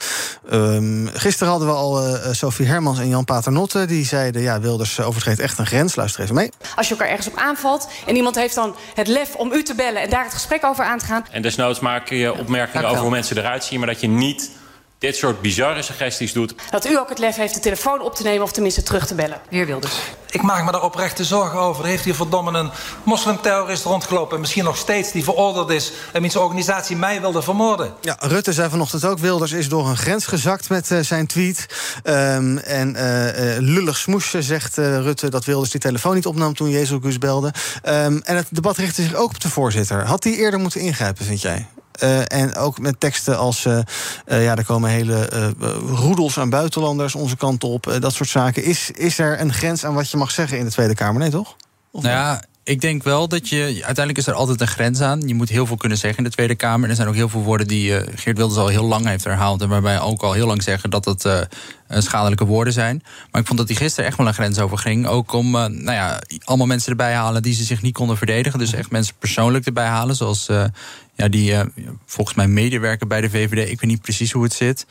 Um, 0.52 1.10
gisteren 1.12 1.48
hadden 1.48 1.68
we 1.68 1.74
al 1.74 2.06
uh, 2.06 2.32
Sophie 2.32 2.66
Hermans 2.66 2.98
en 2.98 3.08
Jan 3.08 3.24
Paternotte. 3.24 3.84
Die 3.84 4.04
zeiden, 4.04 4.42
ja, 4.42 4.60
Wilders 4.60 5.00
overtreedt 5.00 5.40
echt 5.40 5.58
een 5.58 5.66
grens. 5.66 5.96
Luister 5.96 6.22
even 6.22 6.34
mee. 6.34 6.50
Als 6.76 6.88
je 6.88 6.94
elkaar 6.94 7.08
ergens 7.08 7.28
op 7.28 7.36
aanvalt 7.36 7.88
en 8.06 8.16
iemand 8.16 8.34
heeft 8.34 8.54
dan 8.54 8.76
het 8.94 9.06
lef 9.06 9.34
om 9.34 9.52
u 9.52 9.62
te 9.62 9.74
bellen... 9.74 10.02
en 10.02 10.10
daar 10.10 10.24
het 10.24 10.34
gesprek 10.34 10.64
over 10.64 10.84
aan 10.84 10.98
te 10.98 11.04
gaan. 11.04 11.24
En 11.30 11.42
desnoods 11.42 11.80
maak 11.80 12.08
je 12.08 12.38
opmerkingen 12.38 12.88
over 12.88 13.00
hoe 13.00 13.10
mensen 13.10 13.38
eruit 13.38 13.64
zien... 13.64 13.78
maar 13.78 13.88
dat 13.88 14.00
je 14.00 14.08
niet 14.08 14.50
dit 14.98 15.16
soort 15.16 15.40
bizarre 15.40 15.82
suggesties 15.82 16.32
doet. 16.32 16.54
Dat 16.70 16.86
u 16.86 16.98
ook 16.98 17.08
het 17.08 17.18
lef 17.18 17.36
heeft 17.36 17.54
de 17.54 17.60
telefoon 17.60 18.00
op 18.00 18.14
te 18.14 18.22
nemen 18.22 18.42
of 18.42 18.52
tenminste 18.52 18.82
terug 18.82 19.06
te 19.06 19.14
bellen. 19.14 19.40
Heer 19.48 19.66
Wilders. 19.66 19.94
Ik 20.30 20.42
maak 20.42 20.64
me 20.64 20.72
daar 20.72 20.82
oprechte 20.82 21.24
zorgen 21.24 21.58
over. 21.58 21.84
Er 21.84 21.90
heeft 21.90 22.04
hier 22.04 22.14
verdomme 22.14 22.58
een 22.58 22.70
moslimterrorist 23.02 23.84
rondgelopen... 23.84 24.34
en 24.34 24.40
misschien 24.40 24.64
nog 24.64 24.76
steeds 24.76 25.12
die 25.12 25.24
veroordeeld 25.24 25.70
is... 25.70 25.92
en 26.12 26.20
wiens 26.20 26.36
organisatie 26.36 26.96
mij 26.96 27.20
wilde 27.20 27.42
vermoorden. 27.42 27.94
Ja, 28.00 28.16
Rutte 28.20 28.52
zei 28.52 28.70
vanochtend 28.70 29.04
ook... 29.04 29.18
Wilders 29.18 29.52
is 29.52 29.68
door 29.68 29.88
een 29.88 29.96
grens 29.96 30.26
gezakt 30.26 30.68
met 30.68 30.90
uh, 30.90 30.98
zijn 31.00 31.26
tweet. 31.26 31.66
Um, 32.04 32.58
en 32.58 32.94
uh, 32.94 33.54
uh, 33.54 33.58
lullig 33.58 33.96
smoesje 33.96 34.42
zegt 34.42 34.76
Rutte 34.76 35.30
dat 35.30 35.44
Wilders 35.44 35.70
die 35.70 35.80
telefoon 35.80 36.14
niet 36.14 36.26
opnam... 36.26 36.54
toen 36.54 36.70
Jezus 36.70 36.98
Gus 37.02 37.18
belde. 37.18 37.52
Um, 37.84 38.20
en 38.24 38.36
het 38.36 38.46
debat 38.50 38.76
richtte 38.76 39.02
zich 39.02 39.14
ook 39.14 39.30
op 39.30 39.40
de 39.40 39.48
voorzitter. 39.48 40.06
Had 40.06 40.24
hij 40.24 40.32
eerder 40.32 40.60
moeten 40.60 40.80
ingrijpen, 40.80 41.24
vind 41.24 41.40
jij? 41.40 41.66
Uh, 42.02 42.32
en 42.32 42.54
ook 42.54 42.78
met 42.78 43.00
teksten 43.00 43.38
als... 43.38 43.64
Uh, 43.64 43.78
uh, 44.26 44.44
ja, 44.44 44.56
er 44.56 44.64
komen 44.64 44.90
hele 44.90 45.28
roedels 45.86 46.38
aan 46.38 46.50
buitenlanders 46.50 47.14
onze 47.14 47.36
kant 47.36 47.64
op. 47.64 47.96
dat 48.00 48.12
soort 48.12 48.28
zaken. 48.28 48.64
Is, 48.64 48.90
is 48.90 49.18
er 49.18 49.40
een 49.40 49.52
grens 49.52 49.84
aan 49.84 49.94
wat 49.94 50.10
je 50.10 50.16
mag 50.16 50.30
zeggen 50.30 50.58
in 50.58 50.64
de 50.64 50.70
Tweede 50.70 50.94
Kamer? 50.94 51.20
Nee, 51.20 51.30
toch? 51.30 51.56
Of 51.90 52.02
nou 52.02 52.14
ja, 52.14 52.42
ik 52.68 52.80
denk 52.80 53.02
wel 53.02 53.28
dat 53.28 53.48
je... 53.48 53.62
Uiteindelijk 53.62 54.18
is 54.18 54.26
er 54.26 54.32
altijd 54.34 54.60
een 54.60 54.66
grens 54.66 55.00
aan. 55.00 55.28
Je 55.28 55.34
moet 55.34 55.48
heel 55.48 55.66
veel 55.66 55.76
kunnen 55.76 55.98
zeggen 55.98 56.18
in 56.18 56.24
de 56.24 56.30
Tweede 56.30 56.54
Kamer. 56.54 56.84
En 56.84 56.90
er 56.90 56.96
zijn 56.96 57.08
ook 57.08 57.14
heel 57.14 57.28
veel 57.28 57.42
woorden 57.42 57.68
die 57.68 57.92
Geert 58.14 58.36
Wilders 58.36 58.58
al 58.58 58.68
heel 58.68 58.84
lang 58.84 59.06
heeft 59.06 59.24
herhaald... 59.24 59.62
en 59.62 59.68
waarbij 59.68 60.00
ook 60.00 60.22
al 60.22 60.32
heel 60.32 60.46
lang 60.46 60.62
zeggen 60.62 60.90
dat 60.90 61.04
het 61.04 61.48
schadelijke 61.88 62.44
woorden 62.44 62.72
zijn. 62.72 63.02
Maar 63.30 63.40
ik 63.40 63.46
vond 63.46 63.58
dat 63.58 63.68
hij 63.68 63.76
gisteren 63.76 64.08
echt 64.08 64.18
wel 64.18 64.26
een 64.26 64.34
grens 64.34 64.58
over 64.58 64.78
ging. 64.78 65.06
Ook 65.06 65.32
om 65.32 65.50
nou 65.50 65.92
ja, 65.92 66.20
allemaal 66.44 66.66
mensen 66.66 66.90
erbij 66.90 67.14
halen 67.14 67.42
die 67.42 67.54
ze 67.54 67.64
zich 67.64 67.82
niet 67.82 67.94
konden 67.94 68.16
verdedigen. 68.16 68.58
Dus 68.58 68.72
echt 68.72 68.90
mensen 68.90 69.14
persoonlijk 69.18 69.66
erbij 69.66 69.86
halen. 69.86 70.16
Zoals 70.16 70.48
ja, 71.14 71.28
die 71.28 71.54
volgens 72.06 72.36
mij 72.36 72.48
medewerker 72.48 73.06
bij 73.06 73.20
de 73.20 73.30
VVD. 73.30 73.70
Ik 73.70 73.80
weet 73.80 73.90
niet 73.90 74.02
precies 74.02 74.32
hoe 74.32 74.42
het 74.42 74.52
zit. 74.52 74.86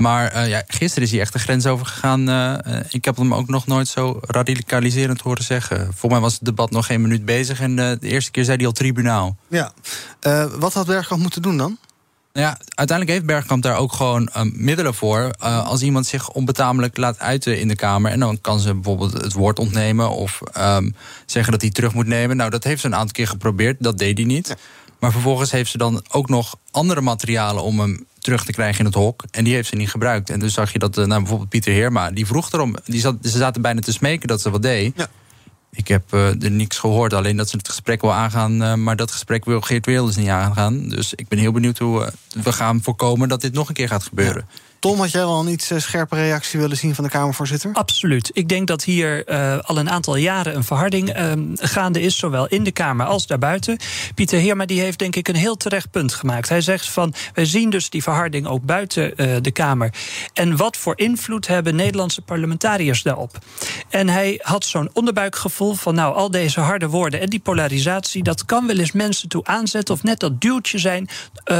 Maar 0.00 0.36
uh, 0.36 0.48
ja, 0.48 0.62
gisteren 0.66 1.04
is 1.04 1.10
hij 1.10 1.20
echt 1.20 1.32
de 1.32 1.38
grens 1.38 1.66
overgegaan. 1.66 2.28
Uh, 2.28 2.54
ik 2.88 3.04
heb 3.04 3.16
hem 3.16 3.34
ook 3.34 3.48
nog 3.48 3.66
nooit 3.66 3.88
zo 3.88 4.20
radicaliserend 4.20 5.20
horen 5.20 5.44
zeggen. 5.44 5.78
Volgens 5.84 6.12
mij 6.12 6.20
was 6.20 6.32
het 6.32 6.44
debat 6.44 6.70
nog 6.70 6.86
geen 6.86 7.00
minuut 7.00 7.24
bezig. 7.24 7.60
En 7.60 7.76
de 7.76 7.98
eerste 8.00 8.30
keer 8.30 8.44
zei 8.44 8.56
hij 8.56 8.66
al 8.66 8.72
tribunaal. 8.72 9.36
Ja. 9.48 9.72
wat 10.58 10.72
had 10.72 10.86
Bergkamp 10.86 11.22
moeten 11.22 11.42
doen 11.42 11.56
dan? 11.56 11.78
Nou 12.32 12.46
ja, 12.46 12.58
uiteindelijk 12.74 13.18
heeft 13.18 13.32
Bergkamp 13.32 13.62
daar 13.62 13.76
ook 13.76 13.92
gewoon 13.92 14.30
middelen 14.52 14.94
voor. 14.94 15.30
als 15.38 15.82
iemand 15.82 16.06
zich 16.06 16.30
onbetamelijk 16.30 16.96
laat 16.96 17.18
uiten 17.18 17.60
in 17.60 17.68
de 17.68 17.76
Kamer... 17.76 18.10
en 18.10 18.20
dan 18.20 18.40
kan 18.40 18.60
ze 18.60 18.74
bijvoorbeeld 18.74 19.12
het 19.12 19.32
woord 19.32 19.58
ontnemen... 19.58 20.10
of 20.10 20.40
um, 20.58 20.94
zeggen 21.26 21.52
dat 21.52 21.60
hij 21.60 21.70
terug 21.70 21.94
moet 21.94 22.06
nemen. 22.06 22.36
Nou, 22.36 22.50
dat 22.50 22.64
heeft 22.64 22.80
ze 22.80 22.86
een 22.86 22.94
aantal 22.94 23.12
keer 23.12 23.28
geprobeerd. 23.28 23.76
Dat 23.78 23.98
deed 23.98 24.18
hij 24.18 24.26
niet. 24.26 24.48
Ja. 24.48 24.54
Maar 25.00 25.12
vervolgens 25.12 25.50
heeft 25.50 25.70
ze 25.70 25.78
dan 25.78 26.04
ook 26.10 26.28
nog 26.28 26.56
andere 26.70 27.00
materialen 27.00 27.62
om 27.62 27.80
hem 27.80 28.06
terug 28.20 28.44
te 28.44 28.52
krijgen 28.52 28.78
in 28.78 28.84
het 28.84 28.94
hok. 28.94 29.24
En 29.30 29.44
die 29.44 29.54
heeft 29.54 29.68
ze 29.68 29.76
niet 29.76 29.90
gebruikt. 29.90 30.30
En 30.30 30.40
dus 30.40 30.54
zag 30.54 30.72
je 30.72 30.78
dat 30.78 30.96
nou, 30.96 31.08
bijvoorbeeld 31.08 31.48
Pieter 31.48 31.72
Heerma, 31.72 32.10
die 32.10 32.26
vroeg 32.26 32.52
erom. 32.52 32.76
Die 32.84 33.00
zat, 33.00 33.16
ze 33.22 33.38
zaten 33.38 33.62
bijna 33.62 33.80
te 33.80 33.92
smeken 33.92 34.28
dat 34.28 34.40
ze 34.40 34.50
wat 34.50 34.62
deed. 34.62 34.92
Ja. 34.96 35.08
Ik 35.72 35.88
heb 35.88 36.14
uh, 36.14 36.42
er 36.42 36.50
niks 36.50 36.78
gehoord, 36.78 37.12
alleen 37.12 37.36
dat 37.36 37.48
ze 37.48 37.56
het 37.56 37.68
gesprek 37.68 38.00
wil 38.00 38.12
aangaan. 38.12 38.62
Uh, 38.62 38.74
maar 38.74 38.96
dat 38.96 39.10
gesprek 39.10 39.44
wil 39.44 39.60
Geert 39.60 39.86
Wilders 39.86 40.16
niet 40.16 40.28
aangaan. 40.28 40.88
Dus 40.88 41.14
ik 41.14 41.28
ben 41.28 41.38
heel 41.38 41.52
benieuwd 41.52 41.78
hoe 41.78 42.00
uh, 42.00 42.42
we 42.42 42.52
gaan 42.52 42.82
voorkomen 42.82 43.28
dat 43.28 43.40
dit 43.40 43.52
nog 43.52 43.68
een 43.68 43.74
keer 43.74 43.88
gaat 43.88 44.02
gebeuren. 44.02 44.44
Ja. 44.48 44.69
Tom, 44.80 44.98
had 44.98 45.10
jij 45.10 45.24
wel 45.24 45.40
een 45.40 45.48
iets 45.48 45.72
scherpe 45.76 46.14
reactie 46.14 46.60
willen 46.60 46.76
zien 46.76 46.94
van 46.94 47.04
de 47.04 47.10
Kamervoorzitter? 47.10 47.70
Absoluut. 47.72 48.30
Ik 48.32 48.48
denk 48.48 48.66
dat 48.66 48.84
hier 48.84 49.30
uh, 49.30 49.58
al 49.58 49.78
een 49.78 49.90
aantal 49.90 50.16
jaren 50.16 50.56
een 50.56 50.64
verharding 50.64 51.18
uh, 51.18 51.32
gaande 51.54 52.00
is, 52.00 52.16
zowel 52.16 52.46
in 52.46 52.64
de 52.64 52.70
Kamer 52.70 53.06
als 53.06 53.26
daarbuiten. 53.26 53.78
Pieter 54.14 54.38
Heerma 54.38 54.64
die 54.66 54.80
heeft 54.80 54.98
denk 54.98 55.16
ik 55.16 55.28
een 55.28 55.34
heel 55.34 55.56
terecht 55.56 55.90
punt 55.90 56.14
gemaakt. 56.14 56.48
Hij 56.48 56.60
zegt 56.60 56.88
van, 56.88 57.14
wij 57.34 57.44
zien 57.44 57.70
dus 57.70 57.90
die 57.90 58.02
verharding 58.02 58.46
ook 58.46 58.62
buiten 58.62 59.12
uh, 59.16 59.36
de 59.40 59.50
Kamer. 59.50 59.94
En 60.32 60.56
wat 60.56 60.76
voor 60.76 60.98
invloed 60.98 61.46
hebben 61.46 61.76
Nederlandse 61.76 62.22
parlementariërs 62.22 63.02
daarop? 63.02 63.38
En 63.88 64.08
hij 64.08 64.40
had 64.42 64.64
zo'n 64.64 64.90
onderbuikgevoel 64.92 65.74
van, 65.74 65.94
nou, 65.94 66.14
al 66.14 66.30
deze 66.30 66.60
harde 66.60 66.88
woorden 66.88 67.20
en 67.20 67.28
die 67.28 67.40
polarisatie, 67.40 68.22
dat 68.22 68.44
kan 68.44 68.66
wel 68.66 68.78
eens 68.78 68.92
mensen 68.92 69.28
toe 69.28 69.44
aanzetten 69.44 69.94
of 69.94 70.02
net 70.02 70.20
dat 70.20 70.40
duwtje 70.40 70.78
zijn 70.78 71.08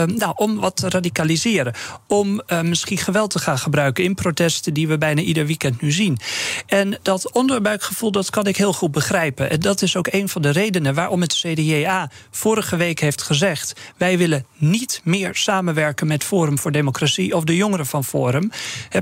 nou, 0.07 0.33
om 0.37 0.61
wat 0.61 0.77
te 0.77 0.89
radicaliseren. 0.89 1.75
Om 2.07 2.43
misschien 2.63 2.99
geweld 3.11 3.31
te 3.31 3.39
gaan 3.39 3.59
gebruiken 3.59 4.05
in 4.05 4.15
protesten 4.15 4.75
die 4.75 4.89
we 4.89 4.99
bijna 4.99 5.21
ieder 5.21 5.47
weekend 5.47 5.81
nu 5.81 5.93
zien. 5.93 6.19
En 6.67 6.99
dat 7.03 7.33
onderbuikgevoel, 7.33 8.11
dat 8.11 8.31
kan 8.31 8.47
ik 8.47 8.57
heel 8.57 8.73
goed 8.73 8.91
begrijpen. 8.93 9.51
En 9.51 9.61
dat 9.61 9.83
is 9.83 9.97
ook 9.97 10.07
een 10.11 10.29
van 10.29 10.43
de 10.43 10.51
redenen 10.51 10.95
waarom 10.95 11.21
het 11.21 11.35
CDA 11.35 12.11
vorige 12.31 12.77
week 12.77 13.01
heeft 13.01 13.23
gezegd: 13.23 13.81
wij 13.97 14.19
willen 14.19 14.47
niet 14.57 15.01
meer 15.05 15.35
samenwerken 15.35 16.07
met 16.07 16.25
Forum 16.25 16.59
voor 16.59 16.73
Democratie 16.73 17.37
of 17.37 17.45
de 17.45 17.57
jongeren 17.57 17.87
van 17.87 18.05
Forum. 18.05 18.51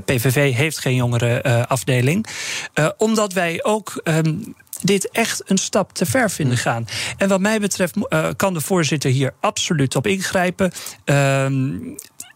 PVV 0.05 0.53
heeft 0.53 0.79
geen 0.79 0.95
jongerenafdeling. 0.95 2.27
Uh, 2.27 2.85
uh, 2.85 2.91
omdat 2.97 3.33
wij 3.33 3.63
ook. 3.63 4.01
Um, 4.03 4.55
dit 4.81 5.09
echt 5.09 5.41
een 5.45 5.57
stap 5.57 5.93
te 5.93 6.05
ver 6.05 6.31
vinden 6.31 6.55
mm. 6.55 6.61
gaan. 6.61 6.85
En 7.17 7.29
wat 7.29 7.39
mij 7.39 7.59
betreft 7.59 7.95
uh, 7.97 8.27
kan 8.35 8.53
de 8.53 8.61
voorzitter 8.61 9.11
hier 9.11 9.33
absoluut 9.39 9.95
op 9.95 10.07
ingrijpen. 10.07 10.71
Uh, 11.05 11.45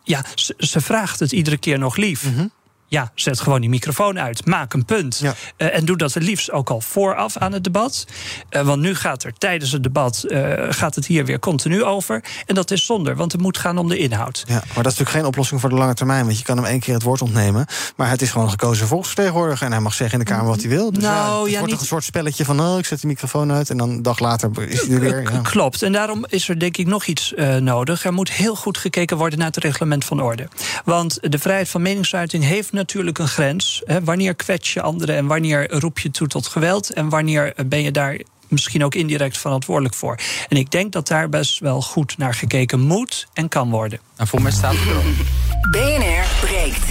ja, 0.04 0.26
ze, 0.36 0.54
ze, 0.58 0.82
vraagt 0.82 1.20
het 1.20 1.32
iedere 1.32 1.58
keer 1.58 1.80
nog 1.80 1.96
lief. 1.96 2.24
-hmm. 2.36 2.52
Ja, 2.94 3.12
zet 3.16 3.40
gewoon 3.40 3.62
die 3.62 3.70
microfoon 3.70 4.20
uit. 4.20 4.46
Maak 4.46 4.74
een 4.74 4.86
punt. 4.86 5.22
Eh, 5.58 5.76
en 5.76 5.86
doe 5.86 5.98
dat 5.98 6.14
het 6.14 6.24
liefst 6.24 6.52
ook 6.52 6.70
al 6.70 6.82
vooraf 6.82 7.38
aan 7.38 7.52
het 7.54 7.64
debat. 7.64 8.06
Eh, 8.50 8.62
want 8.62 8.82
nu 8.82 8.96
gaat 8.96 9.24
er 9.24 9.34
tijdens 9.38 9.72
het 9.72 9.84
debat 9.84 10.24
eh, 10.24 10.54
gaat 10.70 10.96
het 10.96 11.06
hier 11.06 11.26
weer 11.26 11.40
continu 11.40 11.84
over. 11.84 12.24
En 12.46 12.56
dat 12.56 12.72
is 12.72 12.86
zonde, 12.86 13.16
want 13.16 13.32
het 13.32 13.42
moet 13.42 13.58
gaan 13.58 13.78
om 13.78 13.88
de 13.88 13.98
inhoud. 13.98 14.44
Ja, 14.48 14.54
maar 14.54 14.62
dat 14.64 14.76
is 14.76 14.84
natuurlijk 14.84 15.10
geen 15.10 15.26
oplossing 15.26 15.60
voor 15.62 15.70
de 15.70 15.76
lange 15.76 15.94
termijn. 15.94 16.26
Want 16.26 16.38
je 16.38 16.44
kan 16.44 16.58
hem 16.58 16.66
één 16.66 16.80
keer 16.80 16.94
het 16.94 17.04
woord 17.04 17.22
ontnemen. 17.22 17.66
Maar 17.96 18.10
het 18.10 18.22
is 18.22 18.30
gewoon 18.30 18.46
een 18.46 18.52
gekozen 18.52 18.88
volksvertegenwoordiger. 18.88 19.66
En 19.66 19.72
hij 19.72 19.82
mag 19.82 19.94
zeggen 19.94 20.20
in 20.20 20.26
de 20.26 20.32
Kamer 20.32 20.48
wat 20.48 20.60
hij 20.62 20.70
wil. 20.70 20.92
Dus 20.92 21.04
Nou, 21.04 21.16
ja, 21.38 21.42
het 21.44 21.52
ja, 21.52 21.58
wordt 21.58 21.72
niet- 21.72 21.82
een 21.82 21.88
soort 21.88 22.04
spelletje 22.04 22.46
van... 22.46 22.60
oh, 22.62 22.78
ik 22.78 22.86
zet 22.86 23.02
de 23.02 23.08
microfoon 23.08 23.52
uit 23.52 23.70
en 23.70 23.78
dan 23.78 23.90
een 23.90 24.02
dag 24.02 24.20
later 24.20 24.52
is 24.70 24.82
hij 24.82 24.94
er 24.96 25.00
weer. 25.00 25.22
Ja. 25.32 25.40
Klopt. 25.42 25.82
En 25.82 25.92
daarom 25.92 26.26
is 26.28 26.50
er 26.50 26.60
denk 26.60 26.78
ik 26.78 26.88
nog 26.88 27.06
iets 27.06 27.34
nodig. 27.60 28.04
Er 28.06 28.14
moet 28.14 28.32
heel 28.32 28.56
goed 28.56 28.78
gekeken 28.78 29.18
worden 29.18 29.38
naar 29.40 29.48
het 29.48 29.58
reglement 29.58 30.06
van 30.06 30.22
orde. 30.22 30.48
Want 30.86 31.18
de 31.22 31.40
vrijheid 31.40 31.70
van 31.70 31.82
meningsuiting 31.82 32.44
heeft 32.44 32.72
natuurlijk 32.72 32.82
een 32.94 33.28
grens. 33.28 33.82
Hè. 33.86 34.04
Wanneer 34.04 34.36
kwets 34.36 34.74
je 34.74 34.82
anderen 34.82 35.16
en 35.16 35.26
wanneer 35.26 35.72
roep 35.72 36.00
je 36.00 36.12
toe 36.12 36.28
tot 36.28 36.48
geweld... 36.48 36.94
en 36.94 37.10
wanneer 37.10 37.54
ben 37.66 37.82
je 37.82 37.92
daar 37.92 38.20
misschien 38.48 38.84
ook 38.84 38.96
indirect 38.96 39.38
verantwoordelijk 39.38 39.96
voor. 39.96 40.18
En 40.50 40.58
ik 40.58 40.72
denk 40.72 40.92
dat 40.92 41.08
daar 41.08 41.30
best 41.30 41.60
wel 41.60 41.82
goed 41.82 42.18
naar 42.18 42.34
gekeken 42.34 42.80
moet 42.80 43.28
en 43.34 43.48
kan 43.48 43.70
worden. 43.70 44.00
En 44.16 44.28
voor 44.28 44.42
mij 44.42 44.52
staat 44.52 44.76
het 44.78 44.90
er. 44.90 45.04
BNR 45.72 46.48
breekt. 46.48 46.86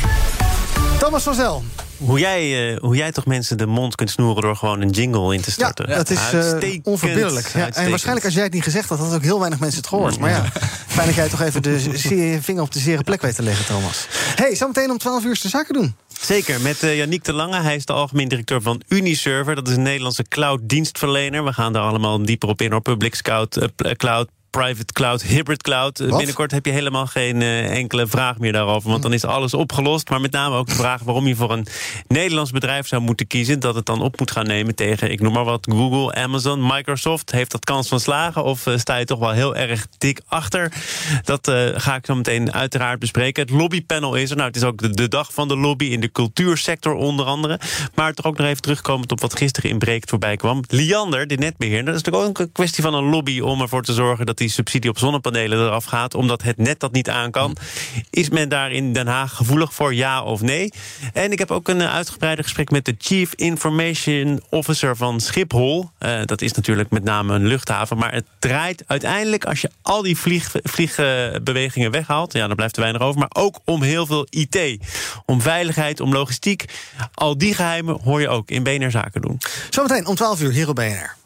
Thomas 0.98 1.22
van 1.22 1.34
Zel. 1.34 1.64
Hoe 2.06 2.18
jij, 2.18 2.72
eh, 2.72 2.80
hoe 2.80 2.96
jij 2.96 3.12
toch 3.12 3.26
mensen 3.26 3.58
de 3.58 3.66
mond 3.66 3.94
kunt 3.94 4.10
snoeren 4.10 4.42
door 4.42 4.56
gewoon 4.56 4.80
een 4.80 4.90
jingle 4.90 5.34
in 5.34 5.40
te 5.40 5.46
Ja, 5.46 5.52
starten. 5.52 5.88
dat 5.88 6.10
is 6.10 6.18
Uitstekend, 6.18 6.86
onverbiddelijk. 6.86 7.48
Ja, 7.54 7.70
en 7.70 7.90
waarschijnlijk 7.90 8.24
als 8.26 8.34
jij 8.34 8.42
het 8.42 8.52
niet 8.52 8.62
gezegd 8.62 8.88
had, 8.88 8.98
hadden 8.98 9.16
ook 9.16 9.22
heel 9.24 9.38
weinig 9.38 9.58
mensen 9.60 9.78
het 9.78 9.88
gehoord. 9.88 10.18
Maar 10.18 10.30
ja, 10.30 10.44
fijn 10.86 11.06
dat 11.06 11.16
jij 11.16 11.28
toch 11.28 11.40
even 11.40 11.62
de 11.62 12.38
vinger 12.42 12.62
op 12.62 12.72
de 12.72 12.78
zere 12.78 13.02
plek 13.02 13.22
weet 13.22 13.34
te 13.34 13.42
leggen, 13.42 13.66
Thomas. 13.66 14.06
hey, 14.34 14.54
zometeen 14.54 14.90
om 14.90 14.98
12 14.98 15.24
uur 15.24 15.38
de 15.42 15.48
zaken 15.48 15.74
doen. 15.74 15.94
Zeker, 16.20 16.60
met 16.60 16.82
uh, 16.82 16.96
Yannick 16.96 17.24
de 17.24 17.32
Lange. 17.32 17.60
Hij 17.60 17.74
is 17.76 17.84
de 17.84 17.92
algemeen 17.92 18.28
directeur 18.28 18.62
van 18.62 18.82
Uniserver. 18.88 19.54
Dat 19.54 19.68
is 19.68 19.76
een 19.76 19.82
Nederlandse 19.82 20.24
cloud-dienstverlener. 20.28 21.44
We 21.44 21.52
gaan 21.52 21.72
daar 21.72 21.82
allemaal 21.82 22.24
dieper 22.24 22.48
op 22.48 22.60
in. 22.60 22.74
Op 22.74 22.82
public 22.82 23.18
cloud, 23.22 23.68
cloud 23.96 24.28
private 24.52 24.92
cloud, 24.92 25.22
hybrid 25.22 25.62
cloud. 25.62 26.00
Uh, 26.00 26.16
binnenkort 26.16 26.50
heb 26.50 26.66
je 26.66 26.72
helemaal 26.72 27.06
geen 27.06 27.40
uh, 27.40 27.76
enkele 27.76 28.06
vraag 28.06 28.38
meer 28.38 28.52
daarover, 28.52 28.90
want 28.90 29.02
dan 29.02 29.12
is 29.12 29.24
alles 29.24 29.54
opgelost. 29.54 30.10
Maar 30.10 30.20
met 30.20 30.32
name 30.32 30.56
ook 30.56 30.66
de 30.66 30.74
vraag 30.74 31.02
waarom 31.02 31.26
je 31.26 31.36
voor 31.36 31.52
een 31.52 31.66
Nederlands 32.08 32.50
bedrijf 32.50 32.86
zou 32.86 33.02
moeten 33.02 33.26
kiezen, 33.26 33.60
dat 33.60 33.74
het 33.74 33.86
dan 33.86 34.00
op 34.00 34.18
moet 34.18 34.30
gaan 34.30 34.46
nemen 34.46 34.74
tegen, 34.74 35.10
ik 35.10 35.20
noem 35.20 35.32
maar 35.32 35.44
wat, 35.44 35.68
Google, 35.70 36.14
Amazon, 36.14 36.66
Microsoft. 36.66 37.32
Heeft 37.32 37.50
dat 37.50 37.64
kans 37.64 37.88
van 37.88 38.00
slagen 38.00 38.44
of 38.44 38.66
uh, 38.66 38.78
sta 38.78 38.96
je 38.96 39.04
toch 39.04 39.18
wel 39.18 39.30
heel 39.30 39.56
erg 39.56 39.86
dik 39.98 40.20
achter? 40.26 40.72
Dat 41.24 41.50
ga 41.74 41.94
ik 41.94 42.06
zo 42.06 42.14
meteen 42.14 42.52
uiteraard 42.52 42.98
bespreken. 42.98 43.42
Het 43.42 43.50
lobbypanel 43.50 44.14
is 44.14 44.30
er. 44.30 44.36
Nou, 44.36 44.48
het 44.48 44.56
is 44.56 44.64
ook 44.64 44.78
de, 44.78 44.90
de, 44.90 45.08
dag 45.08 45.32
van 45.32 45.48
de 45.48 45.56
lobby 45.56 45.84
in 45.84 46.00
de 46.00 46.12
cultuursector 46.12 46.94
onder 46.94 47.26
andere. 47.26 47.60
Maar 47.94 48.12
toch 48.12 48.26
ook 48.26 48.38
nog 48.38 48.46
even 48.46 48.62
terugkomend 48.62 49.12
op 49.12 49.20
wat 49.20 49.36
gisteren 49.36 49.70
in 49.70 49.78
Breekt 49.78 50.10
voorbij 50.10 50.36
kwam. 50.36 50.62
Liander, 50.68 51.26
de 51.26 51.36
netbeheerder, 51.36 51.84
dat 51.84 51.94
is 51.94 52.02
natuurlijk 52.02 52.38
ook 52.38 52.46
een 52.46 52.52
kwestie 52.52 52.82
van 52.82 52.94
een 52.94 53.04
lobby 53.04 53.40
om 53.40 53.60
ervoor 53.60 53.82
te 53.82 53.92
zorgen 53.92 54.26
dat 54.26 54.40
die 54.42 54.50
subsidie 54.50 54.90
op 54.90 54.98
zonnepanelen 54.98 55.58
eraf 55.58 55.84
gaat, 55.84 56.14
omdat 56.14 56.42
het 56.42 56.56
net 56.56 56.80
dat 56.80 56.92
niet 56.92 57.10
aan 57.10 57.30
kan. 57.30 57.56
Is 58.10 58.28
men 58.28 58.48
daar 58.48 58.72
in 58.72 58.92
Den 58.92 59.06
Haag 59.06 59.36
gevoelig 59.36 59.74
voor, 59.74 59.94
ja 59.94 60.22
of 60.22 60.40
nee? 60.40 60.72
En 61.12 61.32
ik 61.32 61.38
heb 61.38 61.50
ook 61.50 61.68
een 61.68 61.82
uitgebreide 61.82 62.42
gesprek 62.42 62.70
met 62.70 62.84
de 62.84 62.94
Chief 62.98 63.32
Information 63.34 64.42
Officer 64.48 64.96
van 64.96 65.20
Schiphol. 65.20 65.90
Uh, 66.00 66.20
dat 66.24 66.42
is 66.42 66.52
natuurlijk 66.52 66.90
met 66.90 67.04
name 67.04 67.34
een 67.34 67.46
luchthaven, 67.46 67.98
maar 67.98 68.12
het 68.12 68.24
draait 68.38 68.84
uiteindelijk, 68.86 69.44
als 69.44 69.60
je 69.60 69.70
al 69.82 70.02
die 70.02 70.18
vlieg, 70.18 70.50
vliegbewegingen 70.62 71.90
weghaalt, 71.90 72.32
ja, 72.32 72.46
dan 72.46 72.56
blijft 72.56 72.76
er 72.76 72.82
weinig 72.82 73.02
over, 73.02 73.20
maar 73.20 73.30
ook 73.32 73.58
om 73.64 73.82
heel 73.82 74.06
veel 74.06 74.26
IT. 74.30 74.78
Om 75.26 75.40
veiligheid, 75.40 76.00
om 76.00 76.12
logistiek. 76.12 76.64
Al 77.14 77.38
die 77.38 77.54
geheimen 77.54 78.00
hoor 78.04 78.20
je 78.20 78.28
ook 78.28 78.50
in 78.50 78.62
BNR 78.62 78.90
Zaken 78.90 79.20
doen. 79.20 79.40
Zometeen 79.70 80.06
om 80.06 80.14
12 80.14 80.40
uur 80.40 80.50
hier 80.50 80.68
op 80.68 80.74
BNR. 80.74 81.16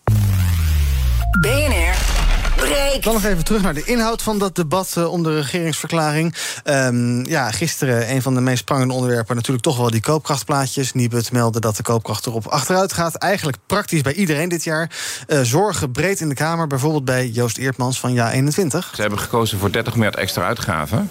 BNR 1.40 2.25
breekt. 2.56 3.04
Dan 3.04 3.14
nog 3.14 3.24
even 3.24 3.44
terug 3.44 3.62
naar 3.62 3.74
de 3.74 3.84
inhoud 3.84 4.22
van 4.22 4.38
dat 4.38 4.54
debat 4.54 4.94
uh, 4.98 5.12
om 5.12 5.22
de 5.22 5.34
regeringsverklaring. 5.34 6.34
Um, 6.64 7.26
ja, 7.26 7.50
gisteren 7.50 8.10
een 8.10 8.22
van 8.22 8.34
de 8.34 8.40
meest 8.40 8.64
prangende 8.64 8.94
onderwerpen 8.94 9.36
natuurlijk 9.36 9.64
toch 9.64 9.76
wel 9.76 9.90
die 9.90 10.00
koopkrachtplaatjes. 10.00 10.92
Nibud 10.92 11.32
meldde 11.32 11.60
dat 11.60 11.76
de 11.76 11.82
koopkracht 11.82 12.26
erop 12.26 12.46
achteruit 12.46 12.92
gaat. 12.92 13.14
Eigenlijk 13.14 13.56
praktisch 13.66 14.00
bij 14.00 14.12
iedereen 14.12 14.48
dit 14.48 14.64
jaar. 14.64 14.90
Uh, 15.28 15.40
zorgen 15.40 15.92
breed 15.92 16.20
in 16.20 16.28
de 16.28 16.34
Kamer, 16.34 16.66
bijvoorbeeld 16.66 17.04
bij 17.04 17.28
Joost 17.28 17.58
Eertmans 17.58 18.00
van 18.00 18.16
Ja21. 18.16 18.94
Ze 18.94 19.00
hebben 19.00 19.18
gekozen 19.18 19.58
voor 19.58 19.72
30 19.72 19.94
miljard 19.94 20.16
extra 20.16 20.46
uitgaven. 20.46 21.10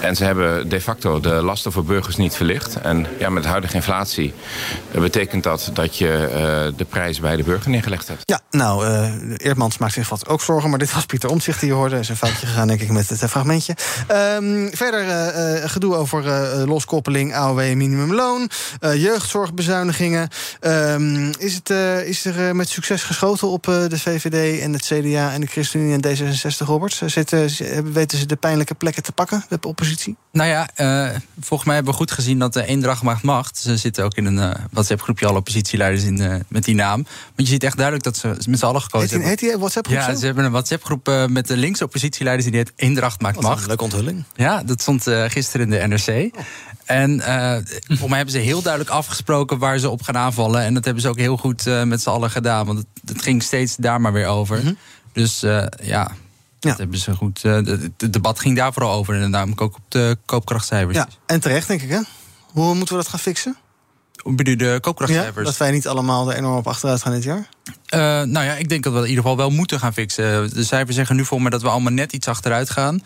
En 0.00 0.16
ze 0.16 0.24
hebben 0.24 0.68
de 0.68 0.80
facto 0.80 1.20
de 1.20 1.28
lasten 1.34 1.72
voor 1.72 1.84
burgers 1.84 2.16
niet 2.16 2.34
verlicht. 2.34 2.80
En 2.80 3.06
ja, 3.18 3.30
met 3.30 3.42
de 3.42 3.48
huidige 3.48 3.74
inflatie 3.74 4.34
uh, 4.92 5.00
betekent 5.00 5.42
dat 5.42 5.70
dat 5.72 5.98
je 5.98 6.72
de 6.76 6.84
prijs 6.84 7.20
bij 7.20 7.36
de 7.36 7.42
burger 7.42 7.70
neergelegd 7.70 8.08
hebt. 8.08 8.22
Ja, 8.24 8.40
nou, 8.50 8.86
Eertmans 9.36 9.78
maakt 9.78 9.92
zich 9.92 10.08
wat 10.08 10.28
ook 10.28 10.40
zorgen, 10.40 10.70
maar 10.70 10.78
dit 10.84 10.94
was 10.94 11.06
Pieter 11.06 11.30
Omtzigt 11.30 11.60
die 11.60 11.68
je 11.68 11.74
hoorde. 11.74 11.98
is 11.98 12.08
een 12.08 12.16
foutje 12.16 12.46
gegaan, 12.46 12.68
denk 12.68 12.80
ik, 12.80 12.90
met 12.90 13.08
het 13.08 13.22
uh, 13.22 13.28
fragmentje. 13.28 13.76
Um, 14.10 14.70
verder 14.72 15.06
uh, 15.06 15.68
gedoe 15.70 15.94
over 15.94 16.24
uh, 16.24 16.66
loskoppeling, 16.66 17.34
AOW 17.34 17.58
en 17.58 17.76
minimumloon. 17.76 18.50
jeugdzorgbezuinigingen. 18.80 20.28
Um, 20.60 21.30
is, 21.38 21.54
het, 21.54 21.70
is 22.06 22.24
er 22.24 22.56
met 22.56 22.68
succes 22.68 23.02
geschoten 23.02 23.48
op 23.48 23.62
de 23.64 23.98
VVD 23.98 24.60
en 24.60 24.72
het 24.72 24.82
CDA 24.82 25.32
en 25.32 25.40
de 25.40 25.46
ChristenUnie 25.46 26.00
en 26.00 26.16
D66, 26.16 26.66
Roberts? 26.66 27.02
Zitten, 27.02 27.50
weten 27.92 28.18
ze 28.18 28.26
de 28.26 28.36
pijnlijke 28.36 28.74
plekken 28.74 29.02
te 29.02 29.12
pakken, 29.12 29.44
de 29.48 29.68
oppositie? 29.68 30.16
Nou 30.32 30.48
ja, 30.48 30.68
volgens 31.40 31.64
mij 31.64 31.74
hebben 31.74 31.92
we 31.92 31.98
goed 31.98 32.10
gezien 32.10 32.38
dat 32.38 32.52
de 32.52 32.66
eendracht 32.66 33.02
maakt 33.02 33.22
macht. 33.22 33.58
Ze 33.58 33.76
zitten 33.76 34.04
ook 34.04 34.14
in 34.14 34.24
een 34.26 34.56
WhatsApp-groepje, 34.70 35.26
alle 35.26 35.38
oppositieleiders 35.38 36.04
in, 36.04 36.44
met 36.48 36.64
die 36.64 36.74
naam. 36.74 37.02
Want 37.02 37.48
je 37.48 37.54
ziet 37.54 37.64
echt 37.64 37.76
duidelijk 37.76 38.04
dat 38.04 38.16
ze 38.16 38.28
met 38.48 38.58
z'n 38.58 38.64
allen 38.64 38.82
gekozen 38.82 39.08
hebben. 39.08 39.28
Heet 39.28 39.38
die 39.38 39.56
WhatsApp-groep 39.56 39.98
Ja, 39.98 40.14
ze 40.14 40.26
hebben 40.26 40.44
een 40.44 40.52
WhatsApp-groep 40.74 41.08
uh, 41.08 41.26
met 41.26 41.46
de 41.46 41.56
linkse 41.56 41.84
oppositieleiders 41.84 42.48
die 42.48 42.56
heet 42.56 42.72
Eendracht 42.76 43.20
maakt 43.20 43.40
macht. 43.40 43.60
Een 43.62 43.68
leuke 43.68 43.82
onthulling. 43.82 44.24
Ja, 44.34 44.62
dat 44.62 44.80
stond 44.80 45.06
uh, 45.06 45.24
gisteren 45.28 45.72
in 45.72 45.78
de 45.78 45.86
NRC. 45.86 46.36
Oh. 46.36 46.42
En 46.84 47.10
uh, 47.16 47.56
voor 47.98 48.08
mij 48.08 48.16
hebben 48.16 48.34
ze 48.34 48.38
heel 48.38 48.62
duidelijk 48.62 48.94
afgesproken 48.94 49.58
waar 49.58 49.78
ze 49.78 49.90
op 49.90 50.02
gaan 50.02 50.16
aanvallen. 50.16 50.62
En 50.62 50.74
dat 50.74 50.84
hebben 50.84 51.02
ze 51.02 51.08
ook 51.08 51.18
heel 51.18 51.36
goed 51.36 51.64
met 51.64 52.02
z'n 52.02 52.08
allen 52.08 52.30
gedaan. 52.30 52.66
Want 52.66 52.78
het, 52.78 52.86
het, 53.04 53.22
ging 53.22 53.42
steeds 53.42 53.76
daar 53.76 54.00
maar 54.00 54.12
weer 54.12 54.26
over. 54.26 54.56
Mm 54.58 54.64
-hmm. 54.64 54.76
Dus 55.12 55.40
ja, 55.40 55.70
ja. 55.82 56.10
Dat 56.60 56.78
hebben 56.78 56.98
ze 56.98 57.14
goed. 57.14 57.42
Het 57.42 58.12
debat 58.12 58.40
ging 58.40 58.56
daar 58.56 58.72
vooral 58.72 58.92
over. 58.92 59.20
En 59.20 59.30
namelijk 59.30 59.60
ook 59.60 59.74
op 59.74 59.84
de 59.88 60.16
koopkrachtcijfers. 60.24 60.96
Ja, 60.96 61.08
en 61.26 61.40
terecht, 61.40 61.68
denk 61.68 61.82
ik, 61.82 61.90
hè? 61.90 62.00
Hoe 62.52 62.74
moeten 62.74 62.96
we 62.96 63.02
dat 63.02 63.10
gaan 63.10 63.20
fixen? 63.20 63.56
De? 64.24 64.80
Ja, 65.06 65.30
dat 65.42 65.56
wij 65.56 65.70
niet 65.70 65.88
allemaal 65.88 66.30
er 66.30 66.36
enorm 66.36 66.56
op 66.56 66.66
achteruit 66.66 67.02
gaan 67.02 67.12
dit 67.12 67.24
jaar? 67.24 67.48
Uh, 67.94 68.00
nou 68.22 68.44
ja, 68.44 68.54
ik 68.54 68.68
denk 68.68 68.84
dat 68.84 68.92
we 68.92 68.98
in 68.98 69.08
ieder 69.08 69.22
geval 69.22 69.36
wel 69.36 69.50
moeten 69.50 69.78
gaan 69.78 69.92
fixen. 69.92 70.54
De 70.54 70.64
cijfers 70.64 70.96
zeggen 70.96 71.16
nu 71.16 71.24
voor 71.24 71.42
me 71.42 71.50
dat 71.50 71.62
we 71.62 71.68
allemaal 71.68 71.92
net 71.92 72.12
iets 72.12 72.28
achteruit 72.28 72.70
gaan. 72.70 73.02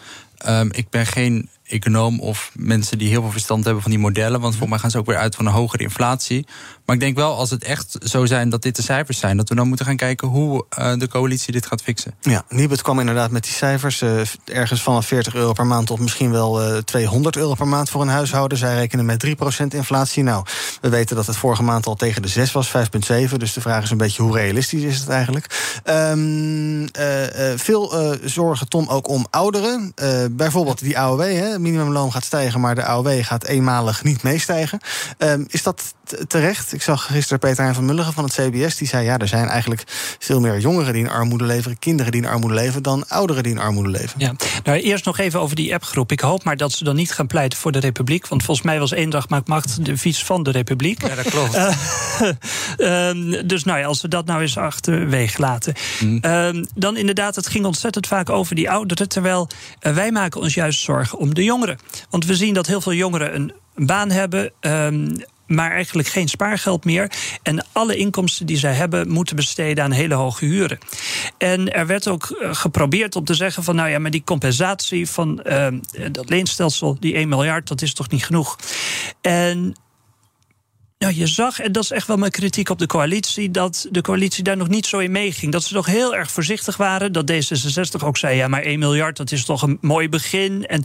Um, 0.48 0.68
ik 0.72 0.90
ben 0.90 1.06
geen 1.06 1.48
econoom 1.68 2.20
of 2.20 2.50
mensen 2.54 2.98
die 2.98 3.08
heel 3.08 3.22
veel 3.22 3.30
verstand 3.30 3.64
hebben 3.64 3.82
van 3.82 3.90
die 3.90 4.00
modellen. 4.00 4.40
Want 4.40 4.56
voor 4.56 4.68
mij 4.68 4.78
gaan 4.78 4.90
ze 4.90 4.98
ook 4.98 5.06
weer 5.06 5.16
uit 5.16 5.34
van 5.34 5.46
een 5.46 5.52
hogere 5.52 5.82
inflatie. 5.82 6.46
Maar 6.88 6.96
ik 6.96 7.02
denk 7.02 7.16
wel, 7.16 7.36
als 7.36 7.50
het 7.50 7.64
echt 7.64 7.96
zo 8.02 8.26
zijn 8.26 8.48
dat 8.48 8.62
dit 8.62 8.76
de 8.76 8.82
cijfers 8.82 9.18
zijn, 9.18 9.36
dat 9.36 9.48
we 9.48 9.54
dan 9.54 9.68
moeten 9.68 9.86
gaan 9.86 9.96
kijken 9.96 10.28
hoe 10.28 10.64
uh, 10.78 10.94
de 10.96 11.08
coalitie 11.08 11.52
dit 11.52 11.66
gaat 11.66 11.82
fixen. 11.82 12.14
Ja, 12.20 12.44
Nibud 12.48 12.82
kwam 12.82 13.00
inderdaad 13.00 13.30
met 13.30 13.42
die 13.42 13.52
cijfers. 13.52 14.02
Uh, 14.02 14.20
ergens 14.44 14.82
van 14.82 15.02
40 15.02 15.34
euro 15.34 15.52
per 15.52 15.66
maand 15.66 15.86
tot 15.86 15.98
misschien 15.98 16.30
wel 16.30 16.72
uh, 16.74 16.76
200 16.76 17.36
euro 17.36 17.54
per 17.54 17.68
maand 17.68 17.90
voor 17.90 18.02
een 18.02 18.08
huishouden. 18.08 18.58
Zij 18.58 18.74
rekenen 18.74 19.04
met 19.04 19.26
3% 19.26 19.28
inflatie. 19.68 20.22
Nou, 20.22 20.44
we 20.80 20.88
weten 20.88 21.16
dat 21.16 21.26
het 21.26 21.36
vorige 21.36 21.62
maand 21.62 21.86
al 21.86 21.94
tegen 21.94 22.22
de 22.22 22.28
6 22.28 22.52
was, 22.52 22.72
5,7. 22.76 23.34
Dus 23.36 23.52
de 23.52 23.60
vraag 23.60 23.82
is 23.82 23.90
een 23.90 23.96
beetje 23.96 24.22
hoe 24.22 24.36
realistisch 24.36 24.82
is 24.82 24.98
het 24.98 25.08
eigenlijk. 25.08 25.80
Um, 25.84 26.88
veel 27.56 28.16
zorgen, 28.24 28.68
Tom, 28.68 28.88
ook 28.88 29.08
om 29.08 29.26
ouderen. 29.30 29.94
bijvoorbeeld 30.30 30.80
die 30.80 30.98
AOW, 30.98 31.20
hè. 31.20 31.57
Minimumloon 31.58 32.12
gaat 32.12 32.24
stijgen, 32.24 32.60
maar 32.60 32.74
de 32.74 32.84
AOW 32.84 33.22
gaat 33.22 33.44
eenmalig 33.44 34.04
niet 34.04 34.22
meestijgen. 34.22 34.80
Um, 35.18 35.46
is 35.48 35.62
dat 35.62 35.94
terecht? 36.26 36.72
Ik 36.72 36.82
zag 36.82 37.06
gisteren 37.06 37.38
Peter 37.38 37.62
Hein 37.62 37.74
van 37.74 37.84
Mulligen 37.84 38.12
van 38.12 38.24
het 38.24 38.32
CBS. 38.32 38.76
Die 38.76 38.88
zei, 38.88 39.04
ja, 39.04 39.18
er 39.18 39.28
zijn 39.28 39.48
eigenlijk 39.48 39.82
veel 40.18 40.40
meer 40.40 40.58
jongeren 40.58 40.92
die 40.92 41.02
in 41.02 41.10
armoede 41.10 41.44
leven... 41.44 41.78
kinderen 41.78 42.12
die 42.12 42.22
in 42.22 42.28
armoede 42.28 42.54
leven, 42.54 42.82
dan 42.82 43.08
ouderen 43.08 43.42
die 43.42 43.52
in 43.52 43.58
armoede 43.58 43.90
leven. 43.90 44.14
Ja, 44.20 44.32
nou 44.64 44.78
eerst 44.78 45.04
nog 45.04 45.18
even 45.18 45.40
over 45.40 45.56
die 45.56 45.74
appgroep. 45.74 46.12
Ik 46.12 46.20
hoop 46.20 46.44
maar 46.44 46.56
dat 46.56 46.72
ze 46.72 46.84
dan 46.84 46.96
niet 46.96 47.12
gaan 47.12 47.26
pleiten 47.26 47.58
voor 47.58 47.72
de 47.72 47.78
Republiek. 47.78 48.26
Want 48.26 48.42
volgens 48.42 48.66
mij 48.66 48.78
was 48.78 48.92
één 48.92 49.10
dag 49.10 49.28
maakt 49.28 49.48
macht 49.48 49.84
de 49.84 49.98
fiets 49.98 50.24
van 50.24 50.42
de 50.42 50.50
Republiek. 50.50 51.06
Ja, 51.06 51.14
dat 51.14 51.30
klopt. 51.30 51.56
Uh, 51.56 51.70
uh, 52.78 53.42
dus 53.52 53.64
nou 53.64 53.78
ja, 53.78 53.86
als 53.86 54.02
we 54.02 54.08
dat 54.08 54.26
nou 54.26 54.40
eens 54.40 54.56
achterwege 54.56 55.40
laten. 55.40 55.74
Mm. 56.00 56.18
Uh, 56.22 56.48
dan 56.74 56.96
inderdaad, 56.96 57.36
het 57.36 57.46
ging 57.46 57.64
ontzettend 57.64 58.06
vaak 58.06 58.30
over 58.30 58.54
die 58.54 58.70
ouderen... 58.70 59.08
terwijl 59.08 59.48
uh, 59.82 59.94
wij 59.94 60.10
maken 60.10 60.40
ons 60.40 60.54
juist 60.54 60.80
zorgen 60.80 61.18
om 61.18 61.34
de 61.34 61.44
jongeren. 61.48 61.78
Want 62.10 62.24
we 62.24 62.36
zien 62.36 62.54
dat 62.54 62.66
heel 62.66 62.80
veel 62.80 62.92
jongeren 62.92 63.34
een 63.34 63.52
baan 63.86 64.10
hebben... 64.10 64.52
Um, 64.60 65.16
maar 65.48 65.70
eigenlijk 65.70 66.08
geen 66.08 66.28
spaargeld 66.28 66.84
meer. 66.84 67.10
En 67.42 67.66
alle 67.72 67.96
inkomsten 67.96 68.46
die 68.46 68.56
zij 68.56 68.72
hebben 68.72 69.10
moeten 69.10 69.36
besteden 69.36 69.84
aan 69.84 69.90
hele 69.90 70.14
hoge 70.14 70.44
huren. 70.44 70.78
En 71.38 71.72
er 71.72 71.86
werd 71.86 72.08
ook 72.08 72.36
geprobeerd 72.40 73.16
om 73.16 73.24
te 73.24 73.34
zeggen 73.34 73.62
van... 73.62 73.74
nou 73.74 73.88
ja, 73.88 73.98
maar 73.98 74.10
die 74.10 74.24
compensatie 74.24 75.08
van 75.08 75.40
uh, 75.46 75.66
dat 76.12 76.30
leenstelsel, 76.30 76.96
die 77.00 77.14
1 77.14 77.28
miljard, 77.28 77.68
dat 77.68 77.82
is 77.82 77.94
toch 77.94 78.08
niet 78.08 78.24
genoeg. 78.24 78.58
En 79.20 79.76
Nou, 80.98 81.14
je 81.14 81.26
zag, 81.26 81.60
en 81.60 81.72
dat 81.72 81.82
is 81.82 81.90
echt 81.90 82.06
wel 82.06 82.16
mijn 82.16 82.30
kritiek 82.30 82.68
op 82.68 82.78
de 82.78 82.86
coalitie, 82.86 83.50
dat 83.50 83.86
de 83.90 84.00
coalitie 84.00 84.44
daar 84.44 84.56
nog 84.56 84.68
niet 84.68 84.86
zo 84.86 84.98
in 84.98 85.10
meeging. 85.10 85.52
Dat 85.52 85.62
ze 85.62 85.74
nog 85.74 85.86
heel 85.86 86.14
erg 86.14 86.30
voorzichtig 86.30 86.76
waren. 86.76 87.12
Dat 87.12 87.32
D66 87.32 88.04
ook 88.04 88.16
zei: 88.16 88.36
ja, 88.36 88.48
maar 88.48 88.62
1 88.62 88.78
miljard, 88.78 89.16
dat 89.16 89.32
is 89.32 89.44
toch 89.44 89.62
een 89.62 89.78
mooi 89.80 90.08
begin. 90.08 90.66
En 90.66 90.84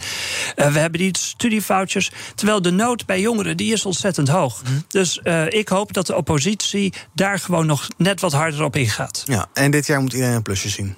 uh, 0.55 0.71
we 0.71 0.79
hebben 0.79 0.99
die 0.99 1.17
studievouchers. 1.17 2.11
Terwijl 2.35 2.61
de 2.61 2.71
nood 2.71 3.05
bij 3.05 3.21
jongeren, 3.21 3.57
die 3.57 3.73
is 3.73 3.85
ontzettend 3.85 4.27
hoog. 4.27 4.61
Dus 4.87 5.19
uh, 5.23 5.49
ik 5.49 5.67
hoop 5.67 5.93
dat 5.93 6.07
de 6.07 6.15
oppositie 6.15 6.93
daar 7.13 7.39
gewoon 7.39 7.65
nog 7.65 7.87
net 7.97 8.21
wat 8.21 8.33
harder 8.33 8.63
op 8.63 8.75
ingaat. 8.75 9.23
Ja, 9.25 9.47
en 9.53 9.71
dit 9.71 9.85
jaar 9.85 10.01
moet 10.01 10.13
iedereen 10.13 10.35
een 10.35 10.41
plusje 10.41 10.69
zien. 10.69 10.95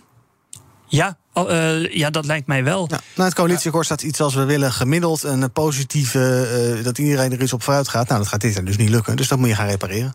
Ja, 0.88 1.18
uh, 1.38 1.94
ja, 1.94 2.10
dat 2.10 2.26
lijkt 2.26 2.48
mij 2.48 2.64
wel. 2.64 2.88
Ja, 2.90 3.02
nou, 3.16 3.28
het 3.28 3.38
coalitieakkoord 3.38 3.86
staat 3.86 4.02
iets 4.02 4.22
als 4.22 4.34
we 4.34 4.44
willen 4.44 4.72
gemiddeld 4.72 5.24
een 5.24 5.52
positieve. 5.52 6.74
Uh, 6.78 6.84
dat 6.84 6.98
iedereen 6.98 7.32
er 7.32 7.42
iets 7.42 7.54
op 7.54 7.64
vooruit 7.64 7.88
gaat. 7.88 8.08
Nou, 8.08 8.20
dat 8.20 8.30
gaat 8.30 8.42
dit 8.42 8.54
jaar 8.54 8.66
dus 8.66 8.78
niet 8.78 8.90
lukken. 8.90 9.16
Dus 9.16 9.28
dat 9.28 9.40
moet 9.40 9.50
je 9.50 9.56
gaan 9.56 9.68
repareren. 9.68 10.14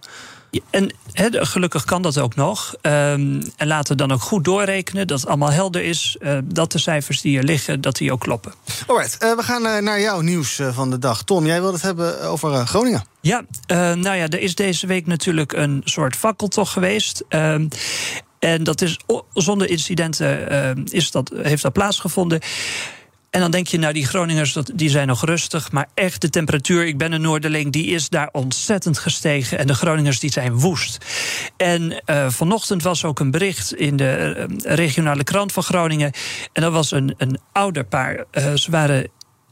Ja, 0.50 0.60
en 0.70 0.94
he, 1.12 1.46
gelukkig 1.46 1.84
kan 1.84 2.02
dat 2.02 2.18
ook 2.18 2.34
nog. 2.34 2.74
Um, 2.82 3.42
en 3.56 3.66
laten 3.66 3.92
we 3.92 3.94
dan 3.94 4.12
ook 4.12 4.22
goed 4.22 4.44
doorrekenen 4.44 5.06
dat 5.06 5.20
het 5.20 5.28
allemaal 5.28 5.50
helder 5.50 5.82
is. 5.82 6.16
Uh, 6.20 6.38
dat 6.44 6.72
de 6.72 6.78
cijfers 6.78 7.20
die 7.20 7.38
er 7.38 7.44
liggen, 7.44 7.80
dat 7.80 7.96
die 7.96 8.12
ook 8.12 8.20
kloppen. 8.20 8.52
Alright, 8.86 9.18
we 9.18 9.42
gaan 9.42 9.84
naar 9.84 10.00
jouw 10.00 10.20
nieuws 10.20 10.60
van 10.72 10.90
de 10.90 10.98
dag. 10.98 11.22
Tom, 11.22 11.46
jij 11.46 11.60
wilde 11.60 11.74
het 11.74 11.82
hebben 11.82 12.22
over 12.22 12.66
Groningen. 12.66 13.04
Ja, 13.20 13.44
nou 13.68 14.16
ja, 14.16 14.28
er 14.28 14.40
is 14.40 14.54
deze 14.54 14.86
week 14.86 15.06
natuurlijk 15.06 15.52
een 15.52 15.80
soort 15.84 16.16
fakkeltocht 16.16 16.72
geweest. 16.72 17.24
En 18.41 18.64
dat 18.64 18.80
is 18.80 18.99
zonder 19.32 19.70
incidenten 19.70 20.53
uh, 20.53 20.84
is 20.84 21.11
dat, 21.11 21.32
heeft 21.43 21.62
dat 21.62 21.72
plaatsgevonden. 21.72 22.41
En 23.30 23.41
dan 23.41 23.51
denk 23.51 23.66
je, 23.66 23.78
nou, 23.78 23.93
die 23.93 24.07
Groningers 24.07 24.57
die 24.74 24.91
zijn 24.91 25.07
nog 25.07 25.24
rustig. 25.24 25.72
Maar 25.72 25.88
echt, 25.95 26.20
de 26.20 26.30
temperatuur, 26.30 26.86
ik 26.86 26.99
ben 26.99 27.12
een 27.12 27.20
Noorderling, 27.20 27.72
die 27.72 27.86
is 27.86 28.09
daar 28.09 28.28
ontzettend 28.32 28.99
gestegen. 28.99 29.59
En 29.59 29.66
de 29.66 29.74
Groningers 29.74 30.20
die 30.20 30.32
zijn 30.32 30.59
woest. 30.59 31.05
En 31.57 32.03
uh, 32.07 32.30
vanochtend 32.30 32.82
was 32.82 33.05
ook 33.05 33.20
een 33.20 33.30
bericht 33.30 33.74
in 33.74 33.97
de 33.97 34.47
uh, 34.49 34.74
regionale 34.76 35.24
krant 35.24 35.53
van 35.53 35.62
Groningen. 35.62 36.12
En 36.53 36.62
dat 36.62 36.72
was 36.72 36.91
een, 36.91 37.14
een 37.16 37.38
ouderpaar. 37.53 38.24
Ze 38.55 38.70
waren 38.70 39.11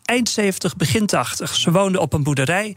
eind 0.08 0.28
70, 0.28 0.76
begin 0.76 1.06
80. 1.06 1.54
Ze 1.54 1.70
woonden 1.70 2.00
op 2.00 2.12
een 2.12 2.22
boerderij. 2.22 2.76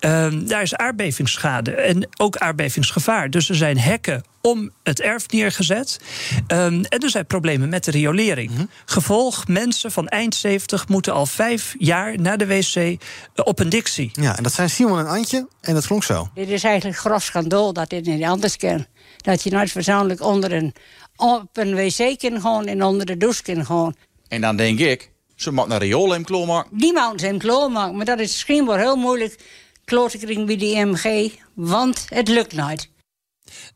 Uh, 0.00 0.26
daar 0.32 0.62
is 0.62 0.74
aardbevingsschade 0.74 1.70
en 1.70 2.08
ook 2.16 2.36
aardbevingsgevaar. 2.36 3.30
Dus 3.30 3.48
er 3.48 3.54
zijn 3.54 3.78
hekken 3.78 4.22
om 4.40 4.70
het 4.82 5.00
erf 5.00 5.28
neergezet. 5.30 6.00
Um, 6.48 6.84
en 6.84 6.98
er 6.98 7.10
zijn 7.10 7.26
problemen 7.26 7.68
met 7.68 7.84
de 7.84 7.90
riolering. 7.90 8.50
Mm 8.50 8.56
-hmm. 8.56 8.70
Gevolg, 8.84 9.46
mensen 9.48 9.92
van 9.92 10.08
eind 10.08 10.34
70 10.34 10.88
moeten 10.88 11.12
al 11.12 11.26
vijf 11.26 11.74
jaar 11.78 12.20
naar 12.20 12.38
de 12.38 12.46
wc 12.46 12.74
uh, 12.76 12.96
op 13.34 13.58
een 13.58 13.68
dictie. 13.68 14.10
Ja, 14.12 14.36
en 14.36 14.42
dat 14.42 14.52
zijn 14.52 14.70
Simon 14.70 14.98
en 14.98 15.06
Antje 15.06 15.48
en 15.60 15.74
dat 15.74 15.86
klonk 15.86 16.04
zo. 16.04 16.28
Dit 16.34 16.48
is 16.48 16.64
eigenlijk 16.64 16.98
grof 16.98 17.22
schandaal 17.22 17.72
dat 17.72 17.90
dit 17.90 18.04
niet 18.04 18.24
anders 18.24 18.56
kan. 18.56 18.86
Dat 19.16 19.42
je 19.42 19.50
nooit 19.50 19.70
verzoenlijk 19.70 20.22
onder 20.22 20.52
een, 20.52 20.74
op 21.16 21.48
een 21.52 21.74
wc 21.74 22.18
kan 22.18 22.40
gaan 22.40 22.66
en 22.66 22.82
onder 22.82 23.06
de 23.06 23.16
douche 23.16 23.42
kan 23.42 23.66
gaan. 23.66 23.94
En 24.28 24.40
dan 24.40 24.56
denk 24.56 24.78
ik, 24.78 25.11
ze 25.42 25.52
moet 25.52 25.68
naar 25.68 25.80
riool 25.80 26.10
hem 26.10 26.24
klaarmaken. 26.24 26.78
Die 26.78 26.92
ze 27.16 27.26
hem 27.26 27.38
klaarmaken, 27.38 27.96
maar 27.96 28.04
dat 28.04 28.18
is 28.18 28.38
schijnbaar 28.38 28.78
heel 28.78 28.96
moeilijk 28.96 29.38
klaar 29.84 30.08
te 30.08 30.18
krijgen 30.18 30.46
bij 30.46 30.56
die 30.56 30.84
MG, 30.84 31.32
want 31.54 32.04
het 32.08 32.28
lukt 32.28 32.52
nooit. 32.52 32.90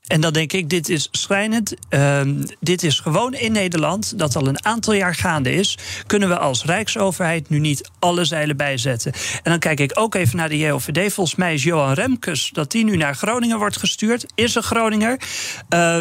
En 0.07 0.21
dan 0.21 0.33
denk 0.33 0.53
ik, 0.53 0.71
dit 0.71 0.89
is 0.89 1.09
schrijnend. 1.11 1.75
Uh, 1.91 2.21
dit 2.61 2.83
is 2.83 3.01
gewoon 3.01 3.35
in 3.35 3.53
Nederland, 3.53 4.19
dat 4.19 4.37
al 4.37 4.47
een 4.47 4.65
aantal 4.65 4.95
jaar 4.95 5.15
gaande 5.15 5.53
is. 5.53 5.79
Kunnen 6.07 6.29
we 6.29 6.39
als 6.39 6.65
Rijksoverheid 6.65 7.49
nu 7.49 7.59
niet 7.59 7.91
alle 7.99 8.25
zeilen 8.25 8.57
bijzetten? 8.57 9.13
En 9.43 9.51
dan 9.51 9.59
kijk 9.59 9.81
ik 9.81 9.91
ook 9.95 10.15
even 10.15 10.37
naar 10.37 10.49
de 10.49 10.59
JOVD. 10.59 11.13
Volgens 11.13 11.37
mij 11.37 11.55
is 11.55 11.63
Johan 11.63 11.93
Remkes, 11.93 12.51
dat 12.53 12.71
die 12.71 12.85
nu 12.85 12.97
naar 12.97 13.15
Groningen 13.15 13.59
wordt 13.59 13.77
gestuurd. 13.77 14.27
Is 14.35 14.55
een 14.55 14.63
Groninger. 14.63 15.21
Uh, 15.75 15.99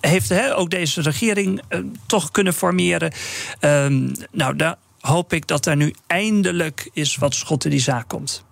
heeft 0.00 0.28
he, 0.28 0.56
ook 0.56 0.70
deze 0.70 1.00
regering 1.00 1.62
uh, 1.68 1.80
toch 2.06 2.30
kunnen 2.30 2.54
formeren. 2.54 3.12
Um, 3.60 4.12
nou, 4.30 4.56
daar 4.56 4.76
hoop 5.00 5.32
ik 5.32 5.46
dat 5.46 5.66
er 5.66 5.76
nu 5.76 5.94
eindelijk 6.06 6.90
is 6.92 7.16
wat 7.16 7.34
schot 7.34 7.64
in 7.64 7.70
die 7.70 7.80
zaak 7.80 8.08
komt. 8.08 8.44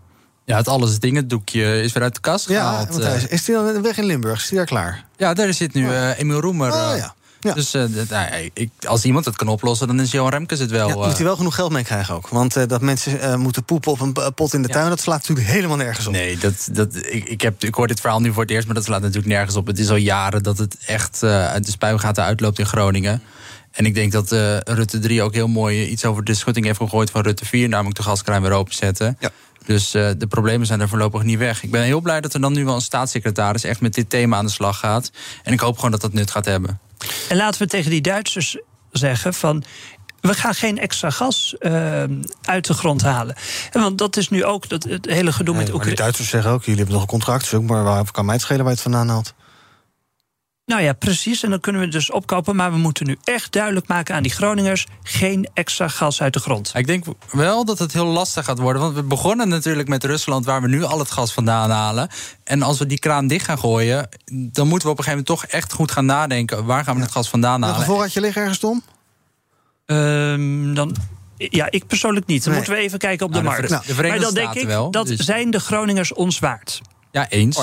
Ja, 0.44 0.56
het 0.56 0.68
alles 0.68 0.98
dingen 0.98 1.28
doekje 1.28 1.82
is 1.82 1.92
weer 1.92 2.02
uit 2.02 2.14
de 2.14 2.20
kast 2.20 2.48
ja, 2.48 2.60
gehaald. 2.60 2.88
Want 2.88 3.02
hij 3.02 3.16
is, 3.16 3.26
is 3.26 3.44
die 3.44 3.56
al 3.56 3.80
weg 3.80 3.98
in 3.98 4.04
Limburg? 4.04 4.42
Is 4.42 4.48
die 4.48 4.56
daar 4.56 4.66
klaar? 4.66 5.04
Ja, 5.16 5.34
daar 5.34 5.52
zit 5.52 5.74
nu 5.74 5.82
uh, 5.82 6.18
Emiel 6.18 6.40
Roemer. 6.40 6.72
Oh, 6.72 6.92
ja. 6.96 7.14
Ja. 7.46 7.54
Dus 7.54 7.74
uh, 7.74 7.84
nou, 8.08 8.50
ik, 8.52 8.70
als 8.86 9.04
iemand 9.04 9.24
het 9.24 9.36
kan 9.36 9.48
oplossen, 9.48 9.86
dan 9.86 10.00
is 10.00 10.10
Johan 10.10 10.30
Remkes 10.30 10.58
het 10.58 10.70
wel. 10.70 10.88
Ja, 10.88 10.94
moet 10.94 11.16
hij 11.16 11.24
wel 11.24 11.36
genoeg 11.36 11.54
geld 11.54 11.72
mee 11.72 11.84
krijgen 11.84 12.14
ook. 12.14 12.28
Want 12.28 12.56
uh, 12.56 12.62
dat 12.66 12.80
mensen 12.80 13.14
uh, 13.14 13.34
moeten 13.34 13.64
poepen 13.64 13.92
op 13.92 14.00
een 14.00 14.34
pot 14.34 14.54
in 14.54 14.62
de 14.62 14.68
tuin... 14.68 14.88
dat 14.88 15.00
slaat 15.00 15.18
natuurlijk 15.18 15.48
helemaal 15.48 15.76
nergens 15.76 16.06
op. 16.06 16.12
Nee, 16.12 16.38
dat, 16.38 16.68
dat, 16.72 16.96
ik, 16.96 17.28
ik, 17.28 17.40
heb, 17.40 17.64
ik 17.64 17.74
hoor 17.74 17.86
dit 17.86 18.00
verhaal 18.00 18.20
nu 18.20 18.32
voor 18.32 18.42
het 18.42 18.50
eerst... 18.50 18.66
maar 18.66 18.74
dat 18.74 18.84
slaat 18.84 19.00
natuurlijk 19.00 19.26
nergens 19.26 19.56
op. 19.56 19.66
Het 19.66 19.78
is 19.78 19.90
al 19.90 19.96
jaren 19.96 20.42
dat 20.42 20.58
het 20.58 20.76
echt 20.86 21.22
uit 21.22 21.64
de 21.64 21.70
spuigaten 21.70 22.24
uitloopt 22.24 22.58
in 22.58 22.66
Groningen. 22.66 23.22
En 23.70 23.86
ik 23.86 23.94
denk 23.94 24.12
dat 24.12 24.30
Rutte 24.64 24.98
3 24.98 25.22
ook 25.22 25.34
heel 25.34 25.48
mooi 25.48 25.86
iets 25.86 26.04
over 26.04 26.24
de 26.24 26.34
schutting 26.34 26.66
heeft 26.66 26.78
gegooid... 26.78 27.10
van 27.10 27.22
Rutte 27.22 27.44
4, 27.44 27.68
namelijk 27.68 27.96
de 27.96 28.02
gaskraan 28.02 28.42
weer 28.42 28.52
openzetten. 28.52 29.16
Ja. 29.20 29.30
Dus 29.66 29.94
uh, 29.94 30.10
de 30.18 30.26
problemen 30.26 30.66
zijn 30.66 30.80
er 30.80 30.88
voorlopig 30.88 31.22
niet 31.22 31.38
weg. 31.38 31.62
Ik 31.62 31.70
ben 31.70 31.82
heel 31.82 32.00
blij 32.00 32.20
dat 32.20 32.34
er 32.34 32.40
dan 32.40 32.52
nu 32.52 32.64
wel 32.64 32.74
een 32.74 32.80
staatssecretaris 32.80 33.64
echt 33.64 33.80
met 33.80 33.94
dit 33.94 34.10
thema 34.10 34.36
aan 34.36 34.44
de 34.44 34.52
slag 34.52 34.78
gaat. 34.78 35.10
En 35.42 35.52
ik 35.52 35.60
hoop 35.60 35.76
gewoon 35.76 35.90
dat 35.90 36.00
dat 36.00 36.12
nut 36.12 36.30
gaat 36.30 36.44
hebben. 36.44 36.80
En 37.28 37.36
laten 37.36 37.60
we 37.60 37.66
tegen 37.66 37.90
die 37.90 38.00
Duitsers 38.00 38.56
zeggen 38.92 39.34
van. 39.34 39.64
We 40.20 40.34
gaan 40.34 40.54
geen 40.54 40.78
extra 40.78 41.10
gas 41.10 41.54
uh, 41.60 42.04
uit 42.42 42.66
de 42.66 42.74
grond 42.74 43.02
halen. 43.02 43.36
En 43.72 43.80
want 43.80 43.98
dat 43.98 44.16
is 44.16 44.28
nu 44.28 44.44
ook 44.44 44.68
dat, 44.68 44.82
het 44.82 45.06
hele 45.06 45.32
gedoe 45.32 45.54
nee, 45.54 45.64
met 45.64 45.72
Oekraïne. 45.72 45.96
De 45.96 46.02
Duitsers 46.02 46.28
zeggen 46.28 46.50
ook: 46.50 46.60
jullie 46.60 46.76
hebben 46.76 46.94
nog 46.94 47.02
een 47.02 47.08
contract, 47.08 47.54
ook 47.54 47.62
maar 47.62 47.84
waar 47.84 48.10
kan 48.10 48.24
mij 48.24 48.34
het 48.34 48.42
schelen 48.42 48.64
waar 48.64 48.72
je 48.72 48.80
het 48.80 48.92
vandaan 48.92 49.08
haalt? 49.08 49.34
Nou 50.66 50.82
ja, 50.82 50.92
precies. 50.92 51.42
En 51.42 51.50
dan 51.50 51.60
kunnen 51.60 51.80
we 51.80 51.86
het 51.86 51.96
dus 51.96 52.10
opkopen. 52.10 52.56
Maar 52.56 52.72
we 52.72 52.78
moeten 52.78 53.06
nu 53.06 53.16
echt 53.24 53.52
duidelijk 53.52 53.86
maken 53.86 54.14
aan 54.14 54.22
die 54.22 54.32
Groningers... 54.32 54.86
geen 55.02 55.48
extra 55.54 55.88
gas 55.88 56.22
uit 56.22 56.32
de 56.32 56.40
grond. 56.40 56.72
Ik 56.74 56.86
denk 56.86 57.04
wel 57.30 57.64
dat 57.64 57.78
het 57.78 57.92
heel 57.92 58.06
lastig 58.06 58.44
gaat 58.44 58.58
worden. 58.58 58.82
Want 58.82 58.94
we 58.94 59.02
begonnen 59.02 59.48
natuurlijk 59.48 59.88
met 59.88 60.04
Rusland... 60.04 60.44
waar 60.44 60.62
we 60.62 60.68
nu 60.68 60.82
al 60.84 60.98
het 60.98 61.10
gas 61.10 61.32
vandaan 61.32 61.70
halen. 61.70 62.08
En 62.44 62.62
als 62.62 62.78
we 62.78 62.86
die 62.86 62.98
kraan 62.98 63.26
dicht 63.26 63.44
gaan 63.44 63.58
gooien... 63.58 64.08
dan 64.32 64.68
moeten 64.68 64.88
we 64.88 64.92
op 64.94 64.98
een 64.98 65.04
gegeven 65.04 65.24
moment 65.26 65.26
toch 65.26 65.44
echt 65.44 65.72
goed 65.72 65.90
gaan 65.90 66.06
nadenken... 66.06 66.64
waar 66.64 66.84
gaan 66.84 66.96
we 66.96 67.02
het 67.02 67.10
gas 67.12 67.28
vandaan 67.28 67.62
halen. 67.62 67.78
Een 67.78 67.84
voorraadje 67.86 68.20
liggen 68.20 68.40
ergens, 68.42 68.58
Tom? 68.58 68.82
Um, 69.86 70.74
dan... 70.74 70.96
Ja, 71.36 71.66
ik 71.70 71.86
persoonlijk 71.86 72.26
niet. 72.26 72.44
Dan 72.44 72.48
Nee. 72.52 72.58
moeten 72.60 72.78
we 72.78 72.84
even 72.86 72.98
kijken 72.98 73.26
op 73.26 73.32
de 73.32 73.42
Nou, 73.42 73.54
de 73.62 73.68
markt. 73.68 73.86
De 73.86 73.94
Verenigde 73.94 74.24
maar 74.24 74.34
dan 74.34 74.34
denk 74.34 74.46
Staten 74.46 74.60
ik, 74.60 74.66
wel, 74.66 74.90
dat 74.90 75.06
dus- 75.06 75.18
zijn 75.20 75.50
de 75.50 75.60
Groningers 75.60 76.12
ons 76.12 76.38
waard. 76.38 76.80
Ja, 77.10 77.28
eens. 77.28 77.56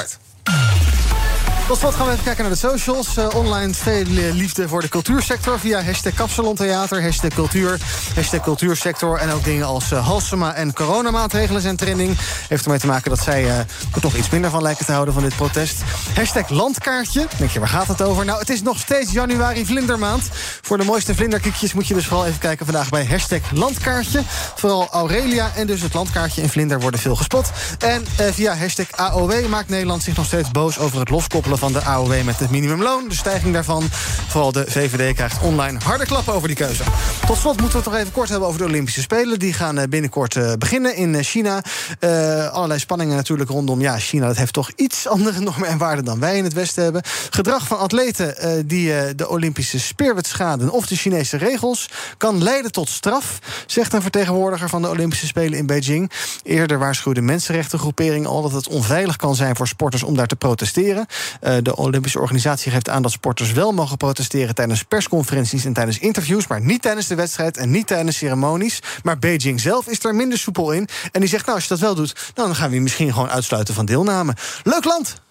Tot 1.68 1.78
slot 1.78 1.96
gaan 1.96 2.06
we 2.06 2.12
even 2.12 2.24
kijken 2.24 2.44
naar 2.44 2.54
de 2.54 2.60
socials. 2.60 3.18
Uh, 3.18 3.28
online 3.36 3.74
veel 3.74 4.06
eh, 4.06 4.34
liefde 4.34 4.68
voor 4.68 4.82
de 4.82 4.90
cultuursector 4.90 5.60
via 5.60 5.84
hashtag 5.84 6.14
Kapsalontheater, 6.14 7.04
hashtag 7.04 7.34
cultuur, 7.34 7.80
hashtag 8.16 8.42
cultuursector. 8.42 9.18
En 9.18 9.32
ook 9.32 9.44
dingen 9.44 9.66
als 9.66 9.92
uh, 9.92 10.06
Halsema 10.06 10.54
en 10.54 10.74
coronamaatregelen 10.74 11.62
zijn 11.62 11.76
trending. 11.76 12.18
Heeft 12.48 12.64
ermee 12.64 12.80
te 12.80 12.88
maken 12.88 13.10
dat 13.10 13.20
zij 13.20 13.50
er 13.50 13.66
toch 14.02 14.16
iets 14.16 14.30
minder 14.30 14.50
van 14.50 14.62
lijken 14.62 14.86
te 14.86 14.92
houden 14.92 15.14
van 15.14 15.24
dit 15.24 15.36
protest. 15.36 15.82
Hashtag 16.16 16.50
landkaartje. 16.50 17.28
Denk 17.38 17.52
je, 17.52 17.60
waar 17.60 17.70
gaat 17.70 17.88
het 17.88 18.02
over? 18.02 18.26
Nou, 18.26 18.40
het 18.40 18.50
is 18.50 18.62
nog 18.62 18.80
steeds 18.80 19.12
januari 19.12 19.66
vlindermaand. 19.66 20.30
Voor 20.62 20.78
de 20.78 20.84
mooiste 20.84 21.16
vlinderkiekjes 21.16 21.74
moet 21.74 21.88
je 21.88 21.94
dus 21.94 22.06
vooral 22.08 22.26
even 22.26 22.40
kijken 22.40 22.66
vandaag 22.66 22.90
bij 22.90 23.06
hashtag 23.06 23.52
landkaartje. 23.52 24.22
Vooral 24.56 24.88
Aurelia 24.92 25.52
en 25.56 25.68
dus 25.68 25.82
het 25.82 25.94
landkaartje 25.94 26.42
en 26.42 26.50
vlinder 26.50 26.80
worden 26.80 27.00
veel 27.00 27.16
gespot. 27.16 27.52
En 27.80 28.06
via 28.34 28.56
hashtag 28.56 28.92
AOW 28.92 29.48
maakt 29.48 29.70
Nederland 29.70 30.04
zich 30.04 30.16
nog 30.16 30.26
steeds 30.26 30.52
boos 30.52 30.80
over 30.80 31.00
het 31.00 31.10
loskoppelen 31.10 31.53
van 31.58 31.74
de 31.74 31.84
AOW 31.84 32.24
met 32.24 32.40
het 32.40 32.50
minimumloon. 32.50 33.08
De 33.08 33.16
stijging 33.16 33.54
daarvan. 33.54 33.84
Vooral 34.28 34.52
de 34.52 34.66
VVD 34.68 35.16
krijgt 35.16 35.42
online 35.42 35.80
harde 35.84 36.06
klappen 36.06 36.34
over 36.34 36.48
die 36.48 36.58
keuze. 36.58 36.84
Tot 37.26 37.38
slot 37.38 37.62
moeten 37.62 37.78
we 37.78 37.84
het 37.84 37.94
nog 37.94 38.02
even 38.02 38.12
kort 38.12 38.30
hebben 38.30 38.48
over 38.48 38.60
de 38.60 38.66
Olympische 38.66 39.02
Spelen. 39.02 39.40
Die 39.40 39.54
gaan 39.54 39.78
eh, 39.78 39.88
binnenkort 39.88 40.36
uh, 40.36 40.54
beginnen 40.54 40.96
in 40.96 41.14
uh, 41.14 41.22
China. 41.22 41.64
Uh, 42.00 42.48
allerlei 42.50 42.80
spanningen 42.80 43.16
natuurlijk 43.16 43.50
rondom. 43.50 43.82
Ja, 43.82 44.00
China 44.00 44.28
dat 44.28 44.38
heeft 44.38 44.54
toch 44.54 44.72
iets 44.76 45.08
andere 45.16 45.40
normen 45.40 45.68
en 45.68 45.78
waarden 45.78 46.06
dan 46.06 46.20
wij 46.20 46.38
in 46.38 46.44
het 46.44 46.54
Westen 46.54 46.84
hebben. 46.84 47.02
Gedrag 47.30 47.68
van 47.68 47.80
atleten 47.80 48.68
die 48.68 49.16
de 49.16 49.30
Olympische 49.30 49.80
speerwet 49.80 50.28
schaden 50.28 50.72
of 50.72 50.88
de 50.88 50.96
Chinese 50.96 51.38
regels 51.38 51.90
kan 52.18 52.44
leiden 52.44 52.72
tot 52.72 52.90
straf, 52.90 53.40
zegt 53.66 53.94
een 53.94 54.02
vertegenwoordiger 54.02 54.70
van 54.70 54.82
de 54.82 54.90
Olympische 54.90 55.28
Spelen 55.28 55.58
in 55.58 55.66
Beijing. 55.66 56.12
Eerder 56.44 56.80
waarschuwde 56.80 57.22
mensenrechtengroepering 57.22 58.26
al 58.26 58.42
dat 58.42 58.52
het 58.52 58.68
onveilig 58.68 59.16
kan 59.16 59.36
zijn 59.36 59.56
voor 59.56 59.68
sporters 59.68 60.04
om 60.04 60.16
daar 60.16 60.28
te 60.28 60.36
protesteren. 60.36 61.06
Uh, 61.44 61.58
de 61.62 61.76
Olympische 61.76 62.20
organisatie 62.20 62.72
geeft 62.72 62.90
aan 62.90 63.02
dat 63.02 63.12
sporters 63.12 63.52
wel 63.52 63.72
mogen 63.72 63.98
protesteren 63.98 64.56
tijdens 64.56 64.84
persconferenties 64.84 65.66
en 65.66 65.74
tijdens 65.74 66.00
interviews, 66.00 66.48
maar 66.48 66.62
niet 66.62 66.82
tijdens 66.82 67.08
de 67.08 67.16
wedstrijd 67.16 67.58
en 67.58 67.72
niet 67.72 67.88
tijdens 67.88 68.18
ceremonies. 68.18 68.80
Maar 69.04 69.20
Beijing 69.20 69.62
zelf 69.62 69.88
is 69.88 70.00
daar 70.00 70.16
minder 70.16 70.38
soepel 70.38 70.72
in. 70.72 70.88
En 71.12 71.20
die 71.20 71.30
zegt, 71.30 71.46
nou, 71.46 71.56
als 71.56 71.68
je 71.68 71.74
dat 71.74 71.80
wel 71.80 71.96
doet, 71.96 72.14
nou, 72.36 72.48
dan 72.48 72.56
gaan 72.56 72.70
we 72.70 72.76
je 72.76 72.82
misschien 72.82 73.14
gewoon 73.14 73.30
uitsluiten 73.30 73.74
van 73.74 73.86
deelname. 73.86 74.36
Leuk 74.64 74.84
land! 74.84 75.22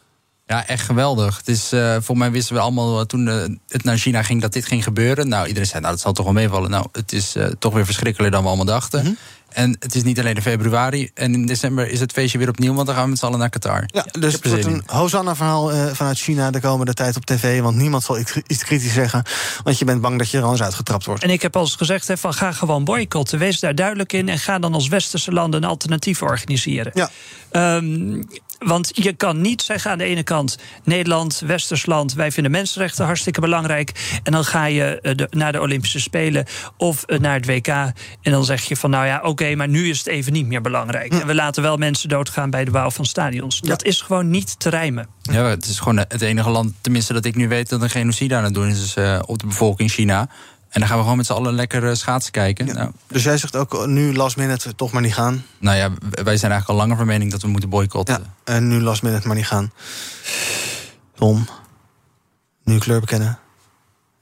Ja, 0.46 0.66
echt 0.66 0.84
geweldig. 0.84 1.36
Het 1.36 1.48
is, 1.48 1.72
uh, 1.72 1.96
voor 2.00 2.16
mij 2.16 2.30
wisten 2.30 2.54
we 2.54 2.60
allemaal 2.60 2.98
uh, 2.98 3.04
toen 3.04 3.26
uh, 3.26 3.42
het 3.68 3.84
naar 3.84 3.96
China 3.96 4.22
ging 4.22 4.40
dat 4.40 4.52
dit 4.52 4.66
ging 4.66 4.84
gebeuren. 4.84 5.28
Nou, 5.28 5.46
iedereen 5.46 5.68
zei, 5.68 5.80
nou, 5.80 5.92
dat 5.92 6.02
zal 6.02 6.12
toch 6.12 6.24
wel 6.24 6.34
meevallen. 6.34 6.70
Nou, 6.70 6.86
het 6.92 7.12
is 7.12 7.36
toch 7.58 7.72
weer 7.72 7.84
verschrikkelijker 7.84 8.34
dan 8.34 8.42
we 8.42 8.48
allemaal 8.48 8.74
dachten. 8.74 8.98
Mhm. 8.98 9.08
Mm 9.08 9.16
-hmm. 9.16 9.41
En 9.54 9.76
het 9.78 9.94
is 9.94 10.02
niet 10.02 10.18
alleen 10.18 10.34
in 10.34 10.42
februari. 10.42 11.10
En 11.14 11.34
in 11.34 11.46
december 11.46 11.88
is 11.88 12.00
het 12.00 12.12
feestje 12.12 12.38
weer 12.38 12.48
opnieuw, 12.48 12.74
want 12.74 12.86
dan 12.86 12.94
gaan 12.94 13.04
we 13.04 13.10
met 13.10 13.18
z'n 13.18 13.24
allen 13.24 13.38
naar 13.38 13.48
Qatar. 13.48 13.84
Ja, 13.86 14.06
dus 14.18 14.32
het 14.32 14.48
wordt 14.48 14.64
een 14.64 14.82
Hosanna-verhaal 14.86 15.72
eh, 15.72 15.86
vanuit 15.92 16.18
China 16.18 16.50
de 16.50 16.60
komende 16.60 16.94
tijd 16.94 17.16
op 17.16 17.24
tv. 17.24 17.60
Want 17.60 17.76
niemand 17.76 18.02
zal 18.02 18.18
iets, 18.18 18.64
kritisch 18.64 18.92
zeggen. 18.92 19.22
Want 19.64 19.78
je 19.78 19.84
bent 19.84 20.00
bang 20.00 20.18
dat 20.18 20.30
je 20.30 20.38
er 20.38 20.42
anders 20.42 20.62
uitgetrapt 20.62 21.04
wordt. 21.04 21.22
En 21.22 21.30
ik 21.30 21.42
heb 21.42 21.56
al 21.56 21.62
eens 21.62 21.74
gezegd: 21.74 22.08
hè, 22.08 22.16
van 22.16 22.34
ga 22.34 22.52
gewoon 22.52 22.84
boycotten. 22.84 23.38
Wees 23.38 23.60
daar 23.60 23.74
duidelijk 23.74 24.12
in. 24.12 24.28
En 24.28 24.38
ga 24.38 24.58
dan 24.58 24.74
als 24.74 24.88
westerse 24.88 25.32
landen 25.32 25.62
een 25.62 25.68
alternatief 25.68 26.22
organiseren. 26.22 26.92
Ja. 26.94 27.10
Ehm, 27.50 28.22
want 28.64 28.90
je 28.92 29.12
kan 29.12 29.40
niet 29.40 29.62
zeggen 29.62 29.90
aan 29.90 29.98
de 29.98 30.04
ene 30.04 30.22
kant: 30.22 30.58
Nederland, 30.84 31.42
Westers 31.46 31.86
land, 31.86 32.12
wij 32.12 32.32
vinden 32.32 32.52
mensenrechten 32.52 33.04
hartstikke 33.04 33.40
belangrijk. 33.40 34.20
En 34.22 34.32
dan 34.32 34.44
ga 34.44 34.64
je 34.64 35.00
eh, 35.00 35.16
de- 35.16 35.26
naar 35.30 35.52
de 35.52 35.60
Olympische 35.60 36.00
Spelen 36.00 36.44
of 36.76 37.02
eh, 37.02 37.18
naar 37.18 37.34
het 37.34 37.46
WK. 37.46 37.66
En 37.66 37.92
dan 38.22 38.44
zeg 38.44 38.62
je 38.64 38.76
van: 38.76 38.90
nou 38.90 39.06
ja, 39.06 39.20
oké, 39.22 39.54
maar 39.54 39.68
nu 39.68 39.88
is 39.88 39.98
het 39.98 40.06
even 40.06 40.32
niet 40.32 40.46
meer 40.46 40.60
belangrijk. 40.60 41.12
En 41.12 41.26
we 41.26 41.34
laten 41.34 41.62
wel 41.62 41.76
mensen 41.76 42.08
doodgaan 42.08 42.50
bij 42.50 42.64
de 42.64 42.70
bouw 42.70 42.90
van 42.90 43.04
stadions. 43.04 43.60
Dat 43.60 43.84
is 43.84 44.00
gewoon 44.00 44.30
niet 44.30 44.58
te 44.60 44.68
rijmen. 44.68 45.06
Ja, 45.22 45.44
het 45.44 45.66
is 45.66 45.78
gewoon 45.78 45.96
het 45.98 46.22
enige 46.22 46.50
land, 46.50 46.72
tenminste 46.80 47.12
dat 47.12 47.24
ik 47.24 47.34
nu 47.36 47.48
weet, 47.48 47.68
dat 47.68 47.82
een 47.82 47.90
genocide 47.90 48.34
aan 48.36 48.44
het 48.44 48.54
doen 48.54 48.68
is, 48.68 48.82
is 48.82 48.94
eh, 48.94 49.18
op 49.26 49.38
de 49.38 49.46
bevolking 49.46 49.90
China. 49.90 50.28
En 50.72 50.80
dan 50.80 50.88
gaan 50.88 50.96
we 50.96 51.02
gewoon 51.02 51.16
met 51.16 51.26
z'n 51.26 51.32
allen 51.32 51.54
lekker 51.54 51.88
eh, 51.88 51.94
schaatsen 51.94 52.32
kijken. 52.32 52.66
Nou, 52.66 52.90
Dus 53.06 53.22
jij 53.22 53.38
zegt 53.38 53.56
ook 53.56 53.86
nu 53.86 54.14
last 54.14 54.36
minute 54.36 54.74
toch 54.74 54.92
maar 54.92 55.02
niet 55.02 55.14
gaan. 55.14 55.44
nou 55.58 55.76
ja, 55.76 55.90
wij 56.10 56.36
zijn 56.36 56.52
eigenlijk 56.52 56.68
al 56.68 56.74
langer 56.76 56.96
van 56.96 57.06
mening 57.06 57.30
dat 57.30 57.42
we 57.42 57.48
moeten 57.48 57.68
boycotten. 57.68 58.34
En 58.44 58.68
nu 58.68 58.80
last 58.80 59.02
minute 59.02 59.26
maar 59.26 59.36
niet 59.36 59.46
gaan. 59.46 59.72
Tom, 61.14 61.46
nu 62.64 62.78
kleur 62.78 63.00
bekennen. 63.00 63.38